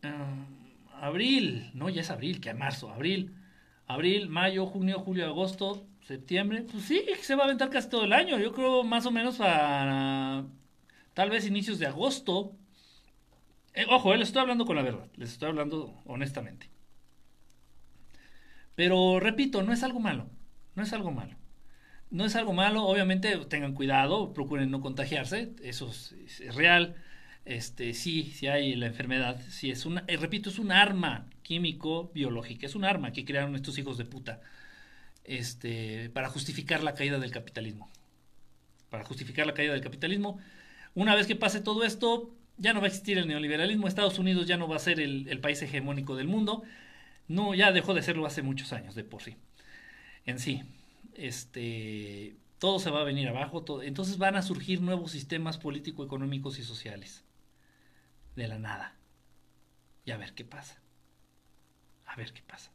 [0.04, 0.46] Ah,
[1.02, 3.36] abril, no, ya es abril, que marzo, abril,
[3.88, 8.14] abril, mayo, junio, julio, agosto, septiembre, pues sí, se va a aventar casi todo el
[8.14, 10.46] año, yo creo más o menos para
[11.14, 12.56] tal vez inicios de agosto.
[13.74, 16.70] Eh, ojo, eh, les estoy hablando con la verdad, les estoy hablando honestamente.
[18.76, 20.30] Pero repito, no es algo malo,
[20.76, 21.36] no es algo malo.
[22.12, 26.96] No es algo malo, obviamente tengan cuidado, procuren no contagiarse, eso es real.
[27.46, 32.12] Este, sí, sí hay la enfermedad, sí es una, eh, repito, es un arma químico
[32.14, 34.42] biológica, es un arma que crearon estos hijos de puta,
[35.24, 37.92] este, para justificar la caída del capitalismo,
[38.90, 40.40] para justificar la caída del capitalismo.
[40.96, 44.48] Una vez que pase todo esto, ya no va a existir el neoliberalismo, Estados Unidos
[44.48, 46.64] ya no va a ser el, el país hegemónico del mundo,
[47.28, 49.36] no, ya dejó de serlo hace muchos años de por sí,
[50.26, 50.64] en sí,
[51.16, 56.60] este, todo se va a venir abajo, entonces van a surgir nuevos sistemas político, económicos
[56.60, 57.24] y sociales
[58.36, 58.96] de la nada.
[60.06, 60.80] Y a ver qué pasa.
[62.06, 62.72] A ver qué pasa.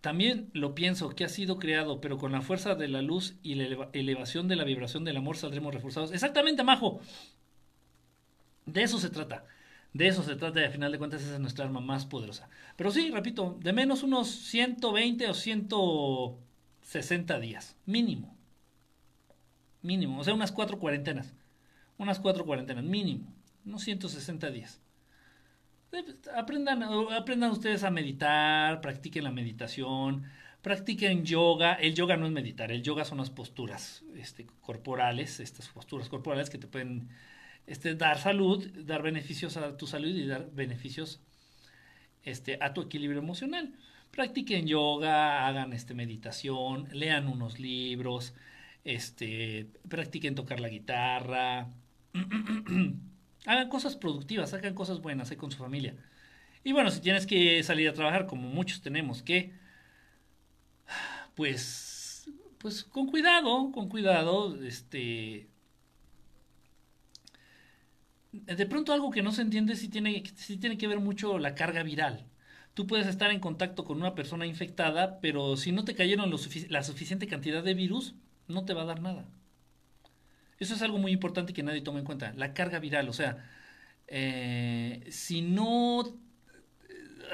[0.00, 3.54] También lo pienso que ha sido creado, pero con la fuerza de la luz y
[3.54, 6.12] la elevación de la vibración del amor saldremos reforzados.
[6.12, 7.00] Exactamente, Majo.
[8.66, 9.46] De eso se trata.
[9.94, 12.50] De eso se trata y al final de cuentas esa es nuestra arma más poderosa.
[12.76, 17.76] Pero sí, repito, de menos unos 120 o 160 días.
[17.86, 18.36] Mínimo.
[19.82, 20.20] Mínimo.
[20.20, 21.34] O sea, unas cuatro cuarentenas
[21.98, 23.32] unas cuatro cuarentenas, mínimo,
[23.64, 24.80] unos 160 días.
[25.92, 30.24] Eh, pues, aprendan, aprendan ustedes a meditar, practiquen la meditación,
[30.62, 31.74] practiquen yoga.
[31.74, 36.50] El yoga no es meditar, el yoga son las posturas este, corporales, estas posturas corporales
[36.50, 37.08] que te pueden
[37.66, 41.20] este, dar salud, dar beneficios a tu salud y dar beneficios
[42.24, 43.74] este, a tu equilibrio emocional.
[44.10, 48.34] Practiquen yoga, hagan este, meditación, lean unos libros,
[48.84, 51.68] este, practiquen tocar la guitarra,
[53.46, 55.96] hagan cosas productivas, hagan cosas buenas con su familia.
[56.62, 59.52] Y bueno, si tienes que salir a trabajar, como muchos tenemos que,
[61.34, 65.48] pues, pues con cuidado, con cuidado, este,
[68.46, 71.54] de pronto algo que no se entiende si tiene, si tiene que ver mucho la
[71.54, 72.26] carga viral.
[72.74, 76.34] Tú puedes estar en contacto con una persona infectada, pero si no te cayeron
[76.68, 78.14] la suficiente cantidad de virus,
[78.48, 79.26] no te va a dar nada.
[80.58, 82.32] Eso es algo muy importante que nadie toma en cuenta.
[82.36, 83.44] La carga viral, o sea,
[84.08, 86.16] eh, si no,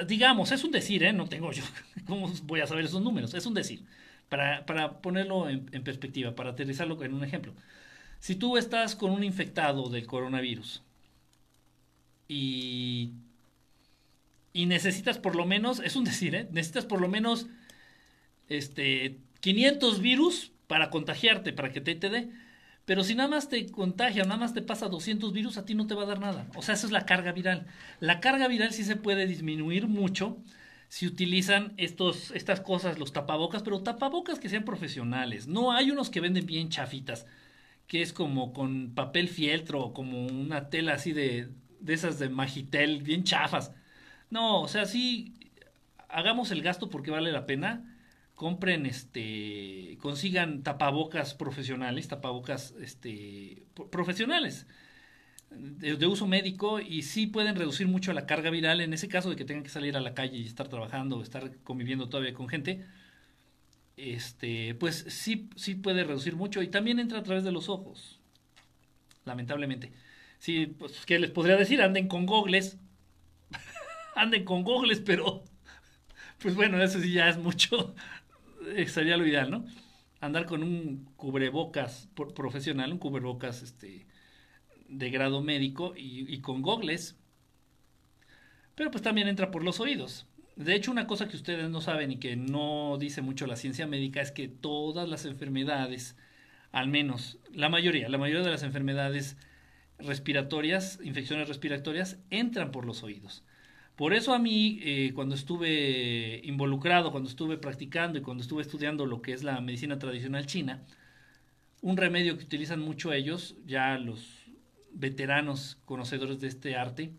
[0.06, 1.12] digamos, es un decir, ¿eh?
[1.12, 1.64] No tengo yo,
[2.06, 3.34] ¿cómo voy a saber esos números?
[3.34, 3.84] Es un decir,
[4.28, 7.54] para, para ponerlo en, perspectiva, para aterrizarlo en un ejemplo.
[8.18, 10.82] Si tú estás con un infectado del coronavirus
[12.30, 13.12] y,
[14.52, 16.48] y necesitas por lo menos, es un decir, ¿eh?
[16.52, 17.46] necesitas por lo menos
[18.48, 22.30] este, 500 virus para contagiarte, para que te, te dé
[22.90, 25.86] pero si nada más te contagia, nada más te pasa 200 virus, a ti no
[25.86, 26.48] te va a dar nada.
[26.56, 27.68] O sea, esa es la carga viral.
[28.00, 30.38] La carga viral sí se puede disminuir mucho
[30.88, 35.46] si utilizan estos, estas cosas, los tapabocas, pero tapabocas que sean profesionales.
[35.46, 37.26] No hay unos que venden bien chafitas,
[37.86, 41.48] que es como con papel fieltro, como una tela así de,
[41.80, 43.72] de esas de Magitel, bien chafas.
[44.30, 45.34] No, o sea, sí,
[46.08, 47.96] hagamos el gasto porque vale la pena
[48.40, 54.66] compren, este, consigan tapabocas profesionales, tapabocas, este, profesionales
[55.50, 59.36] de, uso médico y sí pueden reducir mucho la carga viral en ese caso de
[59.36, 62.48] que tengan que salir a la calle y estar trabajando o estar conviviendo todavía con
[62.48, 62.86] gente.
[63.96, 68.20] Este, pues sí, sí puede reducir mucho y también entra a través de los ojos,
[69.24, 69.92] lamentablemente.
[70.40, 71.82] Sí, pues, ¿qué les podría decir?
[71.82, 72.78] Anden con gogles,
[74.16, 75.44] anden con gogles, pero
[76.38, 77.94] pues bueno, eso sí ya es mucho,
[78.74, 79.66] eh, sería lo ideal, ¿no?
[80.18, 84.06] Andar con un cubrebocas profesional, un cubrebocas este,
[84.88, 87.18] de grado médico y, con gogles.
[88.74, 90.26] pero pues también entra por los oídos.
[90.56, 93.86] De hecho, una cosa que ustedes no saben y que no dice mucho la ciencia
[93.86, 96.16] médica es que todas las enfermedades,
[96.72, 99.36] al menos la mayoría, la mayoría de las enfermedades
[100.04, 103.44] respiratorias, infecciones respiratorias, entran por los oídos.
[103.96, 109.04] Por eso a mí, eh, cuando estuve involucrado, cuando estuve practicando y cuando estuve estudiando
[109.04, 110.82] lo que es la medicina tradicional china,
[111.82, 114.46] un remedio que utilizan mucho ellos, ya los
[114.92, 117.12] veteranos conocedores de este arte,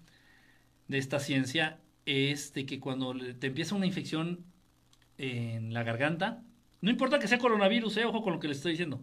[0.88, 4.44] de esta ciencia, es de que cuando te empieza una infección
[5.18, 6.42] en la garganta,
[6.82, 9.02] no importa que sea coronavirus, eh, ojo con lo que les estoy diciendo,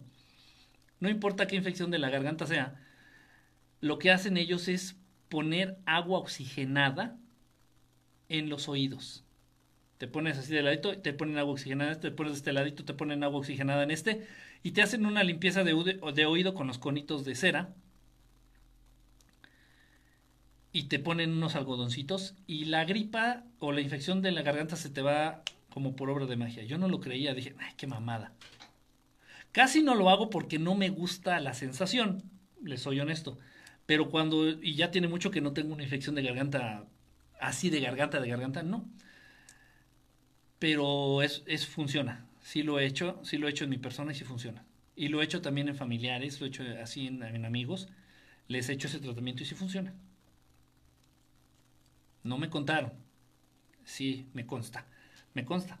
[0.99, 2.75] no importa qué infección de la garganta sea,
[3.81, 4.95] lo que hacen ellos es
[5.29, 7.17] poner agua oxigenada
[8.27, 9.23] en los oídos.
[9.97, 12.85] Te pones así de ladito, te ponen agua oxigenada, este, te pones de este ladito,
[12.85, 14.25] te ponen agua oxigenada en este,
[14.63, 17.73] y te hacen una limpieza de, de oído con los conitos de cera.
[20.71, 24.89] Y te ponen unos algodoncitos y la gripa o la infección de la garganta se
[24.89, 26.63] te va como por obra de magia.
[26.63, 28.33] Yo no lo creía, dije, ay, qué mamada.
[29.51, 32.23] Casi no lo hago porque no me gusta la sensación,
[32.63, 33.39] les soy honesto.
[33.89, 36.85] Pero cuando, y ya tiene mucho que no tengo una infección de garganta,
[37.39, 38.87] así de garganta, de garganta, no.
[40.59, 42.27] Pero es, es funciona.
[42.41, 44.63] Sí lo he hecho, sí lo he hecho en mi persona y sí funciona.
[44.95, 47.87] Y lo he hecho también en familiares, lo he hecho así en, en amigos.
[48.47, 49.91] Les he hecho ese tratamiento y sí funciona.
[52.23, 52.93] No me contaron.
[53.85, 54.85] Sí, me consta.
[55.33, 55.79] Me consta.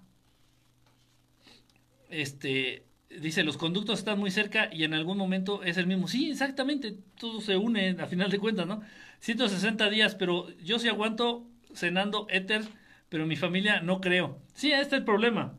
[2.09, 6.07] Este, dice, los conductos están muy cerca y en algún momento es el mismo.
[6.07, 8.81] Sí, exactamente, todo se une a final de cuentas, ¿no?
[9.19, 12.63] 160 días, pero yo sí aguanto cenando éter,
[13.09, 14.39] pero mi familia no creo.
[14.53, 15.57] Sí, este es el problema.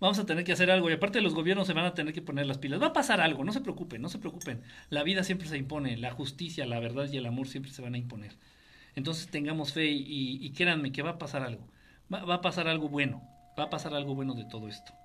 [0.00, 2.22] Vamos a tener que hacer algo y aparte los gobiernos se van a tener que
[2.22, 2.82] poner las pilas.
[2.82, 4.62] Va a pasar algo, no se preocupen, no se preocupen.
[4.90, 7.94] La vida siempre se impone, la justicia, la verdad y el amor siempre se van
[7.94, 8.36] a imponer.
[8.96, 11.68] Entonces tengamos fe y, créanme que va a pasar algo.
[12.12, 13.22] va a pasar algo bueno,
[13.58, 14.97] va a pasar algo bueno de todo esto.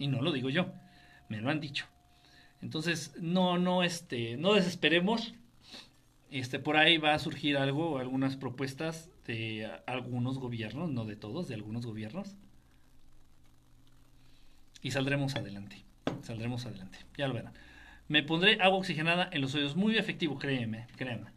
[0.00, 0.72] Y no lo digo yo,
[1.28, 1.86] me lo han dicho.
[2.62, 5.34] Entonces, no, no, este, no desesperemos.
[6.30, 11.48] Este, por ahí va a surgir algo, algunas propuestas de algunos gobiernos, no de todos,
[11.48, 12.34] de algunos gobiernos.
[14.80, 15.84] Y saldremos adelante.
[16.22, 16.98] Saldremos adelante.
[17.18, 17.52] Ya lo verán.
[18.08, 19.76] Me pondré agua oxigenada en los oídos.
[19.76, 21.30] Muy efectivo, créeme, créeme.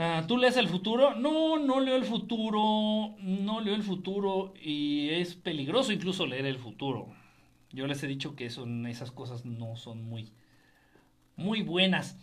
[0.00, 1.16] Ah, ¿Tú lees el futuro?
[1.16, 3.16] No, no leo el futuro.
[3.20, 4.54] No leo el futuro.
[4.62, 7.08] Y es peligroso incluso leer el futuro.
[7.72, 10.32] Yo les he dicho que esas cosas no son muy,
[11.34, 12.16] muy buenas.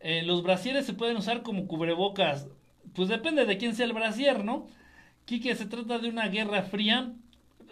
[0.00, 2.48] Eh, los brasieres se pueden usar como cubrebocas.
[2.94, 4.66] Pues depende de quién sea el brasier, ¿no?
[5.26, 7.12] Quique, se trata de una guerra fría.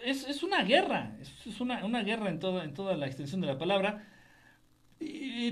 [0.05, 4.05] Es, una guerra, es, una, guerra en toda, en toda la extensión de la palabra.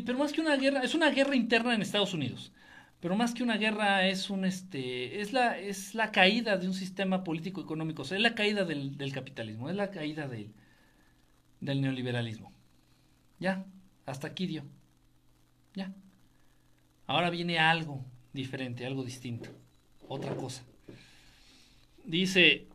[0.05, 2.51] pero más que una guerra, es una guerra interna en Estados Unidos.
[2.99, 6.73] Pero más que una guerra es un este es la es la caída de un
[6.73, 10.53] sistema político económico, es la caída del, capitalismo, es la caída del,
[11.59, 12.51] del neoliberalismo.
[13.39, 13.65] Ya,
[14.05, 14.63] hasta aquí dio.
[15.73, 15.93] Ya.
[17.05, 18.03] Ahora viene algo
[18.33, 19.49] diferente, algo distinto,
[20.07, 20.63] otra cosa.
[22.05, 22.67] Dice,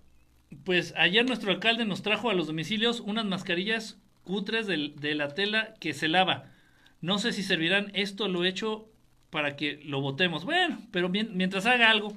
[0.64, 5.34] pues ayer nuestro alcalde nos trajo a los domicilios unas mascarillas cutres de, de la
[5.34, 6.52] tela que se lava.
[7.00, 8.89] No sé si servirán, esto lo he hecho
[9.30, 10.44] para que lo votemos.
[10.44, 12.16] Bueno, pero mientras haga algo,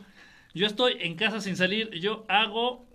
[0.53, 2.87] yo estoy en casa sin salir, yo hago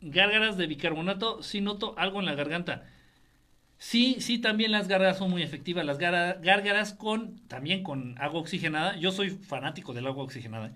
[0.00, 2.84] gárgaras de bicarbonato, si noto algo en la garganta.
[3.78, 5.84] Sí, sí, también las gárgaras son muy efectivas.
[5.84, 8.96] Las gárgaras con, también con agua oxigenada.
[8.96, 10.72] Yo soy fanático del agua oxigenada.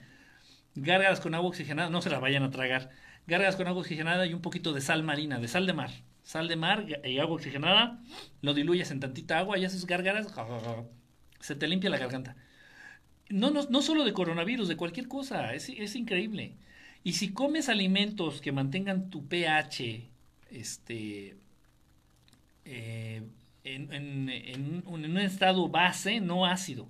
[0.75, 2.91] Gárgaras con agua oxigenada, no se las vayan a tragar.
[3.29, 5.91] Gárgaras con agua oxigenada y un poquito de sal marina, de sal de mar.
[6.25, 8.03] Sal de mar y agua oxigenada.
[8.43, 10.27] Lo diluyes en tantita agua y haces gárgaras.
[11.39, 12.35] Se te limpia la garganta.
[13.29, 15.55] No, no, no solo de coronavirus, de cualquier cosa.
[15.55, 16.55] Es, es increíble.
[17.07, 20.09] Y si comes alimentos que mantengan tu pH
[20.51, 21.37] este,
[22.65, 23.23] eh,
[23.63, 26.89] en, un estado base, no ácido,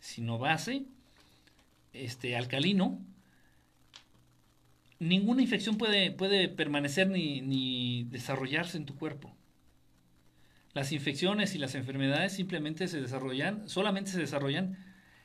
[0.00, 0.84] sino base,
[1.92, 2.98] este, alcalino,
[4.98, 9.34] ninguna infección puede, puede permanecer ni, ni desarrollarse en tu cuerpo.
[10.72, 14.78] Las infecciones y las enfermedades simplemente se desarrollan, solamente se desarrollan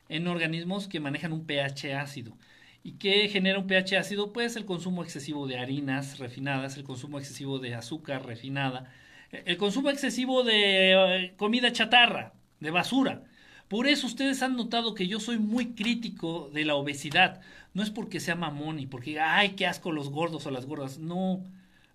[0.10, 2.38] en organismos que manejan un pH ácido.
[2.84, 4.34] ¿Y qué genera un pH ácido?
[4.34, 8.92] Pues el consumo excesivo de harinas refinadas, el consumo excesivo de azúcar refinada,
[9.32, 13.24] el consumo excesivo de eh, comida chatarra, de basura.
[13.68, 17.42] Por eso ustedes han notado que yo soy muy crítico de la obesidad.
[17.74, 20.98] No es porque sea mamón y porque, ay, qué asco los gordos o las gordas.
[20.98, 21.44] No,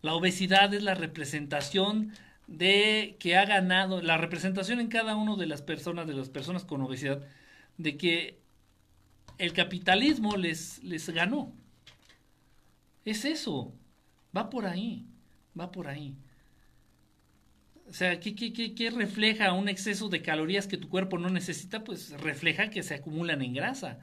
[0.03, 2.12] la obesidad es la representación
[2.47, 6.65] de que ha ganado, la representación en cada una de las personas, de las personas
[6.65, 7.23] con obesidad,
[7.76, 8.40] de que
[9.38, 11.52] el capitalismo les, les ganó.
[13.05, 13.74] Es eso.
[14.36, 15.06] Va por ahí.
[15.59, 16.16] Va por ahí.
[17.86, 21.84] O sea, ¿qué, qué, qué, refleja un exceso de calorías que tu cuerpo no necesita?
[21.84, 24.01] Pues refleja que se acumulan en grasa.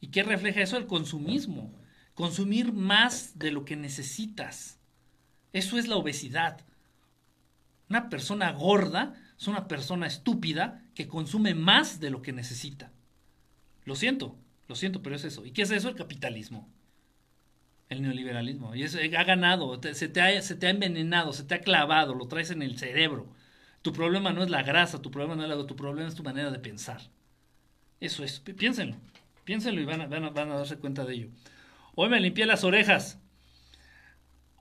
[0.00, 0.76] ¿Y qué refleja eso?
[0.76, 1.72] El consumismo.
[2.14, 4.78] Consumir más de lo que necesitas.
[5.52, 6.60] Eso es la obesidad.
[7.90, 12.92] Una persona gorda es una persona estúpida que consume más de lo que necesita.
[13.84, 14.36] Lo siento,
[14.68, 15.44] lo siento, pero es eso.
[15.44, 15.88] ¿Y qué es eso?
[15.88, 16.68] El capitalismo.
[17.88, 18.74] El neoliberalismo.
[18.74, 21.60] Y eso eh, ha ganado, se, te ha, se te ha envenenado, se te ha
[21.60, 23.28] clavado, lo traes en el cerebro.
[23.82, 26.22] Tu problema no es la grasa, tu problema no es la tu problema es tu
[26.22, 27.02] manera de pensar.
[28.00, 28.96] Eso es, piénsenlo,
[29.44, 31.28] piénsenlo y van a, van a, van a darse cuenta de ello.
[31.94, 33.20] Hoy me limpié las orejas.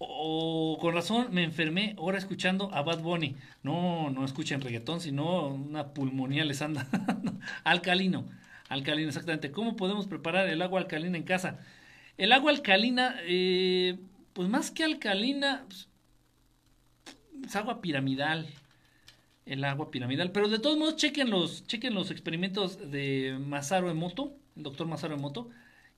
[0.08, 3.36] O con razón me enfermé ahora escuchando a Bad Bunny.
[3.64, 6.88] No, no escuchen reggaetón, sino una pulmonía les anda.
[7.64, 8.28] alcalino,
[8.70, 9.52] alcalino, exactamente.
[9.52, 11.60] ¿Cómo podemos preparar el agua alcalina en casa?
[12.18, 13.98] El agua alcalina, eh,
[14.34, 15.88] pues más que alcalina, pues,
[17.46, 18.48] es agua piramidal.
[19.46, 20.32] El agua piramidal.
[20.32, 25.16] Pero de todos modos, chequen los, chequen los experimentos de Masaru Emoto, el doctor Masaru
[25.16, 25.50] Emoto,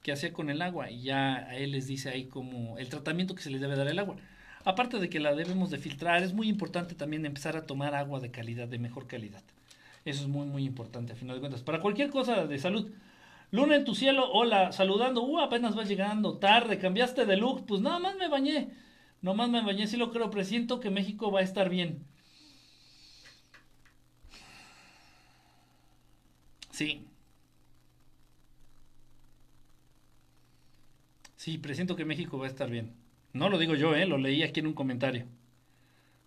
[0.06, 0.91] que hacía con el agua.
[0.91, 3.88] Y ya a él les dice ahí como el tratamiento que se les debe dar
[3.88, 4.18] al agua.
[4.64, 8.19] Aparte de que la debemos de filtrar, es muy importante también empezar a tomar agua
[8.19, 9.41] de calidad, de mejor calidad.
[10.06, 11.64] Eso es muy, muy importante a final de cuentas.
[11.64, 12.91] Para cualquier cosa de salud.
[13.49, 17.82] Luna en tu cielo, hola, saludando, uh, apenas vas llegando, tarde, cambiaste de look, pues
[17.82, 18.69] nada más me bañé,
[19.22, 22.06] más me bañé, sí lo creo, presiento que México va a estar bien.
[26.72, 27.07] Sí.
[31.46, 32.96] Sí, presiento que México va a estar bien.
[33.32, 34.08] No lo digo yo, ¿eh?
[34.08, 35.28] lo leí aquí en un comentario.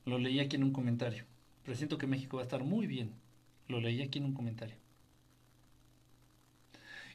[0.04, 1.24] Lo leí aquí en un comentario.
[1.64, 3.10] Presiento que México va a estar muy bien.
[3.66, 4.76] Lo leí aquí en un comentario.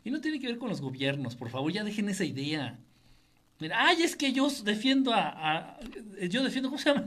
[0.04, 2.78] Y no tiene que ver con los gobiernos, por favor, ya dejen esa idea.
[3.74, 5.80] Ay, es que yo defiendo a,
[6.30, 7.06] yo defiendo, ¿cómo se llama?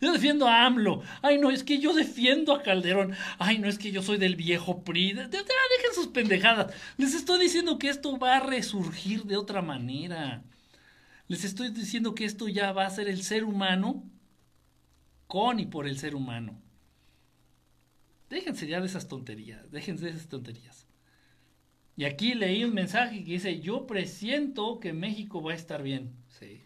[0.00, 1.02] Yo defiendo a AMLO.
[1.20, 3.14] Ay, no, es que yo defiendo a Calderón.
[3.38, 5.12] Ay, no, es que yo soy del viejo PRI.
[5.12, 6.72] dejen sus pendejadas.
[6.96, 10.42] Les estoy diciendo que esto va a resurgir de otra manera.
[11.28, 14.04] Les estoy diciendo que esto ya va a ser el ser humano
[15.26, 16.60] con y por el ser humano.
[18.30, 19.70] Déjense ya de esas tonterías.
[19.70, 20.83] Déjense de esas tonterías.
[21.96, 26.12] Y aquí leí un mensaje que dice, yo presiento que México va a estar bien.
[26.28, 26.62] Sí.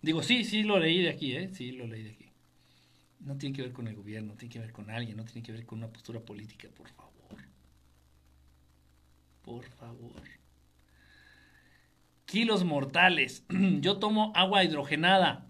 [0.00, 1.50] Digo, sí, sí lo leí de aquí, ¿eh?
[1.52, 2.30] Sí, lo leí de aquí.
[3.20, 5.52] No tiene que ver con el gobierno, tiene que ver con alguien, no tiene que
[5.52, 7.16] ver con una postura política, por favor.
[9.42, 10.22] Por favor.
[12.24, 13.44] Kilos mortales.
[13.80, 15.46] Yo tomo agua hidrogenada.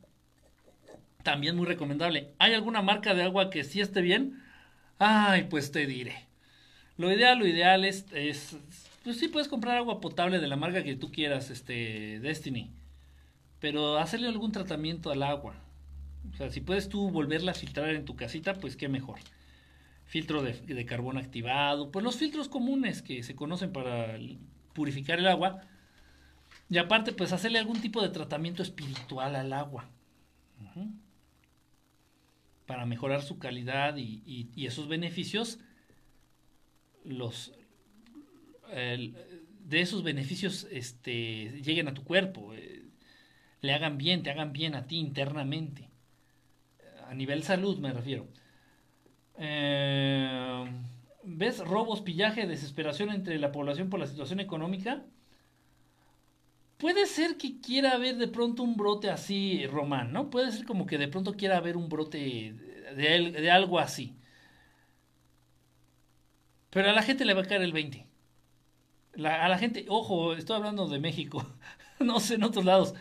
[1.22, 2.34] También muy recomendable.
[2.38, 4.42] ¿Hay alguna marca de agua que sí esté bien?
[4.98, 6.25] Ay, pues te diré.
[6.99, 8.57] Lo ideal, lo ideal es, es,
[9.05, 12.70] pues sí puedes comprar agua potable de la marca que tú quieras, este, Destiny,
[13.60, 15.55] pero hacerle algún tratamiento al agua.
[16.33, 19.18] O sea, si puedes tú volverla a filtrar en tu casita, pues qué mejor.
[20.07, 24.18] Filtro de, de carbón activado, pues los filtros comunes que se conocen para
[24.73, 25.60] purificar el agua.
[26.68, 29.89] Y aparte, pues hacerle algún tipo de tratamiento espiritual al agua.
[32.66, 35.58] Para mejorar su calidad y, y, y esos beneficios
[37.06, 37.52] los
[39.66, 42.84] de esos beneficios este, lleguen a tu cuerpo, eh,
[43.60, 45.90] le hagan bien, te hagan bien a ti internamente.
[47.08, 48.28] A nivel salud me refiero.
[49.38, 50.64] Eh,
[51.24, 55.04] ¿Ves robos, pillaje, desesperación entre la población por la situación económica?
[56.76, 60.30] Puede ser que quiera haber de pronto un brote así, Román, ¿no?
[60.30, 62.54] Puede ser como que de pronto quiera haber un brote
[62.94, 64.14] de, de algo así.
[66.76, 68.05] Pero a la gente le va a caer el 20.
[69.24, 71.42] a la gente, ojo, estoy hablando de México,
[72.00, 72.94] no sé en otros lados.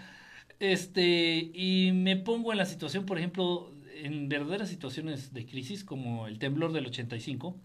[0.62, 6.26] Este, y me pongo en la situación, por ejemplo, en verdaderas situaciones de crisis, como
[6.28, 7.60] el temblor del 85,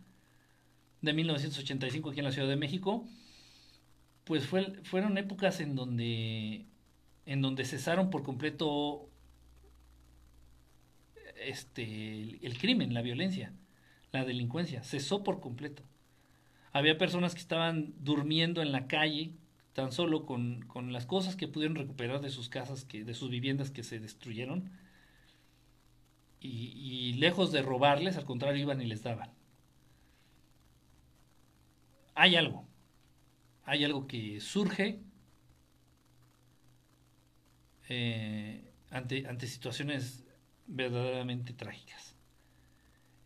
[1.00, 3.06] de 1985 aquí en la Ciudad de México,
[4.24, 6.66] pues fue, fueron épocas en donde,
[7.24, 9.08] en donde cesaron por completo
[11.36, 13.52] este, el crimen, la violencia,
[14.10, 15.84] la delincuencia, cesó por completo.
[16.72, 19.32] Había personas que estaban durmiendo en la calle,
[19.72, 23.70] tan solo con, las cosas que pudieron recuperar de sus casas, que, de sus viviendas
[23.70, 24.70] que se destruyeron.
[26.40, 29.30] Y, lejos de robarles, al contrario, iban y les daban.
[32.14, 32.66] Hay algo.
[33.64, 35.00] Hay algo que surge
[37.88, 40.24] eh, ante, ante situaciones
[40.66, 42.09] verdaderamente trágicas.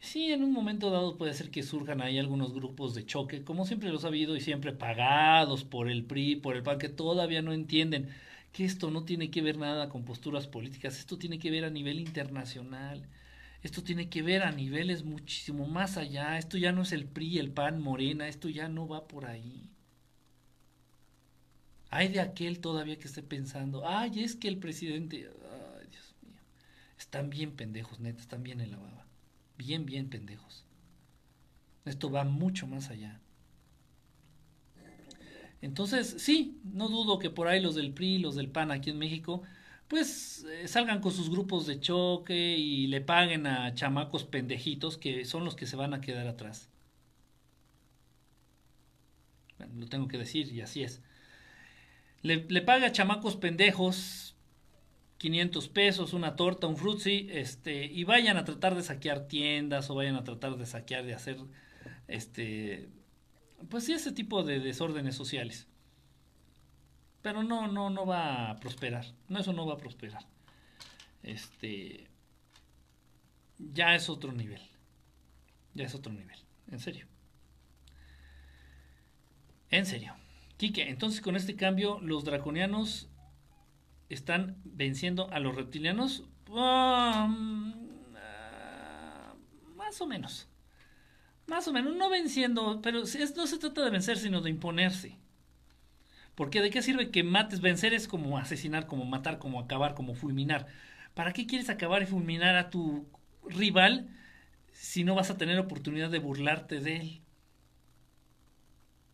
[0.04, 3.64] Sí, en un momento dado puede ser que surjan ahí algunos grupos de choque, como
[3.66, 7.40] siempre los ha habido y siempre pagados por el PRI, por el PAN, que todavía
[7.42, 8.10] no entienden
[8.52, 11.70] que esto no tiene que ver nada con posturas políticas, esto tiene que ver a
[11.70, 13.08] nivel internacional,
[13.62, 17.38] esto tiene que ver a niveles muchísimo más allá, esto ya no es el PRI,
[17.38, 19.70] el PAN, Morena, esto ya no va por ahí.
[21.90, 25.30] Hay de aquel todavía que esté pensando, ay, es que el presidente,
[25.80, 26.42] ay, Dios mío,
[26.98, 29.03] están bien pendejos, neta, están bien en la baba
[29.56, 30.64] bien, bien pendejos.
[31.84, 33.20] Esto va mucho más allá.
[35.60, 38.98] Entonces, sí, no dudo que por ahí los del PRI, los del PAN aquí en
[38.98, 39.42] México,
[39.88, 45.24] pues eh, salgan con sus grupos de choque y le paguen a chamacos pendejitos que
[45.24, 46.68] son los que se van a quedar atrás.
[49.58, 51.00] Bueno, lo tengo que decir y así es.
[52.22, 54.33] Le, le paga a chamacos pendejos
[55.24, 59.94] 500 pesos, una torta, un frutzi, este, y vayan a tratar de saquear tiendas o
[59.94, 61.38] vayan a tratar de saquear, de hacer,
[62.08, 62.90] este,
[63.70, 65.66] pues sí, ese tipo de desórdenes sociales.
[67.22, 69.06] Pero no, no, no va a prosperar.
[69.30, 70.26] No, eso no va a prosperar.
[71.22, 72.06] Este,
[73.56, 74.60] ya es otro nivel.
[75.72, 76.38] Ya es otro nivel.
[76.70, 77.06] En serio.
[79.70, 80.16] En serio.
[80.58, 83.08] Quique, entonces con este cambio los draconianos
[84.08, 86.24] están venciendo a los reptilianos?
[86.48, 87.72] Um,
[88.16, 89.34] ah,
[89.76, 90.48] más o menos.
[91.46, 95.18] Más o menos, no venciendo, pero no se trata de vencer, sino de imponerse.
[96.34, 97.60] Porque de qué sirve que mates?
[97.60, 100.66] Vencer es como asesinar, como matar, como acabar, como fulminar.
[101.14, 103.06] ¿Para qué quieres acabar y fulminar a tu
[103.46, 104.08] rival
[104.72, 107.22] si no vas a tener oportunidad de burlarte de él?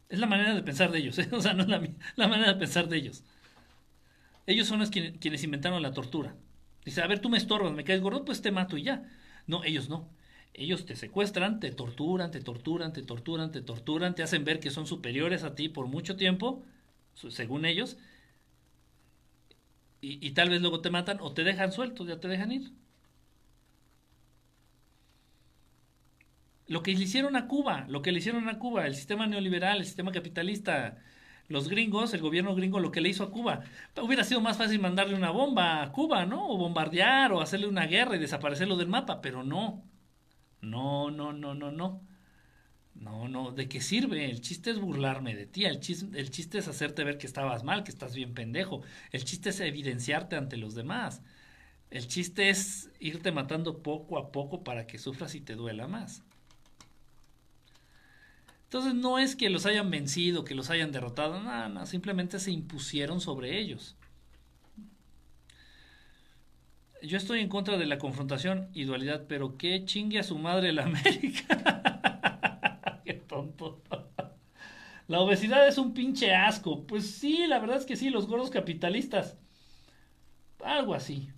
[0.08, 1.28] Es la manera de pensar de ellos, ¿eh?
[1.32, 1.82] o sea, no es la,
[2.16, 3.24] la manera de pensar de ellos.
[4.50, 6.34] Ellos son los quienes, inventaron la tortura.
[6.84, 9.08] Dice, a ver, tú me estorbas, me caes gordo, pues te mato y ya.
[9.46, 10.08] No, ellos no.
[10.54, 14.70] Ellos te secuestran, te torturan, te torturan, te torturan, te torturan, te hacen ver que
[14.70, 16.64] son superiores a ti por mucho tiempo,
[17.14, 17.96] según ellos,
[20.00, 22.72] y, tal vez luego te matan o te dejan suelto, ya te dejan ir.
[26.66, 29.78] Lo que le hicieron a Cuba, lo que le hicieron a Cuba, el sistema neoliberal,
[29.78, 30.98] el sistema capitalista,
[31.50, 33.62] los gringos, el gobierno gringo, lo que le hizo a Cuba.
[34.00, 36.48] Hubiera sido más fácil mandarle una bomba a Cuba, ¿no?
[36.48, 39.84] O bombardear o hacerle una guerra y desaparecerlo del mapa, pero no.
[40.62, 42.02] No, no, no, no, no.
[42.94, 44.26] No, no, ¿de qué sirve?
[44.30, 47.64] El chiste es burlarme de ti, el chiste, el chiste es hacerte ver que estabas
[47.64, 51.22] mal, que estás bien pendejo, el chiste es evidenciarte ante los demás,
[51.90, 56.24] el chiste es irte matando poco a poco para que sufras y te duela más.
[58.70, 62.52] Entonces no es que los hayan vencido, que los hayan derrotado, nada, no, simplemente se
[62.52, 63.96] impusieron sobre ellos.
[67.02, 70.72] Yo estoy en contra de la confrontación y dualidad, pero qué chingue a su madre
[70.72, 73.00] la América.
[73.04, 73.82] qué tonto.
[75.08, 76.86] La obesidad es un pinche asco.
[76.86, 79.36] Pues sí, la verdad es que sí, los gordos capitalistas.
[80.64, 81.30] Algo así.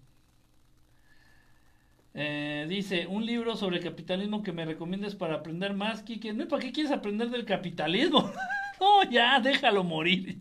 [2.15, 6.33] Eh, dice, un libro sobre capitalismo que me recomiendes para aprender más, Kike.
[6.35, 8.31] No, ¿para qué quieres aprender del capitalismo?
[8.81, 10.39] no, ya, déjalo morir.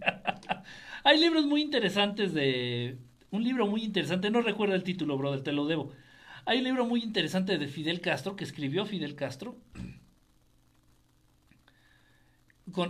[1.03, 2.97] Hay libros muy interesantes de...
[3.31, 5.93] Un libro muy interesante, no recuerdo el título, brother, te lo debo.
[6.45, 9.57] Hay un libro muy interesante de Fidel Castro, que escribió Fidel Castro,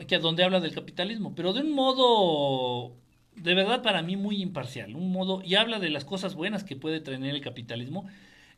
[0.07, 2.95] que donde habla del capitalismo, pero de un modo
[3.35, 6.75] de verdad para mí muy imparcial, un modo y habla de las cosas buenas que
[6.75, 8.07] puede tener el capitalismo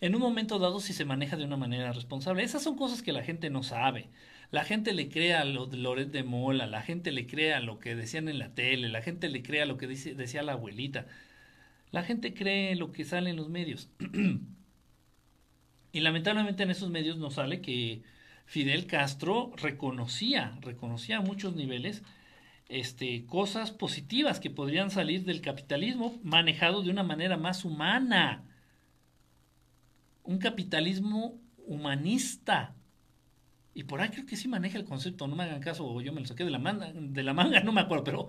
[0.03, 2.43] en un momento dado si se maneja de una manera responsable.
[2.43, 4.09] Esas son cosas que la gente no sabe.
[4.51, 7.79] La gente le crea a lo de Loret de Mola, la gente le crea lo
[7.79, 11.05] que decían en la tele, la gente le crea lo que decía la abuelita.
[11.91, 13.87] La gente cree lo que sale en los medios.
[15.93, 18.03] y lamentablemente en esos medios nos sale que
[18.45, 22.03] Fidel Castro reconocía, reconocía a muchos niveles
[22.67, 28.43] este, cosas positivas que podrían salir del capitalismo manejado de una manera más humana
[30.23, 32.75] un capitalismo humanista.
[33.73, 36.21] Y por ahí creo que sí maneja el concepto, no me hagan caso, yo me
[36.21, 38.27] lo saqué de la manga, de la manga, no me acuerdo, pero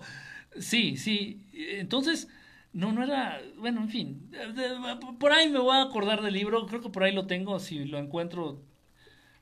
[0.59, 1.45] sí, sí.
[1.53, 2.27] Entonces,
[2.73, 4.31] no, no era, bueno, en fin,
[5.19, 7.85] por ahí me voy a acordar del libro, creo que por ahí lo tengo, si
[7.85, 8.63] lo encuentro,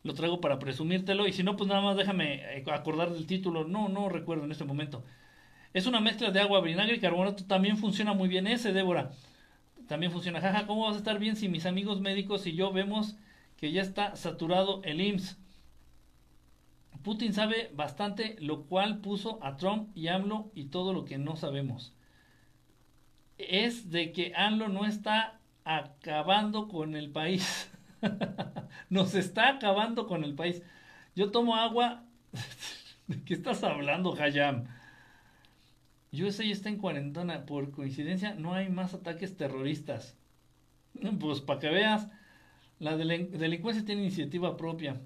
[0.03, 3.64] lo traigo para presumírtelo, y si no, pues nada más déjame eh, acordar del título,
[3.64, 5.06] no, no recuerdo en este momento.
[5.73, 9.11] Es una mezcla de agua, vinagre y carbonato, también funciona muy bien ese, Débora
[9.94, 10.42] también funciona.
[10.42, 13.16] Jaja, ¿cómo vas a estar bien si mis amigos médicos y yo vemos
[13.58, 15.38] que ya está saturado el IMSS?
[17.04, 21.36] Putin sabe bastante, lo cual puso a Trump y AMLO y todo lo que no
[21.36, 21.94] sabemos.
[23.38, 27.72] Es de que AMLO no está acabando con el país.
[28.90, 30.64] Nos está acabando con el país.
[31.16, 32.04] Yo tomo agua.
[33.06, 34.66] ¿De qué estás hablando, Hayam?
[36.14, 37.45] USA está en cuarentena.
[37.45, 40.17] Por coincidencia, no hay más ataques terroristas.
[41.19, 42.08] Pues para que veas,
[42.80, 45.01] la delincuencia tiene iniciativa propia.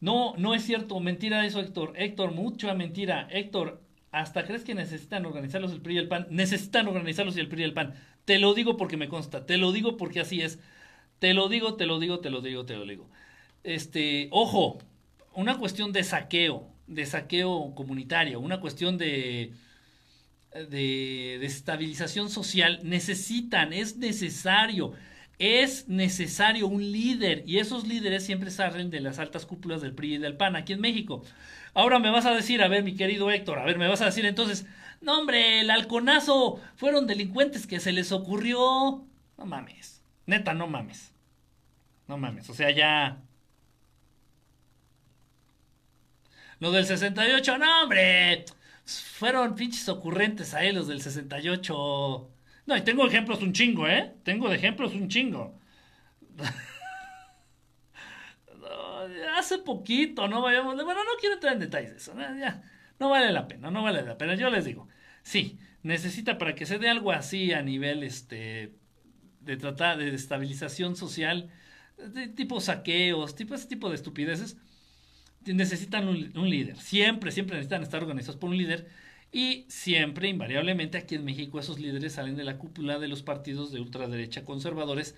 [0.00, 1.00] No, no es cierto.
[1.00, 1.94] Mentira eso, Héctor.
[1.96, 3.26] Héctor, mucha mentira.
[3.30, 6.26] Héctor, hasta crees que necesitan organizarlos el PRI y el PAN.
[6.30, 7.94] Necesitan organizarlos el PRI y el PAN.
[8.24, 9.46] Te lo digo porque me consta.
[9.46, 10.58] Te lo digo porque así es.
[11.18, 13.08] Te lo digo, te lo digo, te lo digo, te lo digo.
[13.64, 14.78] Este, ojo,
[15.34, 19.52] una cuestión de saqueo, de saqueo comunitario, una cuestión de,
[20.52, 22.80] de desestabilización social.
[22.82, 24.92] Necesitan, es necesario
[25.38, 30.14] es necesario un líder y esos líderes siempre salen de las altas cúpulas del PRI
[30.14, 31.22] y del PAN aquí en México.
[31.74, 34.06] Ahora me vas a decir, a ver, mi querido Héctor, a ver, me vas a
[34.06, 34.66] decir entonces,
[35.02, 39.04] no hombre, el halconazo fueron delincuentes que se les ocurrió.
[39.36, 41.12] No mames, neta, no mames.
[42.08, 43.22] No mames, o sea, ya...
[46.58, 48.44] Los del 68, no hombre,
[48.84, 52.30] fueron pinches ocurrentes ahí los del 68.
[52.66, 54.14] No, y tengo ejemplos un chingo, ¿eh?
[54.24, 55.58] Tengo de ejemplos un chingo.
[59.36, 60.74] hace poquito, no vayamos.
[60.74, 62.14] Bueno, no quiero entrar en detalles de eso.
[62.14, 62.24] ¿no?
[62.98, 64.34] No vale la pena, no vale la pena.
[64.34, 64.88] Yo les digo,
[65.22, 68.72] sí, necesita para que se dé algo así a nivel este
[69.40, 71.50] de tratar de estabilización social,
[71.96, 74.56] de tipo saqueos, tipo ese tipo de estupideces,
[75.46, 76.76] necesitan un líder.
[76.78, 78.86] Siempre, siempre necesitan estar organizados por un líder
[79.32, 83.72] y siempre, invariablemente, aquí en México esos líderes salen de la cúpula de los partidos
[83.72, 85.14] de ultraderecha conservadores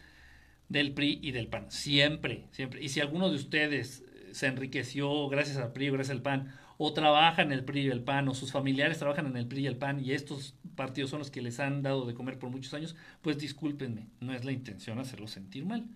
[0.69, 1.71] del PRI y del PAN.
[1.71, 2.83] Siempre, siempre.
[2.83, 6.53] Y si alguno de ustedes eh, se enriqueció gracias al PRI o gracias al PAN,
[6.79, 9.63] o trabaja en el PRI y el PAN, o sus familiares trabajan en el PRI
[9.63, 12.51] y el PAN, y estos partidos son los que les han dado de comer por
[12.51, 15.87] muchos años, pues discúlpenme, no es la intención hacerlo sentir mal.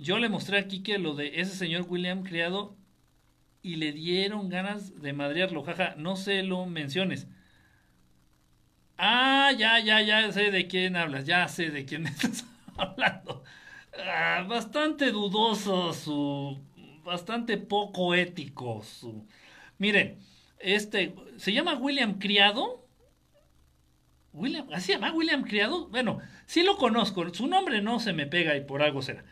[0.00, 2.74] Yo le mostré aquí que lo de ese señor William Criado
[3.62, 7.28] y le dieron ganas de madrearlo, jaja, no se lo menciones.
[8.96, 12.46] Ah, ya, ya, ya sé de quién hablas, ya sé de quién estás
[12.76, 13.44] hablando.
[13.98, 16.58] Ah, bastante dudoso su,
[17.04, 19.26] bastante poco ético su.
[19.78, 20.18] Miren,
[20.58, 22.86] este, se llama William Criado.
[24.32, 25.88] William, ¿así se llama William Criado?
[25.88, 29.24] Bueno, sí lo conozco, su nombre no se me pega y por algo será.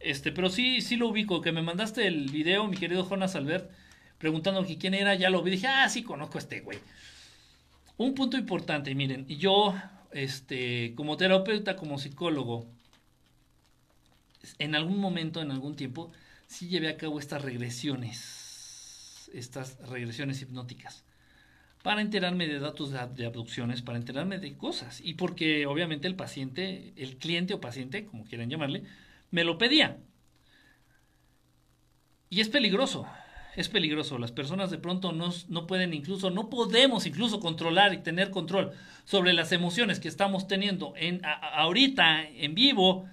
[0.00, 1.40] Este, pero sí, sí lo ubico.
[1.40, 3.70] Que me mandaste el video, mi querido Jonas Albert,
[4.18, 5.52] preguntando quién era, ya lo vi.
[5.52, 6.78] Dije, ah, sí conozco a este güey.
[7.96, 9.74] Un punto importante, miren, yo,
[10.12, 12.66] este, como terapeuta, como psicólogo,
[14.58, 16.12] en algún momento, en algún tiempo,
[16.46, 21.04] sí llevé a cabo estas regresiones, estas regresiones hipnóticas,
[21.82, 26.92] para enterarme de datos de abducciones, para enterarme de cosas, y porque obviamente el paciente,
[26.96, 28.84] el cliente o paciente, como quieran llamarle,
[29.36, 29.98] me lo pedía.
[32.30, 33.06] Y es peligroso,
[33.54, 34.16] es peligroso.
[34.16, 38.72] Las personas de pronto no, no, pueden incluso, no podemos incluso controlar y tener control
[39.04, 41.20] sobre las emociones que estamos teniendo en,
[41.52, 43.04] ahorita en vivo.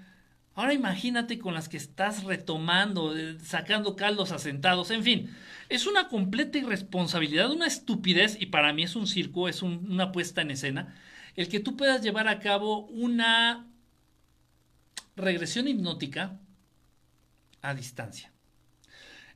[0.55, 5.35] Ahora imagínate con las que estás retomando, eh, sacando caldos asentados, en fin.
[5.67, 10.41] Es una completa irresponsabilidad, una estupidez y para mí es un circo, es una puesta
[10.41, 10.95] en escena,
[11.35, 13.67] el que tú puedas llevar a cabo una
[15.15, 16.39] regresión hipnótica
[17.61, 18.31] a distancia.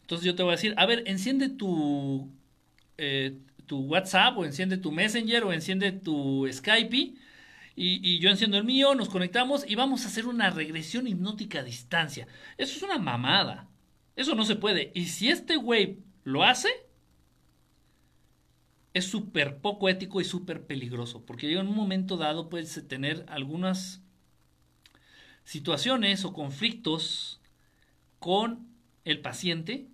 [0.01, 2.31] Entonces yo te voy a decir, a ver, enciende tu,
[2.97, 7.15] eh, tu WhatsApp o enciende tu Messenger o enciende tu Skype y,
[7.75, 11.63] y, yo enciendo el mío, nos conectamos y vamos a hacer una regresión hipnótica a
[11.63, 12.27] distancia.
[12.57, 13.69] Eso es una mamada.
[14.15, 14.91] Eso no se puede.
[14.95, 16.69] Y si este güey lo hace,
[18.95, 21.23] es súper poco ético y súper peligroso.
[21.23, 24.01] Porque en un momento dado puedes tener algunas
[25.47, 27.39] situaciones o conflictos
[28.19, 28.67] con
[29.05, 29.87] el paciente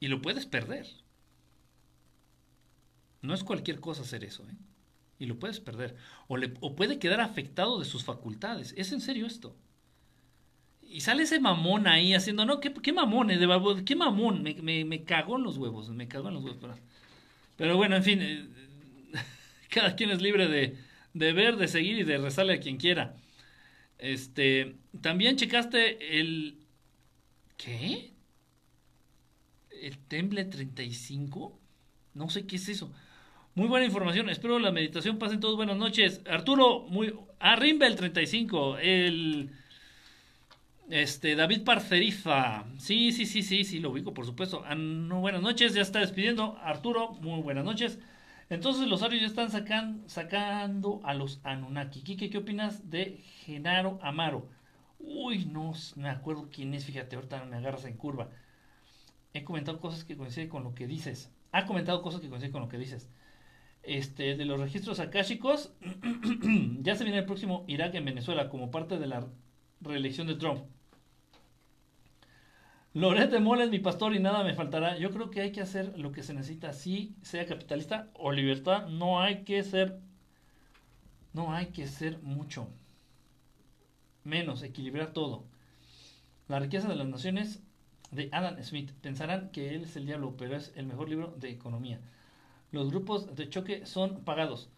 [0.00, 0.88] y lo puedes perder.
[3.22, 4.56] No es cualquier cosa hacer eso, ¿eh?
[5.20, 5.94] Y lo puedes perder.
[6.26, 8.74] O, le, o puede quedar afectado de sus facultades.
[8.76, 9.54] ¿Es en serio esto?
[10.82, 14.54] Y sale ese mamón ahí haciendo, no, qué, qué mamón, eh, de, qué mamón, me,
[14.54, 16.78] me, me, cagó en los huevos, me cagó en los huevos.
[17.56, 18.48] Pero, bueno, en fin, eh,
[19.70, 23.16] cada quien es libre de, de ver, de seguir y de rezarle a quien quiera.
[23.98, 26.58] Este, también checaste el
[27.56, 28.12] ¿qué?
[29.82, 31.58] El Temple 35?
[32.14, 32.90] No sé qué es eso.
[33.54, 34.28] Muy buena información.
[34.30, 36.20] Espero la meditación pasen todos buenas noches.
[36.26, 39.50] Arturo, muy Arrimba el 35, el
[40.90, 42.64] este David Parceriza.
[42.78, 44.64] Sí, sí, sí, sí, sí, lo ubico, por supuesto.
[44.66, 46.56] Ah, no, buenas noches, ya está despidiendo.
[46.62, 47.98] Arturo, muy buenas noches.
[48.50, 52.02] Entonces los arios ya están sacan, sacando a los Anunnaki.
[52.02, 54.48] Kike, ¿qué opinas de Genaro Amaro?
[54.98, 58.30] Uy, no me acuerdo quién es, fíjate, ahorita me agarras en curva.
[59.34, 61.30] He comentado cosas que coinciden con lo que dices.
[61.52, 63.10] Ha comentado cosas que coinciden con lo que dices.
[63.82, 65.72] Este, de los registros akáshicos,
[66.80, 69.26] ya se viene el próximo Irak en Venezuela como parte de la
[69.80, 70.64] reelección de Trump.
[72.94, 74.96] Loret de Mola es mi pastor y nada me faltará.
[74.98, 78.88] Yo creo que hay que hacer lo que se necesita, si sea capitalista o libertad,
[78.88, 80.00] no hay que ser,
[81.32, 82.68] no hay que ser mucho
[84.24, 85.44] menos, equilibrar todo.
[86.48, 87.62] La riqueza de las naciones
[88.10, 88.92] de Adam Smith.
[89.00, 92.00] Pensarán que él es el diablo, pero es el mejor libro de economía.
[92.70, 94.70] Los grupos de choque son pagados.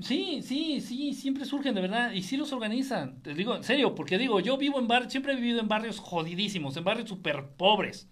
[0.00, 3.20] Sí, sí, sí, siempre surgen de verdad y sí los organizan.
[3.22, 5.98] Te digo en serio, porque digo, yo vivo en barrios, siempre he vivido en barrios
[5.98, 8.08] jodidísimos, en barrios súper pobres,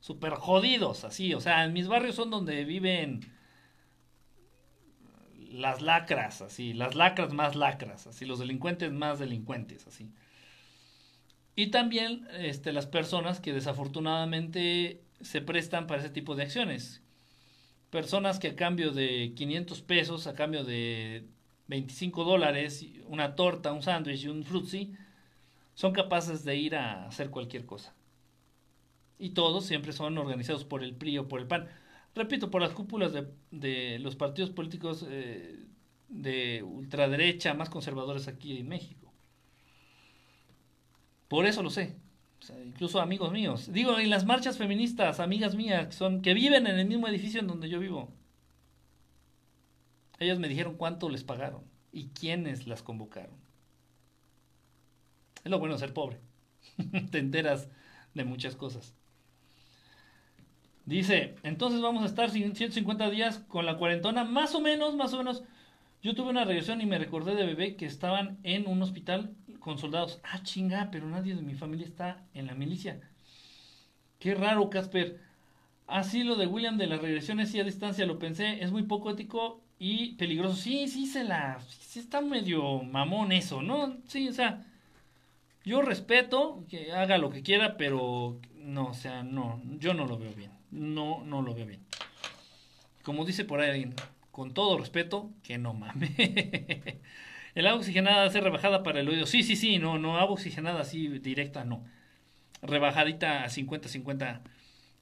[0.00, 1.34] súper jodidos, así.
[1.34, 3.20] O sea, en mis barrios son donde viven
[5.50, 10.10] las lacras, así, las lacras más lacras, así, los delincuentes más delincuentes, así.
[11.56, 17.02] Y también este, las personas que desafortunadamente se prestan para ese tipo de acciones,
[17.90, 21.24] personas que a cambio de 500 pesos, a cambio de
[21.68, 24.94] 25 dólares, una torta, un sándwich y un frutzi,
[25.74, 27.94] son capaces de ir a hacer cualquier cosa.
[29.18, 31.68] Y todos siempre son organizados por el PRI o por el PAN.
[32.14, 33.12] Repito, por las cúpulas
[33.50, 35.66] de, los partidos políticos eh,
[36.08, 39.12] de ultraderecha más conservadores aquí en México.
[41.28, 41.96] Por eso lo sé
[42.64, 43.72] incluso amigos míos.
[43.72, 47.46] Digo, en las marchas feministas, amigas mías, son, que viven en el mismo edificio en
[47.46, 48.08] donde yo vivo.
[50.18, 51.62] Ellas me dijeron cuánto les pagaron
[51.92, 53.36] y quiénes las convocaron.
[55.44, 56.18] Es lo bueno ser pobre.
[57.10, 57.68] Te enteras
[58.14, 58.94] de muchas cosas.
[60.84, 65.18] Dice, entonces vamos a estar 150 días con la cuarentona, más o menos, más o
[65.18, 65.42] menos.
[66.02, 69.34] Yo tuve una regresión y me recordé de bebé que estaban en un hospital
[69.68, 70.18] con soldados.
[70.24, 72.98] Ah, chinga, pero nadie de mi familia está en la milicia.
[74.18, 75.20] Qué raro, Casper.
[75.86, 79.10] Así lo de William de las regresiones y a distancia lo pensé, es muy poco
[79.10, 80.56] ético y peligroso.
[80.56, 83.98] Sí, sí se la sí está medio mamón eso, ¿no?
[84.06, 84.64] Sí, o sea,
[85.66, 90.16] yo respeto que haga lo que quiera, pero no, o sea, no, yo no lo
[90.16, 90.52] veo bien.
[90.70, 91.84] No, no lo veo bien.
[93.02, 93.90] Como dice por ahí
[94.30, 97.00] con todo respeto, que no mame.
[97.58, 99.26] El agua oxigenada hace rebajada para el oído.
[99.26, 101.84] Sí, sí, sí, no, no, agua oxigenada así directa, no.
[102.62, 104.42] Rebajadita a 50-50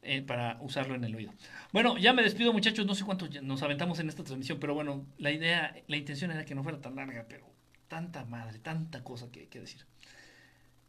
[0.01, 1.35] eh, para usarlo en el oído.
[1.75, 5.05] Bueno, ya me despido muchachos, no sé cuánto nos aventamos en esta transmisión, pero bueno,
[5.19, 7.45] la idea, la intención era que no fuera tan larga, pero
[7.89, 9.85] tanta madre, tanta cosa que, que decir.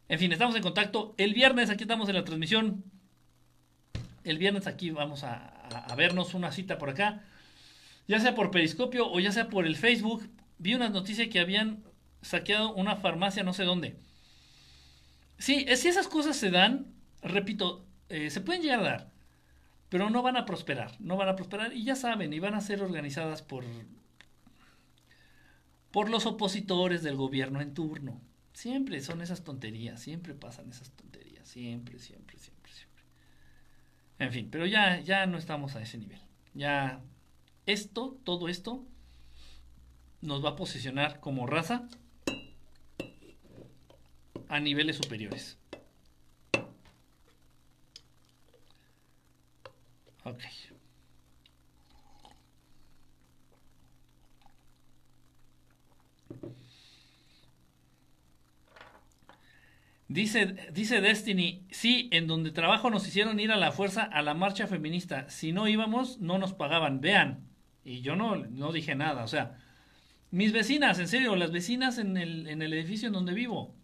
[0.08, 1.14] En fin, estamos en contacto.
[1.18, 2.82] El viernes aquí estamos en la transmisión.
[4.24, 7.24] El viernes aquí vamos a, a vernos una cita por acá.
[8.06, 11.84] Ya sea por Periscopio o ya sea por el Facebook vi una noticia que habían
[12.22, 13.96] saqueado una farmacia no sé dónde.
[15.38, 19.12] Sí, si esas cosas se dan, repito, eh, se pueden llegar a dar,
[19.88, 22.60] pero no van a prosperar, no van a prosperar y ya saben, y van a
[22.60, 23.64] ser organizadas por
[25.90, 28.20] por los opositores del gobierno en turno.
[28.52, 33.02] Siempre son esas tonterías, siempre pasan esas tonterías, siempre, siempre, siempre, siempre.
[34.18, 36.20] En fin, pero ya ya no estamos a ese nivel.
[36.54, 37.00] Ya
[37.66, 38.84] esto, todo esto
[40.20, 41.88] nos va a posicionar como raza
[44.48, 45.58] a niveles superiores.
[50.24, 50.42] Ok.
[60.08, 64.32] Dice, dice Destiny, sí, en donde trabajo nos hicieron ir a la fuerza a la
[64.32, 65.28] marcha feminista.
[65.28, 67.02] Si no íbamos, no nos pagaban.
[67.02, 67.46] Vean.
[67.84, 69.22] Y yo no, no dije nada.
[69.22, 69.58] O sea,
[70.30, 73.74] mis vecinas, en serio, las vecinas en el, edificio en donde vivo.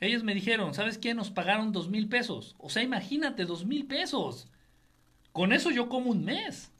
[0.00, 1.14] Ellas me dijeron, ¿sabes qué?
[1.14, 2.56] Nos pagaron dos mil pesos.
[2.58, 4.48] O sea, imagínate, dos mil pesos.
[5.32, 6.72] Con eso yo como un mes.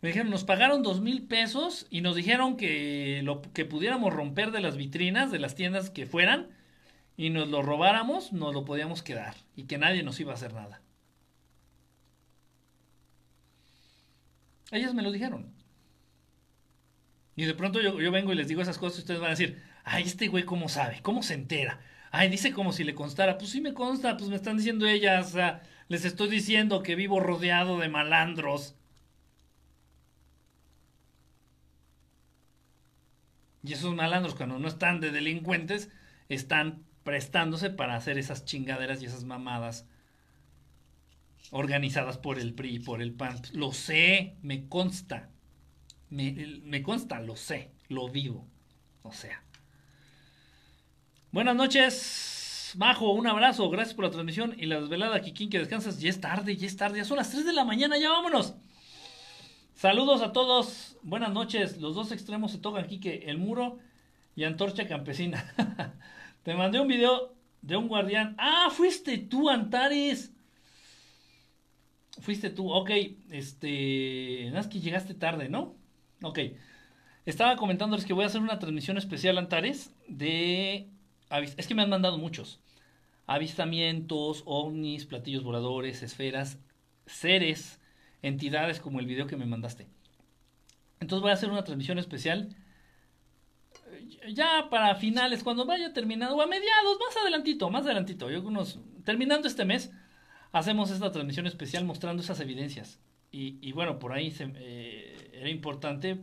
[0.00, 4.50] Me dijeron, nos pagaron dos mil pesos y nos dijeron que lo que pudiéramos romper
[4.50, 6.48] de las vitrinas de las tiendas que fueran
[7.16, 10.52] y nos lo robáramos, nos lo podíamos quedar y que nadie nos iba a hacer
[10.52, 10.82] nada.
[14.72, 15.53] Ellas me lo dijeron.
[17.36, 19.62] Y de pronto yo, vengo y les digo esas cosas y ustedes van a decir,
[19.84, 21.80] ay, este güey cómo sabe, cómo se entera.
[22.10, 23.38] Ay, dice como si le constara.
[23.38, 25.34] Pues sí me consta, pues me están diciendo ellas,
[25.88, 28.76] les estoy diciendo que vivo rodeado de malandros.
[33.64, 35.90] Y esos malandros, cuando no están de delincuentes,
[36.28, 39.86] están prestándose para hacer esas chingaderas y esas mamadas
[41.50, 43.40] organizadas por el PRI y por el PAN.
[43.52, 45.30] Lo sé, me consta.
[46.14, 48.46] Me, consta, lo sé, lo vivo.
[49.02, 49.42] O sea.
[51.32, 55.98] Buenas noches, Majo, un abrazo, gracias por la transmisión y la desvelada, Kikín, que descansas.
[55.98, 58.54] Ya es tarde, ya es tarde, ya son las 3 de la mañana, ya vámonos.
[59.74, 61.80] Saludos a todos, buenas noches.
[61.80, 63.80] Los dos extremos se tocan, Kike, el muro
[64.36, 65.52] y Antorcha Campesina.
[66.44, 68.36] Te mandé un video de un guardián.
[68.38, 70.32] Ah, fuiste tú, Antares.
[72.20, 72.90] Fuiste tú, ok.
[73.30, 74.48] Este.
[74.52, 75.82] Nada que llegaste tarde, ¿no?
[76.24, 76.40] Ok.
[77.26, 80.88] Estaba comentándoles que voy a hacer una transmisión especial, Antares, de.
[81.56, 82.60] Es que me han mandado muchos.
[83.26, 86.58] Avistamientos, ovnis, platillos voladores, esferas,
[87.06, 87.80] seres,
[88.22, 89.86] entidades como el video que me mandaste.
[91.00, 92.56] Entonces voy a hacer una transmisión especial
[94.32, 98.42] ya para finales, cuando vaya terminando, o a mediados, más adelantito, más adelantito, yo
[99.04, 99.92] terminando este mes,
[100.52, 103.00] hacemos esta transmisión especial mostrando esas evidencias.
[103.36, 105.13] Y, bueno, por ahí se, eh,
[105.44, 106.18] era importante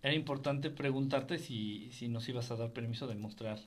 [0.00, 3.58] era importante preguntarte si, si, nos ibas a dar permiso de mostrar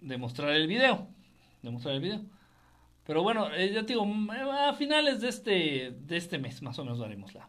[0.00, 1.06] de el video
[1.62, 2.20] de el video.
[3.06, 4.04] Pero bueno eh, ya te digo
[4.50, 7.48] a finales de este de este mes más o menos daremos la.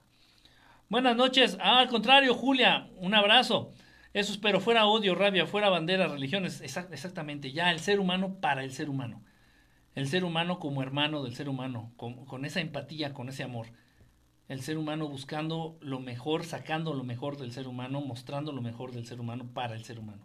[0.89, 1.57] Buenas noches.
[1.59, 3.71] Ah, al contrario Julia un abrazo.
[4.13, 6.61] Eso espero fuera odio rabia fuera bandera religiones.
[6.61, 9.23] Exactamente ya el ser humano para el ser humano.
[9.95, 13.67] El ser humano como hermano del ser humano, con, esa empatía, con ese amor.
[14.47, 18.91] El ser humano buscando lo mejor, sacando lo mejor del ser humano, mostrando lo mejor
[18.91, 20.21] del ser humano para el ser humano.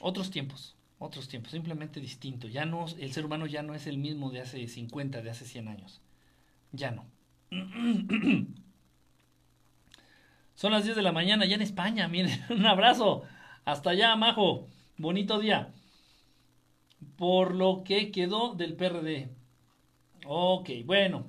[0.00, 2.48] Otros tiempos, otros tiempos, simplemente distinto.
[2.48, 5.46] Ya no, el ser humano ya no es el mismo de hace 50, de hace
[5.46, 6.02] 100 años.
[6.72, 7.06] Ya no.
[10.54, 13.22] Son las 10 de la mañana, ya en España, miren, un abrazo.
[13.64, 14.68] Hasta allá, Majo.
[14.98, 15.72] Bonito día
[17.16, 19.28] por lo que quedó del PRD.
[20.26, 21.26] Ok, bueno.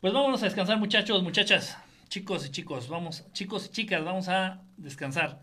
[0.00, 1.76] Pues vámonos a descansar muchachos, muchachas,
[2.08, 5.42] chicos y chicos, vamos, chicos y chicas, vamos a descansar.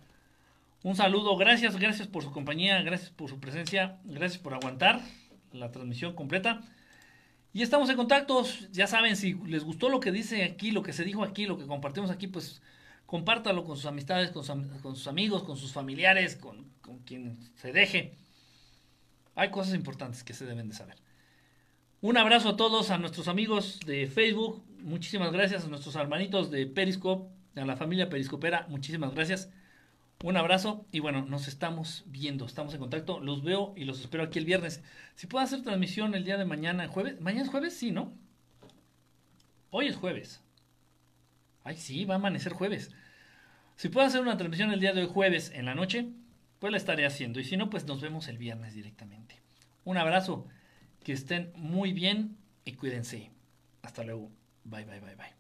[0.82, 5.00] Un saludo, gracias, gracias por su compañía, gracias por su presencia, gracias por aguantar
[5.52, 6.64] la transmisión completa.
[7.54, 10.92] Y estamos en contacto, ya saben, si les gustó lo que dice aquí, lo que
[10.92, 12.64] se dijo aquí, lo que compartimos aquí, pues
[13.06, 18.16] compártalo con sus amistades, con, sus amigos, con sus familiares, con, con quien se deje.
[19.36, 21.07] Hay cosas importantes que se deben de saber.
[22.00, 24.64] Un abrazo a todos, a nuestros amigos de Facebook.
[24.84, 27.28] Muchísimas gracias a nuestros hermanitos de Periscope,
[27.60, 28.68] a la familia Periscopera.
[28.70, 29.50] Muchísimas gracias.
[30.24, 33.20] Un abrazo y bueno, nos estamos viendo, estamos en contacto.
[33.20, 34.84] Los veo y los espero aquí el viernes.
[35.16, 37.20] Si puedo hacer transmisión el día de mañana, jueves.
[37.20, 37.76] ¿Mañana es jueves?
[37.76, 38.14] Sí, ¿no?
[39.72, 40.44] Hoy es jueves.
[41.64, 42.92] Ay, sí, va a amanecer jueves.
[43.76, 46.10] Si puedo hacer una transmisión el día de hoy jueves en la noche,
[46.60, 47.40] pues la estaré haciendo.
[47.40, 49.42] Y si no, pues nos vemos el viernes directamente.
[49.84, 50.48] Un abrazo,
[51.08, 53.32] que estén muy bien y cuídense.
[53.82, 54.30] Hasta luego.
[54.66, 55.37] Bye, bye, bye, bye.